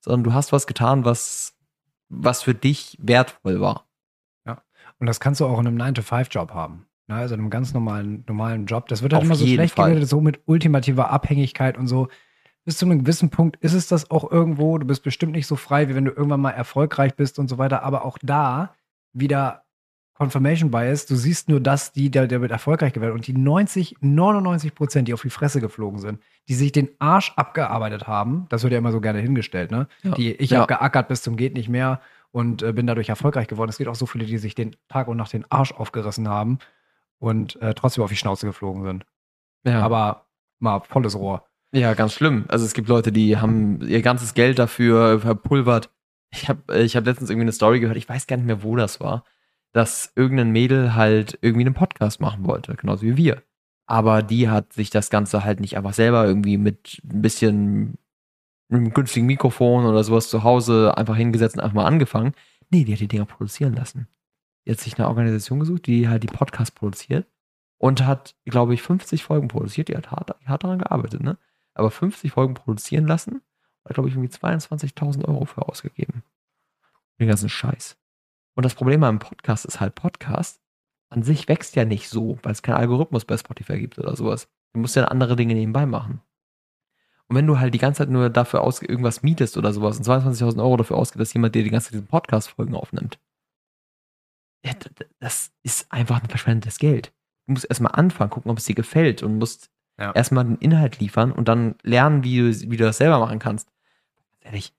[0.03, 1.55] sondern du hast was getan, was,
[2.09, 3.87] was für dich wertvoll war.
[4.45, 4.61] Ja.
[4.99, 6.85] Und das kannst du auch in einem 9-to-5-Job haben.
[7.07, 7.15] Ne?
[7.15, 8.87] Also in einem ganz normalen, normalen Job.
[8.87, 12.09] Das wird halt Auf immer so schlecht geredet, so mit ultimativer Abhängigkeit und so.
[12.65, 14.77] Bis zu einem gewissen Punkt ist es das auch irgendwo.
[14.77, 17.57] Du bist bestimmt nicht so frei, wie wenn du irgendwann mal erfolgreich bist und so
[17.57, 17.83] weiter.
[17.83, 18.73] Aber auch da
[19.13, 19.62] wieder
[20.15, 23.13] Confirmation Bias, du siehst nur das, die, der, der wird erfolgreich gewählt.
[23.13, 27.33] Und die 90, 99 Prozent, die auf die Fresse geflogen sind, die sich den Arsch
[27.35, 29.87] abgearbeitet haben, das wird ja immer so gerne hingestellt, ne?
[30.03, 30.11] Ja.
[30.11, 30.59] Die, ich ja.
[30.59, 31.99] habe geackert bis zum geht nicht mehr
[32.31, 33.69] und äh, bin dadurch erfolgreich geworden.
[33.69, 36.59] Es gibt auch so viele, die sich den Tag und Nacht den Arsch aufgerissen haben
[37.17, 39.05] und äh, trotzdem auf die Schnauze geflogen sind.
[39.65, 39.81] Ja.
[39.81, 40.27] Aber
[40.59, 41.47] mal volles Rohr.
[41.71, 42.45] Ja, ganz schlimm.
[42.49, 45.89] Also es gibt Leute, die haben ihr ganzes Geld dafür verpulvert.
[46.29, 48.75] Ich habe ich hab letztens irgendwie eine Story gehört, ich weiß gar nicht mehr, wo
[48.75, 49.23] das war
[49.73, 53.43] dass irgendein Mädel halt irgendwie einen Podcast machen wollte, genauso wie wir.
[53.85, 57.97] Aber die hat sich das Ganze halt nicht einfach selber irgendwie mit ein bisschen
[58.69, 62.33] einem günstigen Mikrofon oder sowas zu Hause einfach hingesetzt und einfach mal angefangen.
[62.69, 64.07] Nee, die hat die Dinger produzieren lassen.
[64.65, 67.27] Die hat sich eine Organisation gesucht, die halt die Podcasts produziert
[67.77, 69.89] und hat, glaube ich, 50 Folgen produziert.
[69.89, 71.37] Die hat hart, hart daran gearbeitet, ne?
[71.73, 73.41] Aber 50 Folgen produzieren lassen
[73.83, 76.23] hat, glaube ich, irgendwie 22.000 Euro für ausgegeben.
[77.19, 77.97] Den ganzen Scheiß.
[78.55, 80.61] Und das Problem beim Podcast ist halt, Podcast
[81.09, 84.47] an sich wächst ja nicht so, weil es keinen Algorithmus bei Spotify gibt oder sowas.
[84.73, 86.21] Du musst ja andere Dinge nebenbei machen.
[87.27, 90.05] Und wenn du halt die ganze Zeit nur dafür aus irgendwas mietest oder sowas und
[90.05, 93.19] 22.000 Euro dafür ausgeht, dass jemand dir die ganze Zeit diesen Podcast-Folgen aufnimmt,
[94.65, 94.71] ja,
[95.19, 97.13] das ist einfach ein verschwendetes Geld.
[97.45, 100.11] Du musst erstmal anfangen, gucken, ob es dir gefällt und musst ja.
[100.13, 103.69] erstmal den Inhalt liefern und dann lernen, wie du, wie du das selber machen kannst.
[104.39, 104.73] Ehrlich,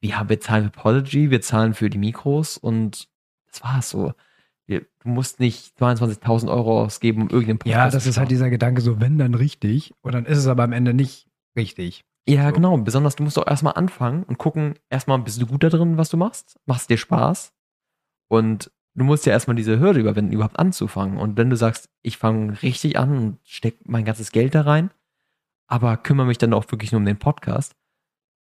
[0.00, 3.08] wir haben, wir zahlen für Apology, wir zahlen für die Mikros und
[3.50, 4.12] das war's so.
[4.66, 8.50] Wir, du musst nicht 22.000 Euro ausgeben, um irgendeinen Podcast Ja, das ist halt dieser
[8.50, 12.04] Gedanke so, wenn dann richtig und dann ist es aber am Ende nicht richtig.
[12.28, 12.54] Ja, so.
[12.54, 12.76] genau.
[12.76, 16.10] Besonders du musst auch erstmal anfangen und gucken, erstmal bist du gut da drin, was
[16.10, 16.58] du machst?
[16.66, 17.52] Machst dir Spaß?
[18.28, 21.18] Und du musst ja erstmal diese Hürde überwinden, überhaupt anzufangen.
[21.18, 24.90] Und wenn du sagst, ich fange richtig an und steck mein ganzes Geld da rein,
[25.66, 27.74] aber kümmere mich dann auch wirklich nur um den Podcast,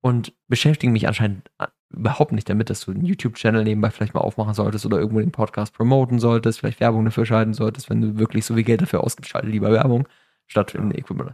[0.02, 1.50] und beschäftige mich anscheinend
[1.90, 5.32] überhaupt nicht damit, dass du einen YouTube-Channel nebenbei vielleicht mal aufmachen solltest oder irgendwo den
[5.32, 9.04] Podcast promoten solltest, vielleicht Werbung dafür schalten solltest, wenn du wirklich so viel Geld dafür
[9.04, 10.08] ausgibst, schalte lieber Werbung
[10.48, 11.34] statt in Equipment.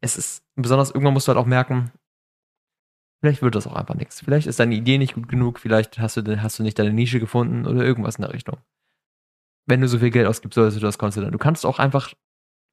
[0.00, 1.90] Es ist, besonders irgendwann musst du halt auch merken,
[3.20, 4.20] vielleicht wird das auch einfach nichts.
[4.20, 7.20] Vielleicht ist deine Idee nicht gut genug, vielleicht hast du, hast du nicht deine Nische
[7.20, 8.58] gefunden oder irgendwas in der Richtung.
[9.66, 11.32] Wenn du so viel Geld ausgibst, solltest du das konzentrieren.
[11.32, 12.12] Du kannst auch einfach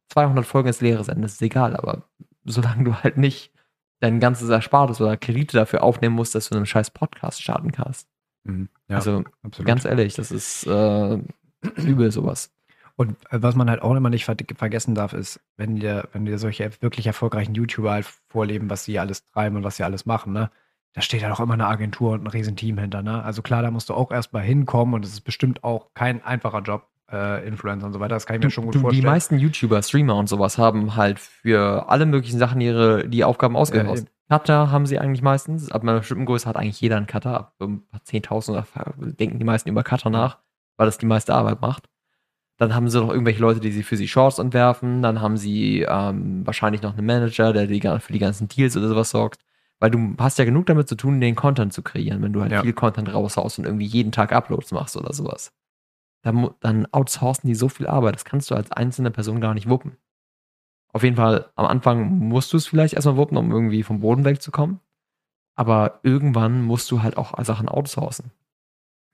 [0.09, 2.07] 200 Folgen ins Leere senden, das ist egal, aber
[2.45, 3.51] solange du halt nicht
[3.99, 8.07] dein ganzes Erspartes oder Kredite dafür aufnehmen musst, dass du einen scheiß Podcast starten kannst.
[8.43, 8.69] Mhm.
[8.87, 9.67] Ja, also absolut.
[9.67, 11.17] ganz ehrlich, das ist äh,
[11.77, 12.51] übel sowas.
[12.95, 16.25] Und äh, was man halt auch immer nicht ver vergessen darf, ist, wenn dir, wenn
[16.25, 20.05] dir solche wirklich erfolgreichen YouTuber halt vorleben, was sie alles treiben und was sie alles
[20.05, 20.51] machen, ne?
[20.93, 23.23] Da steht ja doch immer eine Agentur und ein Riesenteam hinter, ne?
[23.23, 26.61] Also klar, da musst du auch erstmal hinkommen und es ist bestimmt auch kein einfacher
[26.61, 28.15] Job, äh, Influencer und so weiter.
[28.15, 29.01] Das kann ich mir schon gut du, vorstellen.
[29.01, 33.55] Die meisten YouTuber, Streamer und sowas haben halt für alle möglichen Sachen ihre die Aufgaben
[33.55, 34.07] ausgelost.
[34.29, 35.71] Cutter haben sie eigentlich meistens.
[35.71, 37.35] Ab einer bestimmten Größe hat eigentlich jeder einen Cutter.
[37.35, 40.37] Ab ein paar 10.000 denken die meisten über Cutter nach,
[40.77, 41.89] weil das die meiste Arbeit macht.
[42.57, 45.01] Dann haben sie noch irgendwelche Leute, die sie für sie Shorts entwerfen.
[45.01, 48.89] Dann haben sie ähm, wahrscheinlich noch einen Manager, der die, für die ganzen Deals oder
[48.89, 49.41] sowas sorgt.
[49.79, 52.51] Weil du hast ja genug damit zu tun, den Content zu kreieren, wenn du halt
[52.51, 52.61] ja.
[52.61, 55.53] viel Content raushaust und irgendwie jeden Tag Uploads machst oder sowas.
[56.21, 58.15] Dann, dann outsourcen die so viel Arbeit.
[58.15, 59.97] Das kannst du als einzelne Person gar nicht wuppen.
[60.91, 64.25] Auf jeden Fall, am Anfang musst du es vielleicht erstmal wuppen, um irgendwie vom Boden
[64.25, 64.79] wegzukommen.
[65.55, 68.31] Aber irgendwann musst du halt auch Sachen outsourcen.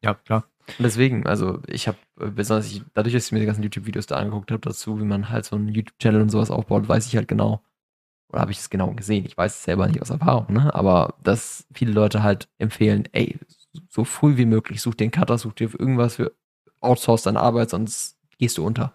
[0.04, 0.46] Ja, klar.
[0.68, 4.08] Und deswegen, also ich habe, äh, besonders ich, dadurch, dass ich mir die ganzen YouTube-Videos
[4.08, 7.16] da angeguckt habe dazu, wie man halt so einen YouTube-Channel und sowas aufbaut, weiß ich
[7.16, 7.62] halt genau,
[8.32, 9.26] oder habe ich es genau gesehen.
[9.26, 10.74] Ich weiß es selber nicht aus Erfahrung, ne?
[10.74, 13.38] Aber dass viele Leute halt empfehlen, ey,
[13.90, 16.34] so früh wie möglich, such den Cutter, such dir irgendwas für
[16.86, 18.94] outsource deine Arbeit, sonst gehst du unter.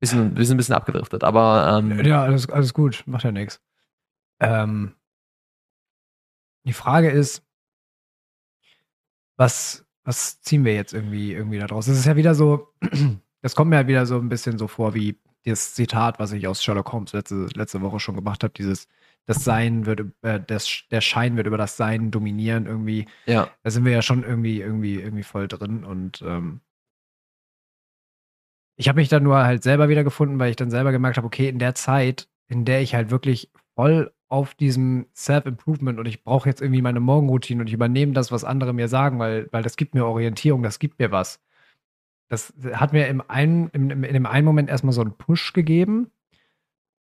[0.00, 1.78] Bisschen, wir sind ein bisschen abgedriftet, aber.
[1.78, 3.60] Ähm, ja, alles, alles gut, macht ja nichts.
[4.40, 4.94] Ähm,
[6.64, 7.44] die Frage ist,
[9.36, 11.88] was, was ziehen wir jetzt irgendwie, irgendwie da draus?
[11.88, 12.72] Es ist ja wieder so,
[13.42, 16.46] das kommt mir halt wieder so ein bisschen so vor wie das Zitat, was ich
[16.46, 18.86] aus Sherlock Holmes letzte, letzte Woche schon gemacht habe, dieses
[19.26, 23.06] das Sein wird, äh, das, der Schein wird über das Sein dominieren irgendwie.
[23.26, 23.48] Ja.
[23.62, 26.60] Da sind wir ja schon irgendwie, irgendwie, irgendwie voll drin und ähm,
[28.76, 31.26] ich habe mich dann nur halt selber wieder gefunden, weil ich dann selber gemerkt habe,
[31.26, 36.24] okay, in der Zeit, in der ich halt wirklich voll auf diesem Self-Improvement und ich
[36.24, 39.62] brauche jetzt irgendwie meine Morgenroutine und ich übernehme das, was andere mir sagen, weil, weil
[39.62, 41.40] das gibt mir Orientierung, das gibt mir was.
[42.30, 46.10] Das hat mir im einen, im, in dem einen Moment erstmal so einen Push gegeben,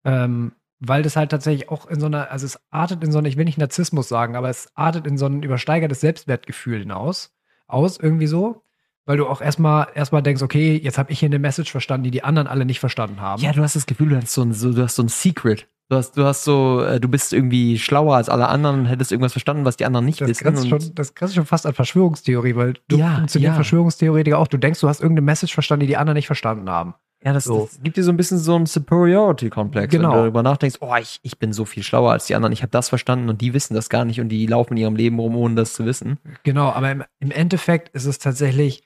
[0.05, 3.29] ähm, weil das halt tatsächlich auch in so einer, also es artet in so einer,
[3.29, 7.35] ich will nicht Narzissmus sagen, aber es artet in so ein übersteigertes Selbstwertgefühl hinaus,
[7.67, 8.63] aus, irgendwie so
[9.07, 12.11] weil du auch erstmal erstmal denkst, okay, jetzt habe ich hier eine Message verstanden, die
[12.11, 13.41] die anderen alle nicht verstanden haben.
[13.41, 15.69] Ja, du hast das Gefühl, du hast so ein, so, du hast so ein Secret.
[15.89, 19.13] Du hast, du hast so, äh, du bist irgendwie schlauer als alle anderen und hättest
[19.13, 20.43] irgendwas verstanden, was die anderen nicht das wissen.
[20.43, 23.55] Grenzt schon, das grenzt schon fast an Verschwörungstheorie, weil du ja, funktioniert ja.
[23.55, 24.49] Verschwörungstheoretiker auch.
[24.49, 26.95] Du denkst, du hast irgendeine Message verstanden, die die anderen nicht verstanden haben.
[27.27, 27.63] Ja, das, so.
[27.65, 29.91] das gibt dir so ein bisschen so einen Superiority-Komplex.
[29.91, 30.11] Genau.
[30.11, 32.63] Wenn du darüber nachdenkst, oh, ich, ich bin so viel schlauer als die anderen, ich
[32.63, 35.19] habe das verstanden und die wissen das gar nicht und die laufen in ihrem Leben
[35.19, 36.21] rum, ohne das zu wissen.
[36.45, 38.85] Genau, aber im, im Endeffekt ist es tatsächlich,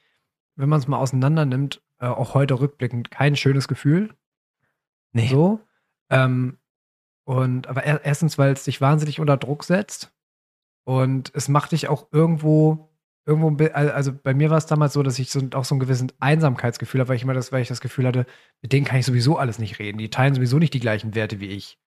[0.56, 4.14] wenn man es mal auseinander nimmt, äh, auch heute rückblickend kein schönes Gefühl.
[5.12, 5.28] Nee.
[5.28, 5.60] So.
[6.08, 6.56] Ähm,
[7.24, 10.12] und aber er, erstens, weil es dich wahnsinnig unter Druck setzt.
[10.84, 12.89] Und es macht dich auch irgendwo,
[13.30, 16.08] irgendwo, also bei mir war es damals so, dass ich so, auch so ein gewisses
[16.18, 18.26] Einsamkeitsgefühl habe, weil ich immer das, weil ich das Gefühl hatte,
[18.60, 19.98] mit denen kann ich sowieso alles nicht reden.
[19.98, 21.78] Die teilen sowieso nicht die gleichen Werte wie ich.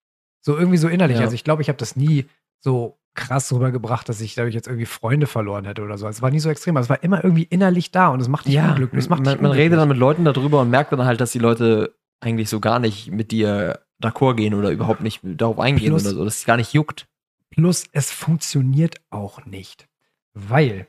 [0.41, 1.17] So irgendwie so innerlich.
[1.17, 1.23] Ja.
[1.23, 2.25] Also ich glaube, ich habe das nie
[2.61, 6.07] so krass rübergebracht, dass ich dadurch jetzt irgendwie Freunde verloren hätte oder so.
[6.07, 8.47] Es war nie so extrem, aber es war immer irgendwie innerlich da und es macht
[8.47, 9.09] dich ja, unglücklich.
[9.09, 12.49] man, man redet dann mit Leuten darüber und merkt dann halt, dass die Leute eigentlich
[12.49, 16.25] so gar nicht mit dir d'accord gehen oder überhaupt nicht darauf eingehen plus, oder so,
[16.25, 17.07] dass es gar nicht juckt.
[17.49, 19.87] Plus, es funktioniert auch nicht,
[20.33, 20.87] weil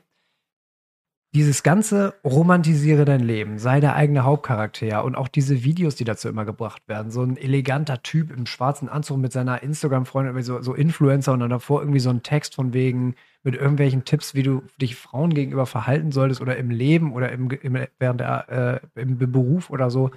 [1.35, 6.29] dieses ganze romantisiere dein Leben, sei der eigene Hauptcharakter und auch diese Videos, die dazu
[6.29, 7.11] immer gebracht werden.
[7.11, 11.49] So ein eleganter Typ im schwarzen Anzug mit seiner Instagram-Freundin, so, so Influencer und dann
[11.49, 15.65] davor irgendwie so ein Text von wegen mit irgendwelchen Tipps, wie du dich Frauen gegenüber
[15.65, 20.11] verhalten solltest oder im Leben oder im, im während der, äh, im Beruf oder so.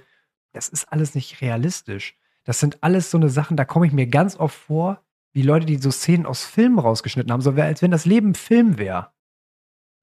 [0.53, 2.17] Das ist alles nicht realistisch.
[2.45, 5.01] Das sind alles so eine Sachen, da komme ich mir ganz oft vor,
[5.33, 8.77] wie Leute, die so Szenen aus Filmen rausgeschnitten haben, so als wenn das Leben Film
[8.77, 9.09] wäre.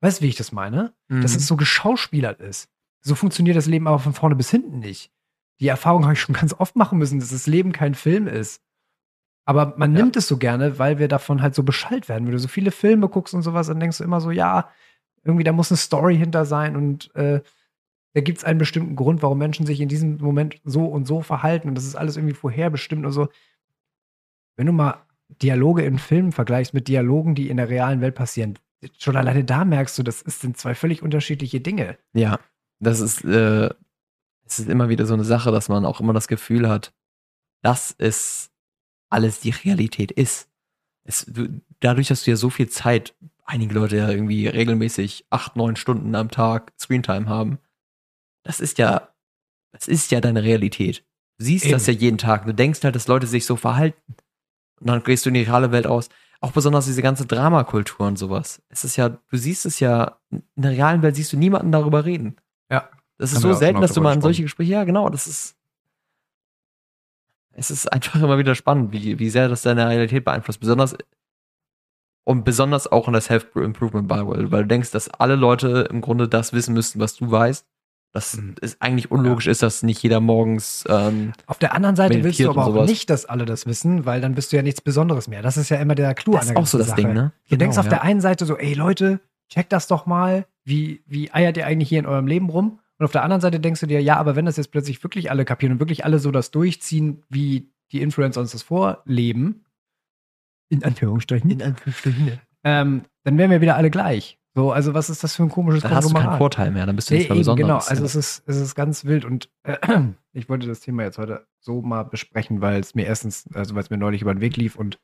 [0.00, 0.94] Weißt du, wie ich das meine?
[1.08, 1.22] Mhm.
[1.22, 2.68] Dass es so geschauspielert ist.
[3.00, 5.10] So funktioniert das Leben aber von vorne bis hinten nicht.
[5.60, 8.62] Die Erfahrung habe ich schon ganz oft machen müssen, dass das Leben kein Film ist.
[9.44, 10.00] Aber man ja.
[10.00, 12.26] nimmt es so gerne, weil wir davon halt so beschallt werden.
[12.26, 14.70] Wenn du so viele Filme guckst und sowas, dann denkst du immer so, ja,
[15.22, 17.40] irgendwie da muss eine Story hinter sein und äh,
[18.14, 21.22] da gibt es einen bestimmten Grund, warum Menschen sich in diesem Moment so und so
[21.22, 23.28] verhalten und das ist alles irgendwie vorherbestimmt und so.
[24.56, 25.04] Wenn du mal
[25.42, 28.58] Dialoge in Filmen vergleichst mit Dialogen, die in der realen Welt passieren,
[28.98, 31.98] schon alleine da merkst du, das ist- sind zwei völlig unterschiedliche Dinge.
[32.14, 32.38] Ja,
[32.80, 33.70] das ist, äh,
[34.44, 36.92] es ist immer wieder so eine Sache, dass man auch immer das Gefühl hat,
[37.62, 38.50] dass es
[39.08, 40.48] alles die Realität ist.
[41.04, 43.14] Es, du, dadurch, dass du ja so viel Zeit,
[43.44, 47.58] einige Leute ja irgendwie regelmäßig acht, neun Stunden am Tag Screentime haben,
[48.44, 49.12] das ist ja,
[49.72, 51.04] das ist ja deine Realität.
[51.38, 51.72] Du siehst Eben.
[51.72, 52.46] das ja jeden Tag.
[52.46, 54.14] Du denkst halt, dass Leute sich so verhalten.
[54.80, 56.08] Und dann gehst du in die reale Welt aus.
[56.40, 58.62] Auch besonders diese ganze Dramakultur und sowas.
[58.68, 62.04] Es ist ja, du siehst es ja, in der realen Welt siehst du niemanden darüber
[62.04, 62.36] reden.
[62.70, 62.88] Ja.
[63.18, 64.42] Das ist so selten, schon dass du mal in solche.
[64.42, 65.56] Gespräche, ja, genau, das ist,
[67.52, 70.60] es ist einfach immer wieder spannend, wie, wie sehr das deine Realität beeinflusst.
[70.60, 70.94] Besonders,
[72.24, 76.28] und besonders auch in der Self-Improvement Bible, weil du denkst, dass alle Leute im Grunde
[76.28, 77.66] das wissen müssten, was du weißt.
[78.16, 78.54] Dass Mhm.
[78.62, 82.48] es eigentlich unlogisch ist, dass nicht jeder morgens, ähm, Auf der anderen Seite willst du
[82.50, 85.42] aber auch nicht, dass alle das wissen, weil dann bist du ja nichts Besonderes mehr.
[85.42, 87.14] Das ist ja immer der Clou das an ist der auch so das Ding, Sache.
[87.14, 87.32] ne?
[87.50, 91.02] Du denkst Genau, auf der einen Seite so, ey Leute, checkt das doch mal, wie,
[91.06, 92.80] wie eiert ihr eigentlich hier in eurem Leben rum?
[92.98, 95.30] Und auf der anderen Seite denkst du dir, ja, aber wenn das jetzt plötzlich wirklich
[95.30, 99.66] alle kapieren und wirklich alle so das durchziehen, wie die Influencer uns das vorleben,
[100.70, 102.40] in Anführungsstrichen, In Anführungsstrichen.
[102.64, 104.38] ähm, dann wären wir wieder alle gleich.
[104.56, 106.38] So, also was ist das für ein komisches Dann hast du keinen?
[106.38, 107.66] Vorteil mehr, dann bist du Nee, nicht mehr besonders.
[107.88, 107.90] genau.
[107.90, 109.76] Also es ist, es ist ganz wild und äh,
[110.32, 113.82] ich wollte das Thema jetzt heute so mal besprechen, weil es mir erstens, also weil
[113.82, 114.98] es mir neulich über den Weg lief und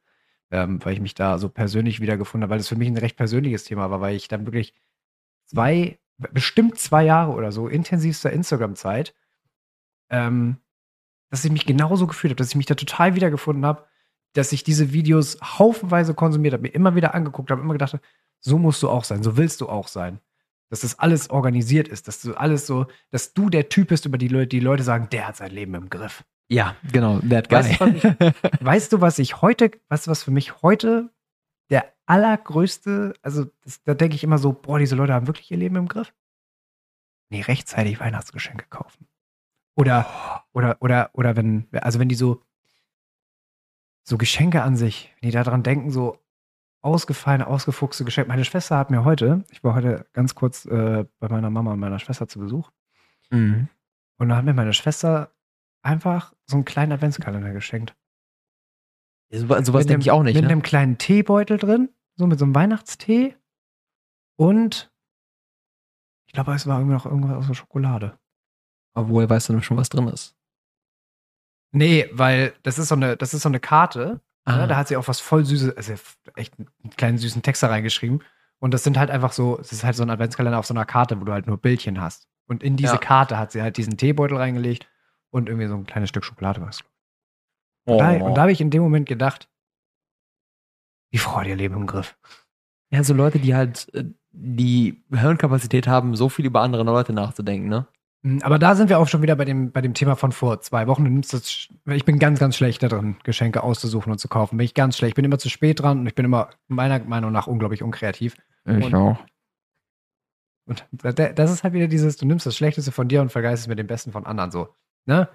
[0.51, 3.17] ähm, weil ich mich da so persönlich wiedergefunden habe, weil es für mich ein recht
[3.19, 4.73] persönliches Thema war, weil ich dann wirklich
[5.45, 9.15] zwei, bestimmt zwei Jahre oder so intensivster Instagram-Zeit,
[10.09, 10.57] ähm,
[11.31, 13.85] dass ich mich genauso gefühlt habe, dass ich mich da total wiedergefunden habe,
[14.33, 18.03] dass ich diese Videos haufenweise konsumiert habe, mir immer wieder angeguckt habe, immer gedacht habe,
[18.43, 20.21] so musst du auch sein, so willst du auch sein.
[20.69, 24.17] Dass das alles organisiert ist, dass du alles so, dass du der Typ bist, über
[24.19, 26.25] die Leute, die Leute sagen, der hat sein Leben im Griff.
[26.49, 27.59] ja, genau, that guy.
[27.59, 31.11] Weißt du, was Weißt du, was ich heute, weißt du, was für mich heute
[31.71, 35.59] der allergrößte, also das, da denke ich immer so, boah, diese Leute haben wirklich ihr
[35.59, 36.13] Leben im Griff?
[37.31, 39.07] Nee, rechtzeitig Weihnachtsgeschenke kaufen.
[39.75, 42.43] Oder, oder, oder, oder wenn, also wenn die so,
[44.05, 46.19] so Geschenke an sich, wenn die daran denken, so
[46.83, 48.29] ausgefallene, ausgefuchste Geschenke.
[48.29, 51.81] Meine Schwester hat mir heute, ich war heute ganz kurz äh, bei meiner Mama und
[51.81, 52.71] meiner Schwester zu Besuch,
[53.31, 53.69] Mhm.
[54.19, 55.33] und da hat mir meine Schwester
[55.83, 57.97] einfach so einen kleinen Adventskalender geschenkt.
[59.31, 60.35] So, sowas denke ich auch nicht.
[60.35, 60.51] Mit Ne?
[60.51, 63.35] einem kleinen Teebeutel drin, so mit so einem Weihnachtstee.
[64.37, 64.93] Und
[66.27, 68.19] ich glaube, es war irgendwie noch irgendwas aus der Schokolade.
[68.95, 70.37] Obwohl, weißt du schon, was drin ist.
[71.75, 74.21] Nee, weil das ist so eine, das ist so eine Karte.
[74.45, 74.57] Ah.
[74.57, 74.69] Ne?
[74.69, 75.95] Da hat sie auch was voll Süßes, also
[76.35, 78.23] echt einen kleinen süßen Text da reingeschrieben.
[78.59, 80.85] Und das sind halt einfach so, es ist halt so ein Adventskalender auf so einer
[80.85, 82.29] Karte, wo du halt nur Bildchen hast.
[82.47, 82.99] Und in diese Ja.
[82.99, 84.89] Karte hat sie halt diesen Teebeutel reingelegt
[85.31, 86.81] und irgendwie so ein kleines Stück Schokolade was.
[87.87, 87.95] Oh.
[87.95, 89.49] Und da, da habe ich in dem Moment gedacht,
[91.13, 92.17] die Frau hat ihr Leben im Griff.
[92.91, 97.69] Ja, so Leute, die halt äh, die Hirnkapazität haben, so viel über andere Leute nachzudenken,
[97.69, 97.87] ne?
[98.23, 100.61] Mm, Aber da sind wir auch schon wieder bei dem, bei dem Thema von vor
[100.61, 101.05] zwei Wochen.
[101.05, 104.57] Du nimmst das, ich bin ganz, ganz schlecht da drin, Geschenke auszusuchen und zu kaufen.
[104.59, 105.11] Bin ich ganz schlecht.
[105.13, 108.37] Ich bin immer zu spät dran und ich bin immer meiner Meinung nach unglaublich unkreativ.
[108.65, 109.19] Und- auch.
[110.67, 113.33] Und da- da- das ist halt wieder dieses, du nimmst das Schlechteste von dir und
[113.33, 114.75] vergeist es mit dem Besten von anderen so.
[115.07, 115.29] Ne?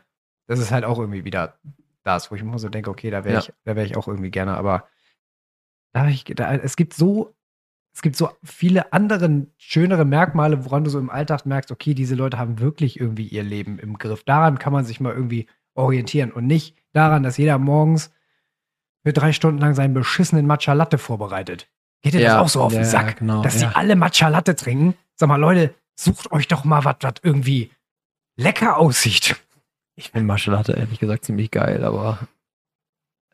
[0.48, 1.60] Das ist halt auch irgendwie wieder
[2.04, 3.40] das, wo ich immer so denke, okay, da wäre Ja.
[3.42, 4.88] ich, da wäre ich auch irgendwie gerne, aber
[5.94, 7.36] da ich, da, es gibt so,
[7.98, 12.14] es gibt so viele andere, schönere Merkmale, woran du so im Alltag merkst, okay, diese
[12.14, 14.24] Leute haben wirklich irgendwie ihr Leben im Griff.
[14.24, 18.12] Daran kann man sich mal irgendwie orientieren und nicht daran, dass jeder morgens
[19.04, 21.70] für drei Stunden lang seinen beschissenen Matcha Latte vorbereitet.
[22.04, 23.18] Geht dir das auch so auf den ja, Sack?
[23.18, 23.70] Genau, dass ja.
[23.70, 24.94] die alle Matcha Latte trinken.
[25.16, 27.72] Sag mal, Leute, sucht euch doch mal was, was irgendwie
[28.36, 29.38] lecker aussieht.
[29.96, 32.20] Ich finde Martial Latte ehrlich gesagt ziemlich geil, aber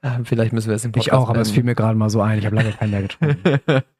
[0.01, 2.21] äh, vielleicht müssen wir es im Ich auch, aber es fiel mir gerade mal so
[2.21, 2.39] ein.
[2.39, 3.59] Ich habe lange keinen mehr getrunken.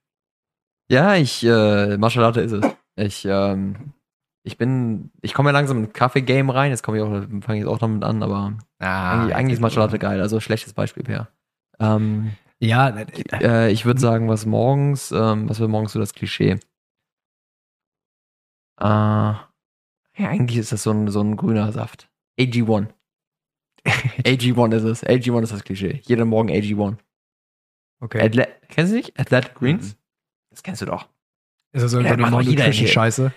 [0.90, 2.66] ja, ich, äh, Martial Latte ist es.
[2.96, 3.94] Ich, ähm,
[4.44, 7.64] ich bin, ich komme ja langsam in Kaffee-Game rein, jetzt komme ich auch, fange ich
[7.64, 11.04] jetzt auch damit an, aber Ah, eigentlich, eigentlich ist Matcha Latte geil, also schlechtes Beispiel
[11.04, 11.30] per.
[11.80, 13.06] Ähm, Ja, äh,
[13.42, 16.60] äh, ich würde sagen, was morgens, ähm, was wäre morgens so das Klischee?
[18.80, 19.40] Äh, ja,
[20.18, 22.10] eigentlich ist das so ein, so ein grüner Saft.
[22.40, 22.88] AG1.
[23.86, 25.04] AG1 ist es.
[25.04, 26.02] AG1 ist das Klischee.
[26.06, 26.98] Jeden Morgen AG1.
[28.02, 28.22] okay.
[28.22, 29.20] Athle kennst du nicht?
[29.20, 29.94] Athletic Greens?
[29.96, 30.03] Mhm.
[30.54, 31.08] Das kennst du doch.
[31.74, 32.88] Ist das so Ja, eine macht doch jeder hier.
[32.88, 33.32] Scheiße?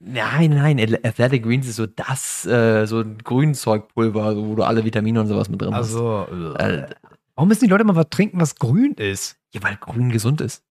[0.00, 4.84] Nein, nein, Athle- Athletic Greens ist so das, äh, so ein Grünzeugpulver, wo du alle
[4.84, 5.94] Vitamine und sowas mit drin hast.
[5.94, 6.26] Also,
[6.58, 6.86] Äh,
[7.34, 9.36] warum müssen die Leute immer was trinken, was grün ist?
[9.52, 10.62] ja, weil grün gesund ist.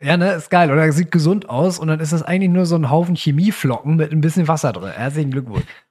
[0.00, 0.92] Ja, ne, ist geil, oder?
[0.92, 4.20] Sieht gesund aus und dann ist das eigentlich nur so ein Haufen Chemieflocken mit ein
[4.20, 4.92] bisschen Wasser drin.
[4.92, 5.64] Herzlichen Glückwunsch.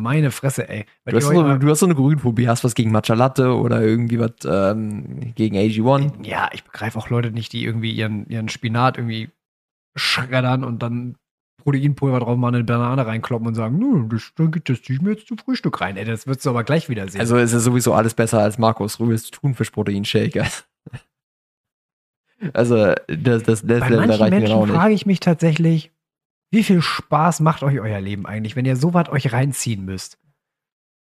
[0.00, 0.86] Meine Fresse, ey.
[1.04, 4.18] Du hast, so, du hast so eine Grünphobie, hast was gegen Matcha Latte oder irgendwie
[4.18, 6.24] was ähm, gegen AG1.
[6.24, 9.30] ja, ich begreife auch Leute nicht, die irgendwie ihren, ihren Spinat irgendwie
[9.94, 11.16] schreddern und dann
[11.60, 15.12] Proteinpulver drauf machen, eine Banane reinkloppen und sagen, nö, das, dann geht das ich mir
[15.12, 15.96] jetzt zum Frühstück rein.
[15.96, 17.20] Ey, das würdest du aber gleich wieder sehen.
[17.20, 20.44] Also ist es sowieso alles besser als Markus Rübels Thunfischproteinshake.
[22.54, 24.70] Also das, das, das Bei manchen Menschen nicht.
[24.70, 25.92] frage ich mich tatsächlich,
[26.50, 30.18] wie viel Spaß macht euch euer Leben eigentlich, wenn ihr so was euch reinziehen müsst?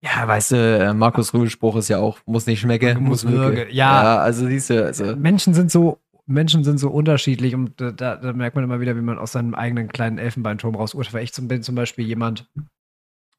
[0.02, 3.56] Ja, weißt du, äh, Markus Rübels Spruch ist ja auch, muss nicht schmecken, Muss wirken.
[3.56, 4.18] wirken, ja.
[4.18, 5.98] also siehst du, also, Menschen sind so
[6.30, 9.54] Menschen sind so unterschiedlich und da, da, merkt man immer wieder, wie man aus seinem
[9.54, 11.24] eigenen kleinen Elfenbeinturm raus urteilt.
[11.24, 12.48] Ich zum, bin zum Beispiel jemand,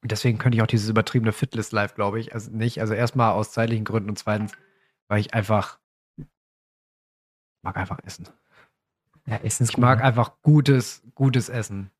[0.02, 2.80] deswegen könnte ich auch dieses übertriebene Fitlist Live, glaube ich, also nicht.
[2.80, 4.52] Also erstmal aus zeitlichen Gründen und zweitens,
[5.08, 5.78] weil ich einfach
[7.62, 8.28] mag einfach essen.
[9.26, 11.90] ja, Essen ist Ich mag einfach gutes, gutes Essen.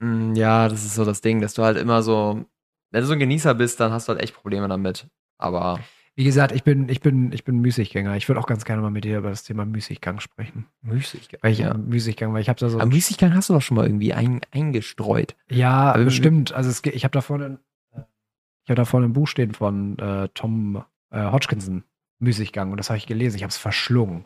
[0.00, 2.44] Mm, Ja, das ist so das Ding, dass du halt immer so,
[2.90, 5.06] wenn du so ein Genießer bist, dann hast du halt echt Probleme damit.
[5.38, 5.80] Aber
[6.14, 8.16] Wie gesagt, ich bin, ich bin, ich bin Müßiggänger.
[8.16, 10.66] Ich würde auch ganz gerne mal mit dir über das Thema Müßiggang sprechen.
[10.82, 11.38] Müßiggang.
[11.42, 11.74] Weil ich ja.
[11.74, 12.78] Müßiggang, weil ich habe da so.
[12.80, 15.36] Aber Müßiggang hast du doch schon mal irgendwie ein, eingestreut.
[15.50, 16.52] Ja, Aber wir- bestimmt.
[16.52, 17.60] Also es, ge- ich habe da vorne,
[17.92, 18.00] äh,
[18.64, 21.84] ich habe da vorne ein Buch stehen von äh, Tom äh, Hodgkinson,
[22.18, 23.36] Müßiggang, und das habe ich gelesen.
[23.36, 24.24] Ich habe es verschlungen.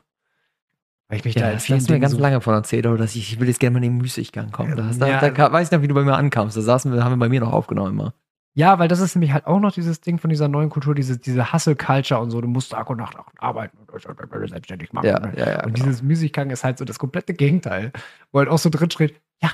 [1.13, 2.87] Weil ich mich da in vielen hast du mir Dingen ganz so, lange von erzählt,
[2.87, 4.75] oder dass ich, ich will jetzt gerne mal in den Müßiggang kommen.
[4.75, 5.21] Da, da, Ja.
[5.21, 6.57] da ka- weiß ich noch, wie du bei mir ankamst.
[6.57, 8.15] Da saßen wir, haben wir bei mir noch aufgenommen immer.
[8.55, 11.19] Ja, weil das ist nämlich halt auch noch dieses Ding von dieser neuen Kultur, diese,
[11.19, 12.41] diese Hustle-Culture und so.
[12.41, 15.05] Du musst Tag und Nacht arbeiten und selbstständig machen.
[15.07, 15.65] Ja, ja, ja.
[15.65, 15.85] Und genau.
[15.87, 17.93] dieses Müßiggang ist halt so das komplette Gegenteil.
[18.31, 19.51] Wo halt auch so drin steht, ja,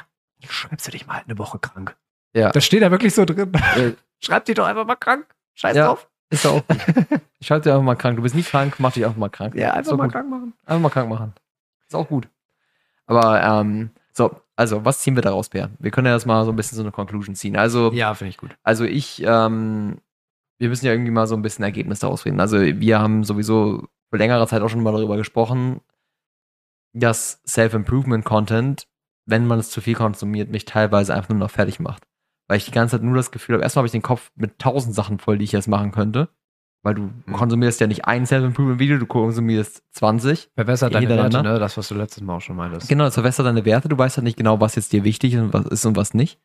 [0.49, 1.97] schreibst du dich mal eine Woche krank.
[2.35, 2.51] Ja.
[2.53, 3.53] Das steht da wirklich so drin.
[3.77, 5.27] Äh, Schreib dich doch einfach mal krank.
[5.55, 5.87] Scheiß Ja.
[5.89, 6.09] drauf.
[6.31, 6.77] Ist ja auch gut.
[7.41, 8.17] Schalt dich einfach mal krank.
[8.17, 9.55] Du bist nie krank, mach dich einfach mal krank.
[9.55, 10.13] Ja, einfach doch mal gut.
[10.13, 10.53] krank machen.
[10.67, 11.33] Einfach mal krank machen.
[11.89, 12.29] Ist auch gut.
[13.07, 15.71] Aber, ähm, so, also, was ziehen wir daraus, Per?
[15.79, 17.57] Wir können ja jetzt mal so ein bisschen so eine Conclusion ziehen.
[17.57, 18.57] Also, Ja, finde ich gut.
[18.63, 19.99] also ich, ähm,
[20.59, 22.41] wir müssen ja irgendwie mal so ein bisschen Ergebnis daraus finden.
[22.41, 25.81] Also, wir haben sowieso vor längerer Zeit auch schon mal darüber gesprochen,
[26.93, 28.89] dass Self-Improvement-Content,
[29.27, 32.05] wenn man es zu viel konsumiert, mich teilweise einfach nur noch fertig macht.
[32.49, 34.59] Weil ich die ganze Zeit nur das Gefühl habe, erstmal habe ich den Kopf mit
[34.59, 36.29] tausend Sachen voll, die ich jetzt machen könnte.
[36.83, 37.33] Weil du Mhm.
[37.33, 40.51] konsumierst ja nicht ein Self-Improvement-Video, du konsumierst 20.
[40.55, 41.09] Verbessert deine.
[41.09, 41.59] Werte, ne?
[41.59, 42.89] Das, was du letztes Mal auch schon meintest.
[42.89, 43.89] Genau, das verbessert deine Werte.
[43.89, 46.15] Du weißt halt nicht genau, was jetzt dir wichtig ist und was ist und was
[46.15, 46.39] nicht.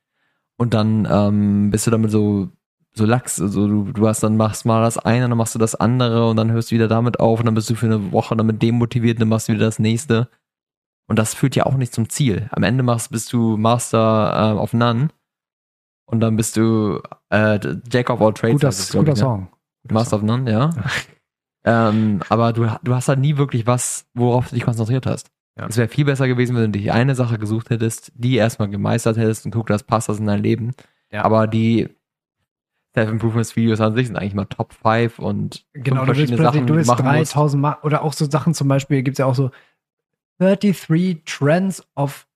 [0.58, 2.50] Und dann ähm, bist du damit so,
[2.94, 3.40] so lax.
[3.42, 6.36] Also du, du hast dann machst mal das eine, dann machst du das andere und
[6.38, 9.18] dann hörst du wieder damit auf und dann bist du für eine Woche damit demotiviert
[9.18, 10.30] und dann machst du wieder das nächste.
[11.08, 12.48] Und das führt ja auch nicht zum Ziel.
[12.52, 15.10] Am Ende machst, bist du Master äh, of None
[16.06, 17.60] und dann bist du äh,
[17.92, 18.54] Jack of all Trades.
[18.54, 19.24] Guter, heißt glaub guter ich, ne?
[19.24, 19.48] Song.
[19.92, 20.20] Master Song.
[20.20, 20.70] of None, ja.
[21.66, 25.30] ähm, aber du, du hast halt nie wirklich was, worauf du dich konzentriert hast.
[25.58, 25.68] Ja.
[25.68, 29.18] Es wäre viel besser gewesen, wenn du dich eine Sache gesucht hättest, die erstmal gemeistert
[29.18, 30.72] hättest und guck, das passt das in dein Leben.
[31.12, 31.24] Ja.
[31.24, 31.90] Aber die
[32.96, 36.66] Self-Improvements-Videos an sich sind eigentlich mal Top 5 und Genau, fünf du willst Sachen, du
[36.66, 37.36] die du willst machen musst.
[37.36, 39.52] 3000 Mal, oder auch so Sachen zum Beispiel, gibt es ja auch so
[40.40, 42.28] 33 Trends of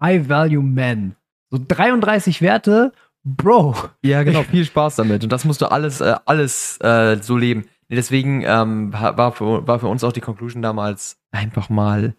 [0.00, 1.16] High-Value Men.
[1.50, 2.92] So 33 Werte,
[3.36, 3.74] Bro.
[4.02, 5.22] Ja, genau, viel Spaß damit.
[5.22, 7.66] Und das musst du alles, äh, alles äh, so leben.
[7.88, 12.14] Nee, deswegen ähm, war, für, war für uns auch die Conclusion damals einfach mal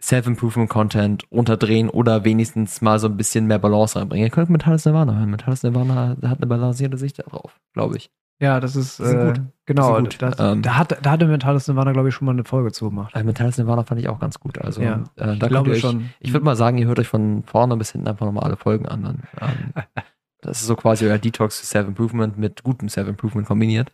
[0.00, 4.26] Self-Improvement-Content runterdrehen oder wenigstens mal so ein bisschen mehr Balance reinbringen.
[4.26, 5.30] Ihr könnt Metallis Nirvana hören.
[5.30, 8.10] Metallis Nirvana hat eine balancierte Sicht darauf, glaube ich.
[8.40, 9.40] Ja, das ist, äh, gut.
[9.66, 9.98] genau.
[10.00, 10.22] Gut.
[10.22, 12.88] Da, Ähm, da, hat, da hatte Mentales Nirvana, glaube ich, schon mal eine Folge zu
[12.88, 13.14] gemacht.
[13.14, 14.58] Also Metallis Nirvana fand ich auch ganz gut.
[14.58, 16.10] Also, Ja, äh, Ich da könnt glaube ihr euch, schon.
[16.20, 18.86] Ich würde mal sagen, ihr hört euch von vorne bis hinten einfach nochmal alle Folgen
[18.86, 19.02] an.
[19.02, 19.72] Dann, ähm,
[20.40, 23.90] das ist so quasi euer Detox für Self-Improvement mit gutem Self-Improvement kombiniert.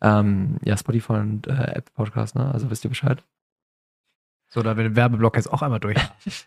[0.00, 2.52] Ähm, ja, Spotify und äh, Apple Podcast, ne?
[2.52, 3.24] Also wisst ihr Bescheid.
[4.48, 5.98] So, da wird der Werbeblock jetzt auch einmal durch.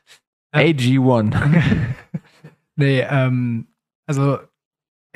[0.53, 1.35] AG1.
[2.77, 3.67] nee, ähm,
[4.05, 4.39] also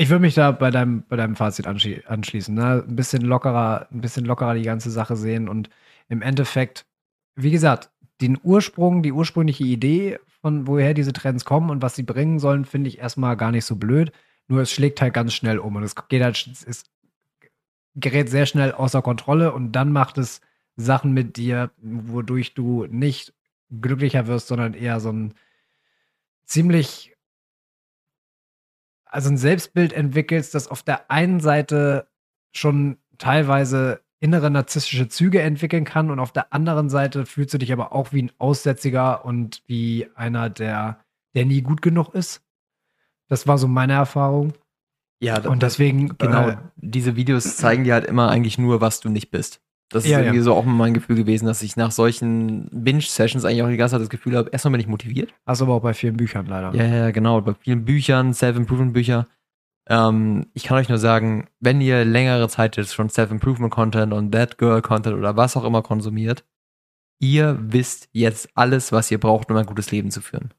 [0.02, 2.56] ich würde mich da bei deinem, bei deinem Fazit anschli anschließen.
[2.56, 2.84] Ne?
[2.88, 5.70] Ein bisschen lockerer, ein bisschen lockerer die ganze Sache sehen und
[6.10, 6.88] im Endeffekt,
[7.36, 12.02] wie gesagt, den Ursprung, die ursprüngliche Idee von woher diese Trends kommen und was sie
[12.02, 14.12] bringen sollen, finde ich erstmal gar nicht so blöd.
[14.48, 16.84] Nur es schlägt halt ganz schnell um und es geht halt, es
[17.94, 20.42] gerät sehr schnell außer Kontrolle und dann macht es
[20.78, 23.36] Sachen mit dir, wodurch du nicht
[23.70, 25.36] glücklicher wirst, sondern eher so ein
[26.46, 27.14] ziemlich,
[29.12, 32.08] also ein Selbstbild entwickelst, das auf der einen Seite
[32.54, 37.74] schon teilweise innere narzisstische Züge entwickeln kann und auf der anderen Seite fühlst du dich
[37.74, 41.00] aber auch wie ein Aussätziger und wie einer, der,
[41.36, 42.44] der nie gut genug ist.
[43.28, 44.54] Das war so meine Erfahrung.
[45.22, 49.10] Ja, Und deswegen, genau, äh, diese Videos zeigen dir halt immer eigentlich nur, was du
[49.10, 49.62] nicht bist.
[49.92, 50.44] Das ist Ja, irgendwie ja.
[50.44, 54.02] so auch mein Gefühl gewesen, dass ich nach solchen Binge-Sessions eigentlich auch die ganze Zeit
[54.02, 55.34] das Gefühl habe, erstmal bin ich motiviert.
[55.46, 56.74] du aber auch bei vielen Büchern leider.
[56.74, 57.42] Ja, ja, genau.
[57.42, 59.28] Bei vielen Büchern, Self-Improvement-Bücher,
[59.88, 64.58] Ähm, ich kann euch nur sagen, wenn ihr längere Zeit jetzt schon Self-Improvement-Content und That
[64.58, 66.46] Girl-Content oder was auch immer konsumiert,
[67.20, 70.54] ihr wisst jetzt alles, was ihr braucht, um ein gutes Leben zu führen.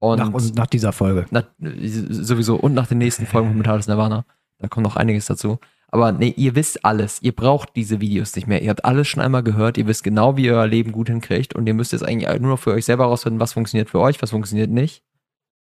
[0.00, 1.26] Und nach, und nach dieser Folge.
[1.30, 4.24] Nach, sowieso und nach den nächsten Folgen von Metallus Nirvana.
[4.58, 5.58] Da kommt noch einiges dazu.
[5.92, 7.20] Aber nee, ihr wisst alles.
[7.20, 8.62] Ihr braucht diese Videos nicht mehr.
[8.62, 9.76] Ihr habt alles schon einmal gehört.
[9.76, 11.54] Ihr wisst genau, wie ihr euer Leben gut hinkriegt.
[11.54, 14.20] Und ihr müsst jetzt eigentlich nur noch für euch selber rausfinden, was funktioniert für euch,
[14.22, 15.04] was funktioniert nicht.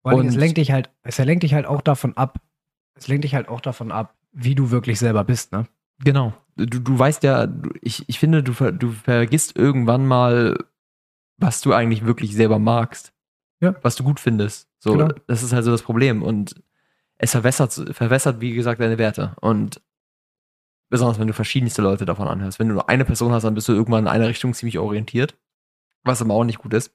[0.04, 2.40] und es lenkt dich halt, es lenkt dich halt auch davon ab,
[2.94, 5.68] es lenkt dich halt auch davon ab, wie du wirklich selber bist, ne?
[6.04, 6.34] Genau.
[6.56, 7.48] Du, du weißt ja,
[7.82, 10.56] ich, ich finde, du, du vergisst irgendwann mal,
[11.38, 13.12] was du eigentlich wirklich selber magst.
[13.60, 13.76] Ja.
[13.82, 14.68] Was du gut findest.
[14.80, 15.10] So, genau.
[15.28, 16.22] das ist halt so das Problem.
[16.22, 16.56] Und
[17.18, 19.36] es verwässert, verwässert, wie gesagt, deine Werte.
[19.42, 19.82] Und
[20.92, 22.60] besonders wenn du verschiedenste Leute davon anhörst.
[22.60, 25.36] Wenn du nur eine Person hast, dann bist du irgendwann in eine Richtung ziemlich orientiert.
[26.04, 26.94] Was aber auch nicht gut ist.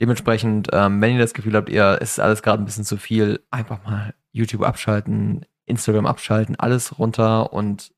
[0.00, 2.96] Dementsprechend, ähm, wenn ihr das Gefühl habt, ihr, es ist alles gerade ein bisschen zu
[2.96, 7.92] viel, einfach mal YouTube abschalten, Instagram abschalten, alles runter und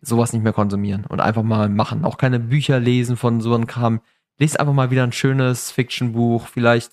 [0.00, 2.04] sowas nicht mehr konsumieren und einfach mal machen.
[2.04, 4.00] Auch keine Bücher lesen von so einem Kram.
[4.38, 6.48] Lest einfach mal wieder ein schönes Fiction-Buch.
[6.48, 6.90] Vielleicht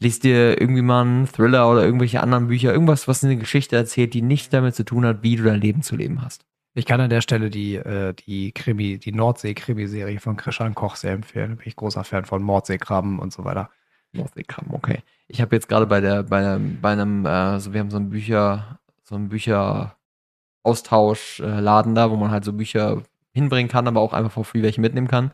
[0.00, 2.72] lest dir irgendwie mal einen Thriller oder irgendwelche anderen Bücher.
[2.72, 5.82] Irgendwas, was eine Geschichte erzählt, die nichts damit zu tun hat, wie du dein Leben
[5.82, 6.44] zu leben hast.
[6.78, 11.12] Ich kann an der Stelle die, äh, die Krimi, die Nordsee-Krimi-Serie von Christian Koch sehr
[11.12, 11.50] empfehlen.
[11.50, 13.70] Da bin ich großer Fan von Mordseekrabben und so weiter.
[14.12, 15.02] Mordseekrabben, okay.
[15.26, 17.96] Ich habe jetzt gerade bei der, bei einem, bei einem, äh, so wir haben so
[17.96, 23.02] ein Bücher, so ein Bücher-Austauschladen da, wo man halt so Bücher
[23.32, 25.32] hinbringen kann, aber auch einfach for free welche mitnehmen kann.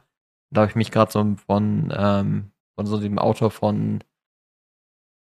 [0.50, 4.02] Da habe ich mich gerade so von, ähm, von so dem Autor von,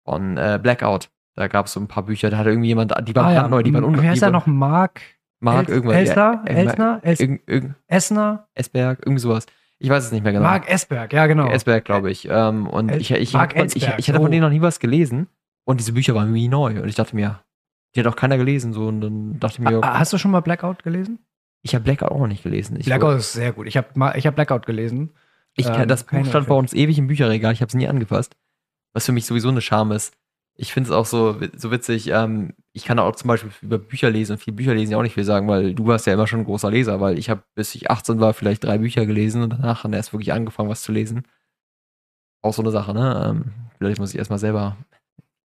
[0.05, 1.11] von äh, Blackout.
[1.35, 3.49] Da gab es so ein paar Bücher, da hatte irgendwie jemand, die waren ah, ja.
[3.49, 4.05] neu, die waren ungefähr.
[4.05, 4.47] Wie heißt er noch?
[4.47, 5.16] Mark?
[5.41, 5.97] Mark El irgendwas.
[5.97, 6.45] Elsner?
[6.47, 7.01] Ja, Elsner?
[7.03, 8.49] Es irg irg Esner?
[8.55, 9.47] Esberg, irgendwie sowas.
[9.79, 10.45] Ich weiß es nicht mehr genau.
[10.45, 11.49] Mark Esberg, ja, genau.
[11.49, 12.27] Esberg, glaube ich.
[12.31, 14.31] Ähm, und El ich, ich, Mark ich, ich, ich hatte von oh.
[14.31, 15.29] denen noch nie was gelesen.
[15.65, 16.81] Und diese Bücher waren wie neu.
[16.81, 17.41] Und ich dachte mir,
[17.95, 18.73] die hat auch keiner gelesen.
[18.73, 19.89] So, und dann dachte ich mir, okay.
[19.89, 21.19] Hast du schon mal Blackout gelesen?
[21.63, 22.79] Ich habe Blackout auch noch nicht gelesen.
[22.79, 23.67] Ich Blackout ist sehr gut.
[23.67, 25.11] Ich habe hab Blackout gelesen.
[25.57, 27.53] Ich, ähm, das Buch stand bei uns ewig im Bücherregal.
[27.53, 28.37] Ich habe es nie angefasst.
[28.93, 30.17] Was für mich sowieso eine Scham ist
[30.57, 32.09] ich finde es auch so, so witzig.
[32.09, 35.03] Ähm, ich kann auch zum Beispiel über Bücher lesen und viel Bücher lesen ja auch
[35.03, 37.43] nicht viel sagen, weil du warst ja immer schon ein großer Leser, weil ich habe,
[37.55, 40.83] bis ich 18 war, vielleicht drei Bücher gelesen und danach dann erst wirklich angefangen, was
[40.83, 41.27] zu lesen.
[42.43, 43.29] Auch so eine Sache, ne?
[43.31, 44.77] Ähm, vielleicht muss ich erstmal selber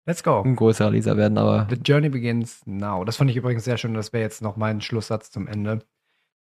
[0.08, 0.42] Let's go.
[0.42, 1.68] ein größerer Leser werden, aber.
[1.70, 3.06] The Journey begins now.
[3.06, 3.94] Das fand ich übrigens sehr schön.
[3.94, 5.86] Das wäre jetzt noch mein Schlusssatz zum Ende.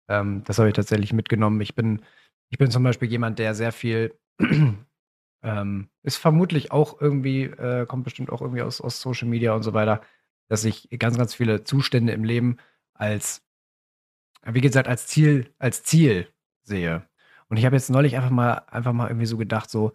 [0.08, 1.60] Ähm, das habe ich tatsächlich mitgenommen.
[1.60, 2.00] Ich bin,
[2.48, 4.18] ich bin zum Beispiel jemand, der sehr viel
[5.42, 9.64] ähm, ist vermutlich auch irgendwie, äh, kommt bestimmt auch irgendwie aus, aus Social Media und
[9.64, 10.00] so weiter,
[10.48, 12.58] dass ich ganz, ganz viele Zustände im Leben
[12.94, 13.42] als,
[14.44, 16.28] wie gesagt, als Ziel, als Ziel
[16.62, 17.06] sehe.
[17.48, 19.92] Und ich habe jetzt neulich einfach mal, einfach mal irgendwie so gedacht, so,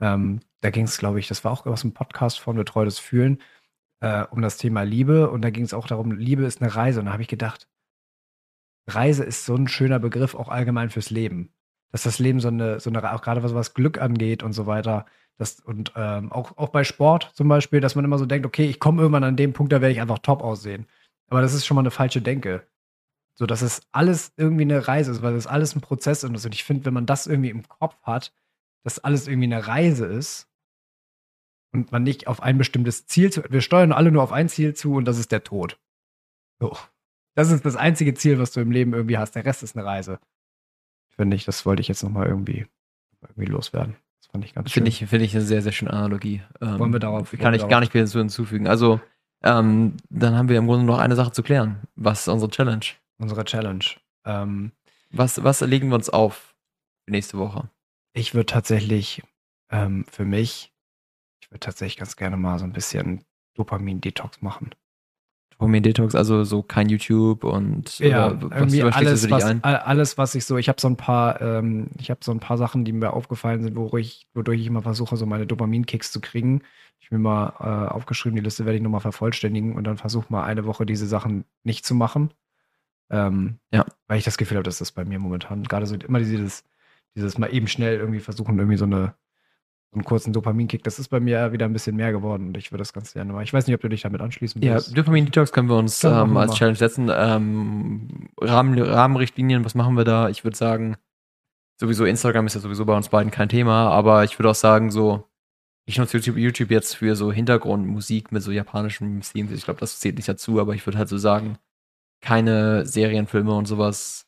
[0.00, 3.42] ähm, da ging es, glaube ich, das war auch aus dem Podcast von Betreutes Fühlen,
[4.00, 5.30] äh, um das Thema Liebe.
[5.30, 7.00] Und da ging es auch darum, Liebe ist eine Reise.
[7.00, 7.68] Und da habe ich gedacht,
[8.88, 11.52] Reise ist so ein schöner Begriff auch allgemein fürs Leben
[11.90, 14.66] dass das Leben so eine, so eine auch gerade was, was Glück angeht und so
[14.66, 15.06] weiter.
[15.36, 18.66] Das, und ähm, auch, auch bei Sport zum Beispiel, dass man immer so denkt, okay,
[18.66, 20.86] ich komme irgendwann an dem Punkt, da werde ich einfach top aussehen.
[21.28, 22.66] Aber das ist schon mal eine falsche Denke.
[23.34, 26.44] So, dass es alles irgendwie eine Reise ist, weil das alles ein Prozess ist.
[26.44, 28.32] Und ich finde, wenn man das irgendwie im Kopf hat,
[28.82, 30.48] dass alles irgendwie eine Reise ist
[31.72, 34.74] und man nicht auf ein bestimmtes Ziel zu, wir steuern alle nur auf ein Ziel
[34.74, 35.78] zu und das ist der Tod.
[36.60, 36.76] So.
[37.36, 39.36] Das ist das einzige Ziel, was du im Leben irgendwie hast.
[39.36, 40.18] Der Rest ist eine Reise
[41.18, 41.44] finde ich.
[41.44, 42.66] Das wollte ich jetzt nochmal irgendwie,
[43.20, 43.96] irgendwie loswerden.
[44.20, 44.84] Das fand ich ganz schön.
[44.84, 46.42] Finde ich, find ich eine sehr, sehr schöne Analogie.
[46.60, 47.30] Ähm, wollen wir darauf?
[47.32, 47.70] Kann ich darauf.
[47.70, 48.66] gar nicht mehr so hinzufügen.
[48.66, 49.00] Also,
[49.42, 51.82] ähm, dann haben wir im Grunde noch eine Sache zu klären.
[51.96, 52.84] Was ist unsere Challenge?
[53.18, 53.84] Unsere Challenge.
[54.24, 54.72] Ähm,
[55.10, 56.54] was, was legen wir uns auf
[57.04, 57.70] für nächste Woche?
[58.14, 59.22] Ich würde tatsächlich
[59.70, 60.72] ähm, für mich,
[61.40, 63.24] ich würde tatsächlich ganz gerne mal so ein bisschen
[63.54, 64.70] Dopamin-Detox machen.
[65.58, 70.44] Dopamin Detox, also so kein YouTube und ja, irgendwie was alles, was, alles, was ich
[70.44, 73.12] so, ich habe so ein paar, ähm, ich habe so ein paar Sachen, die mir
[73.12, 76.62] aufgefallen sind, wodurch ich, wodurch ich immer versuche, so meine Dopamin-Kicks zu kriegen.
[77.00, 80.44] Ich mir mal äh, aufgeschrieben, die Liste werde ich nochmal vervollständigen und dann versuche mal
[80.44, 82.30] eine Woche diese Sachen nicht zu machen.
[83.10, 83.84] Ähm, ja.
[84.06, 86.62] Weil ich das Gefühl habe, dass das bei mir momentan gerade so immer dieses,
[87.16, 89.14] dieses mal eben schnell irgendwie versuchen, irgendwie so eine
[89.92, 90.84] einen kurzen Dopaminkick.
[90.84, 93.32] Das ist bei mir wieder ein bisschen mehr geworden und ich würde das ganz gerne
[93.32, 93.44] machen.
[93.44, 94.88] Ich weiß nicht, ob du dich damit anschließen willst.
[94.88, 97.10] Ja, Dopamin-Detox können wir uns ähm, als Challenge setzen.
[97.12, 100.28] Ähm, Rahmen, Rahmenrichtlinien, was machen wir da?
[100.28, 100.96] Ich würde sagen,
[101.80, 104.90] sowieso Instagram ist ja sowieso bei uns beiden kein Thema, aber ich würde auch sagen,
[104.90, 105.24] so,
[105.86, 109.52] ich nutze YouTube, YouTube jetzt für so Hintergrundmusik mit so japanischen Themes.
[109.52, 111.56] Ich glaube, das zählt nicht dazu, aber ich würde halt so sagen,
[112.20, 114.27] keine Serienfilme und sowas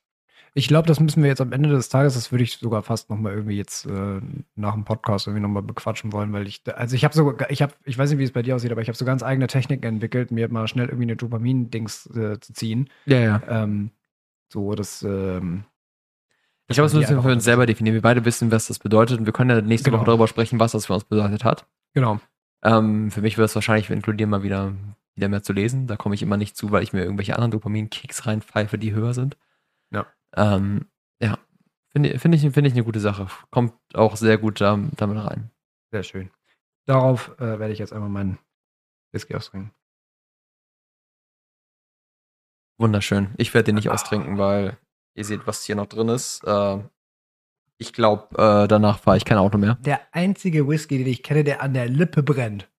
[0.55, 3.09] Ich glaube, das müssen wir jetzt am Ende des Tages, das würde ich sogar fast
[3.09, 4.21] nochmal irgendwie jetzt äh,
[4.57, 7.73] nach dem Podcast irgendwie nochmal bequatschen wollen, weil ich, also ich habe so, ich habe,
[7.85, 9.87] ich weiß nicht, wie es bei dir aussieht, aber ich habe so ganz eigene Techniken
[9.87, 12.91] entwickelt, mir mal schnell irgendwie eine Dopamin-Dings äh, zu ziehen.
[13.07, 13.43] Ja, ja.
[13.49, 13.91] Ähm,
[14.53, 15.63] so, das, ähm,
[16.67, 17.95] Ich glaube, das müssen wir für uns selber definieren.
[17.95, 20.01] Wir beide wissen, was das bedeutet und wir können ja nächste Genau.
[20.01, 21.67] Woche darüber sprechen, was das für uns bedeutet hat.
[21.95, 22.19] Genau.
[22.63, 24.73] Ähm, für mich würde es wahrscheinlich inkludieren, mal wieder,
[25.15, 25.87] wieder mehr zu lesen.
[25.87, 29.15] Da komme ich immer nicht zu, weil ich mir irgendwelche anderen Dopamin-Kicks reinpfeife, die höher
[29.15, 29.37] sind.
[30.37, 30.57] Ja.
[30.57, 30.87] Ähm,
[31.21, 31.39] ja.
[31.93, 33.27] Finde find ich, finde ich eine gute Sache.
[33.51, 35.51] Kommt auch sehr gut da, damit rein.
[35.93, 36.31] Sehr schön.
[36.87, 38.39] Darauf äh, werde ich jetzt einmal meinen
[39.13, 39.73] Whisky austrinken.
[42.79, 43.35] Wunderschön.
[43.37, 43.95] Ich werde den nicht Ah.
[43.95, 44.79] austrinken, weil
[45.15, 46.43] ihr seht, was hier noch drin ist.
[46.45, 46.79] Äh,
[47.79, 49.75] ich glaube, äh, danach fahre ich kein Auto mehr.
[49.77, 52.71] Der einzige Whisky, den ich kenne, der an der Lippe brennt.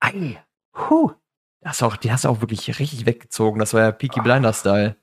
[0.00, 0.42] Ei.
[0.76, 1.12] Huh.
[1.60, 3.58] Das auch, die hast du auch wirklich richtig weggezogen.
[3.58, 4.22] Das war ja Peaky Ah.
[4.22, 4.96] Blinder-Style.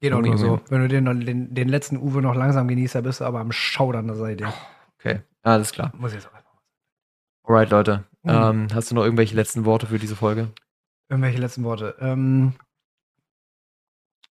[0.00, 0.60] Geht auch nur so.
[0.68, 3.50] Wenn du den, den, den letzten Uwe noch langsam genießt, dann bist du aber am
[3.52, 4.52] Schaudern der Seite.
[4.98, 5.92] Okay, alles klar.
[5.96, 6.48] Muss ich jetzt auch einfach
[7.44, 8.04] Alright, Leute.
[8.22, 8.30] Mhm.
[8.30, 10.52] Ähm, hast du noch irgendwelche letzten Worte für diese Folge?
[11.08, 11.96] Irgendwelche letzten Worte.
[11.98, 12.52] Ähm,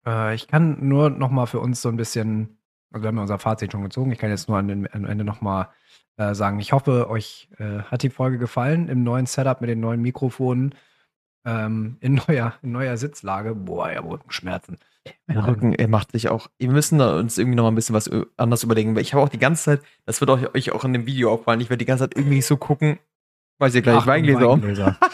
[0.07, 2.59] äh, ich kann nur noch mal für uns so ein bisschen,
[2.91, 5.43] also wir haben ja unser Fazit schon gezogen, ich kann jetzt nur am Ende noch
[5.43, 5.69] mal
[6.17, 9.81] äh, sagen, ich hoffe, euch äh, hat die Folge gefallen im neuen Setup mit den
[9.81, 10.75] neuen Mikrofonen,
[11.45, 13.55] ähm, in, neuer, in neuer Sitzlage.
[13.55, 14.79] Boah, ja, Rückenschmerzen.
[15.27, 16.49] Mein Rücken, er macht sich auch.
[16.59, 18.95] Wir müssen uns irgendwie noch mal ein bisschen was ö- anders überlegen.
[18.95, 21.33] Weil ich habe auch die ganze Zeit, das wird euch, euch auch in dem Video
[21.33, 22.99] auffallen, ich werde die ganze Zeit irgendwie so gucken,
[23.59, 24.49] weiß ihr gleich, Ach, Weingläser.
[24.49, 24.99] Weingläser.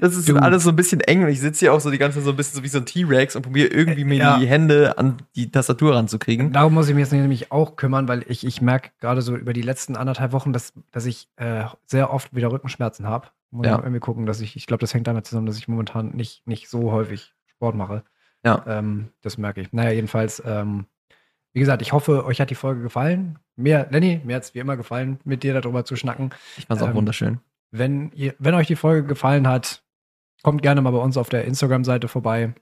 [0.00, 0.36] Das ist Du.
[0.36, 2.30] alles so ein bisschen eng und ich sitze hier auch so die ganze Zeit so
[2.30, 4.38] ein bisschen so wie so ein T-Rex und probiere irgendwie mir Ja.
[4.38, 6.50] die Hände an die Tastatur ranzukriegen.
[6.52, 9.52] Darum muss ich mich jetzt nämlich auch kümmern, weil ich, ich merke gerade so über
[9.52, 13.28] die letzten anderthalb Wochen, dass, dass ich äh, sehr oft wieder Rückenschmerzen habe.
[13.50, 13.74] Muss Ja.
[13.74, 16.46] ich irgendwie gucken, dass ich, ich glaube, das hängt damit zusammen, dass ich momentan nicht,
[16.46, 18.02] nicht so häufig Sport mache.
[18.44, 18.64] Ja.
[18.66, 19.72] Ähm, das merke ich.
[19.72, 20.86] Naja, jedenfalls, ähm,
[21.52, 23.38] wie gesagt, ich hoffe, euch hat die Folge gefallen.
[23.56, 26.30] Mir, Lenny, mir hat es wie immer gefallen, mit dir darüber zu schnacken.
[26.56, 27.40] Ich fand es auch Ähm, wunderschön.
[27.70, 29.82] Wenn, ihr, wenn euch die Folge gefallen hat,
[30.42, 32.54] kommt gerne mal bei uns auf der Instagram-Seite vorbei.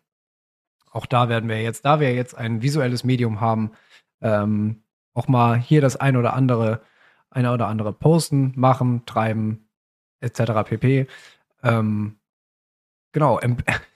[0.92, 3.72] Auch da werden wir jetzt, da wir jetzt ein visuelles Medium haben,
[4.20, 4.82] ähm,
[5.14, 6.82] auch mal hier das ein oder andere,
[7.30, 9.68] eine oder andere posten, machen, treiben,
[10.20, 10.64] etc.
[10.64, 11.06] pp.
[11.62, 12.16] Ähm,
[13.12, 13.40] genau.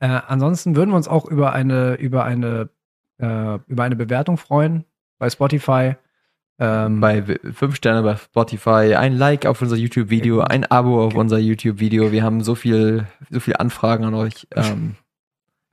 [0.00, 2.68] Äh, ansonsten würden wir uns auch über eine, über eine,
[3.18, 4.84] äh, über eine Bewertung freuen
[5.18, 5.96] bei Spotify.
[6.58, 11.18] Ähm, Bei fünf Sterne bei Spotify, ein Like auf unser YouTube-Video, ein Abo auf Okay.
[11.18, 12.12] unser YouTube-Video.
[12.12, 14.46] Wir haben so viel, so viel Anfragen an euch.
[14.54, 14.96] Ähm,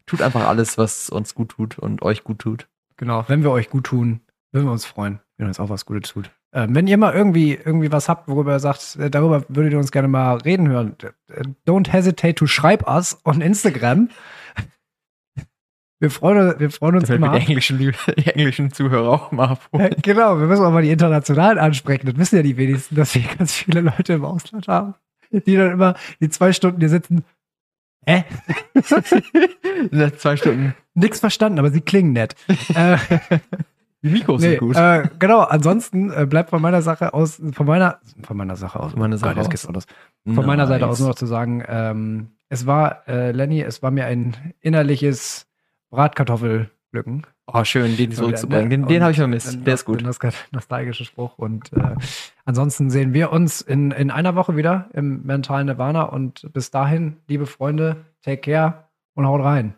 [0.06, 2.68] tut einfach alles, was uns gut tut und euch gut tut.
[2.98, 4.20] Genau, wenn wir euch gut tun,
[4.52, 6.32] würden wir uns freuen, wenn uns auch was Gutes tut.
[6.56, 9.80] Ähm, wenn ihr mal irgendwie, irgendwie was habt, worüber ihr sagt, äh, darüber würdet ihr
[9.80, 10.96] uns gerne mal reden hören,
[11.30, 14.10] äh, don't hesitate to schreib us on Instagram.
[16.00, 17.32] Wir freuen, wir freuen uns Das immer.
[17.40, 17.78] die englischen,
[18.18, 19.96] die englischen Zuhörer auch mal Äh, abholen.
[20.02, 22.06] Genau, wir müssen auch mal die internationalen ansprechen.
[22.08, 24.96] Das wissen ja die wenigsten, dass wir ganz viele Leute im Ausland haben,
[25.32, 27.24] die dann immer die zwei Stunden hier sitzen.
[28.06, 28.26] Hä?
[29.92, 30.76] Nach zwei Stunden.
[30.94, 32.36] Nix verstanden, aber sie klingen nett.
[34.04, 34.76] Die Mikros Nee, sind gut.
[34.76, 38.92] Äh, genau, ansonsten äh, bleibt von meiner Sache aus, von meiner, von meiner Sache aus,
[38.92, 39.68] Von meiner Sache Gott, aus.
[39.70, 39.86] los.
[40.36, 43.92] Von meiner Seite aus nur noch zu sagen, ähm, es war, äh, Lenny, es war
[43.92, 45.48] mir ein innerliches
[45.90, 47.26] Bratkartoffelpflücken.
[47.48, 48.70] Oh, schön, den zurückzubringen.
[48.70, 49.66] Den, den habe ich vermisst.
[49.66, 50.06] Der ist gut.
[50.06, 51.38] Das ist nostalgische Spruch.
[51.38, 51.96] Und äh,
[52.46, 56.04] ansonsten sehen wir uns in, in einer Woche wieder im mentalen Nirvana.
[56.04, 59.76] Und bis dahin, liebe Freunde, take care und haut rein.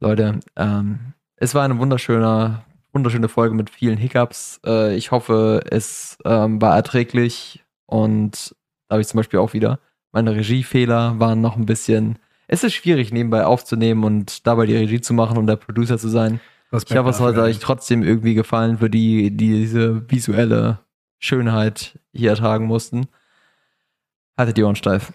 [0.00, 2.62] Leute, ähm, es war eine wunderschöne,
[2.92, 4.60] wunderschöne Folge mit vielen Hiccups.
[4.64, 8.54] Äh, ich hoffe, es ähm, war erträglich und
[8.88, 9.78] da habe ich zum Beispiel auch wieder.
[10.12, 12.18] Meine Regiefehler waren noch ein bisschen.
[12.48, 16.08] Es ist schwierig, nebenbei aufzunehmen und dabei die Regie zu machen und der Producer zu
[16.08, 16.40] sein.
[16.72, 20.78] Ich hoffe, es hat euch trotzdem irgendwie gefallen für die, die diese visuelle
[21.18, 23.06] Schönheit hier ertragen mussten.
[24.36, 25.12] Haltet die Ohren steif.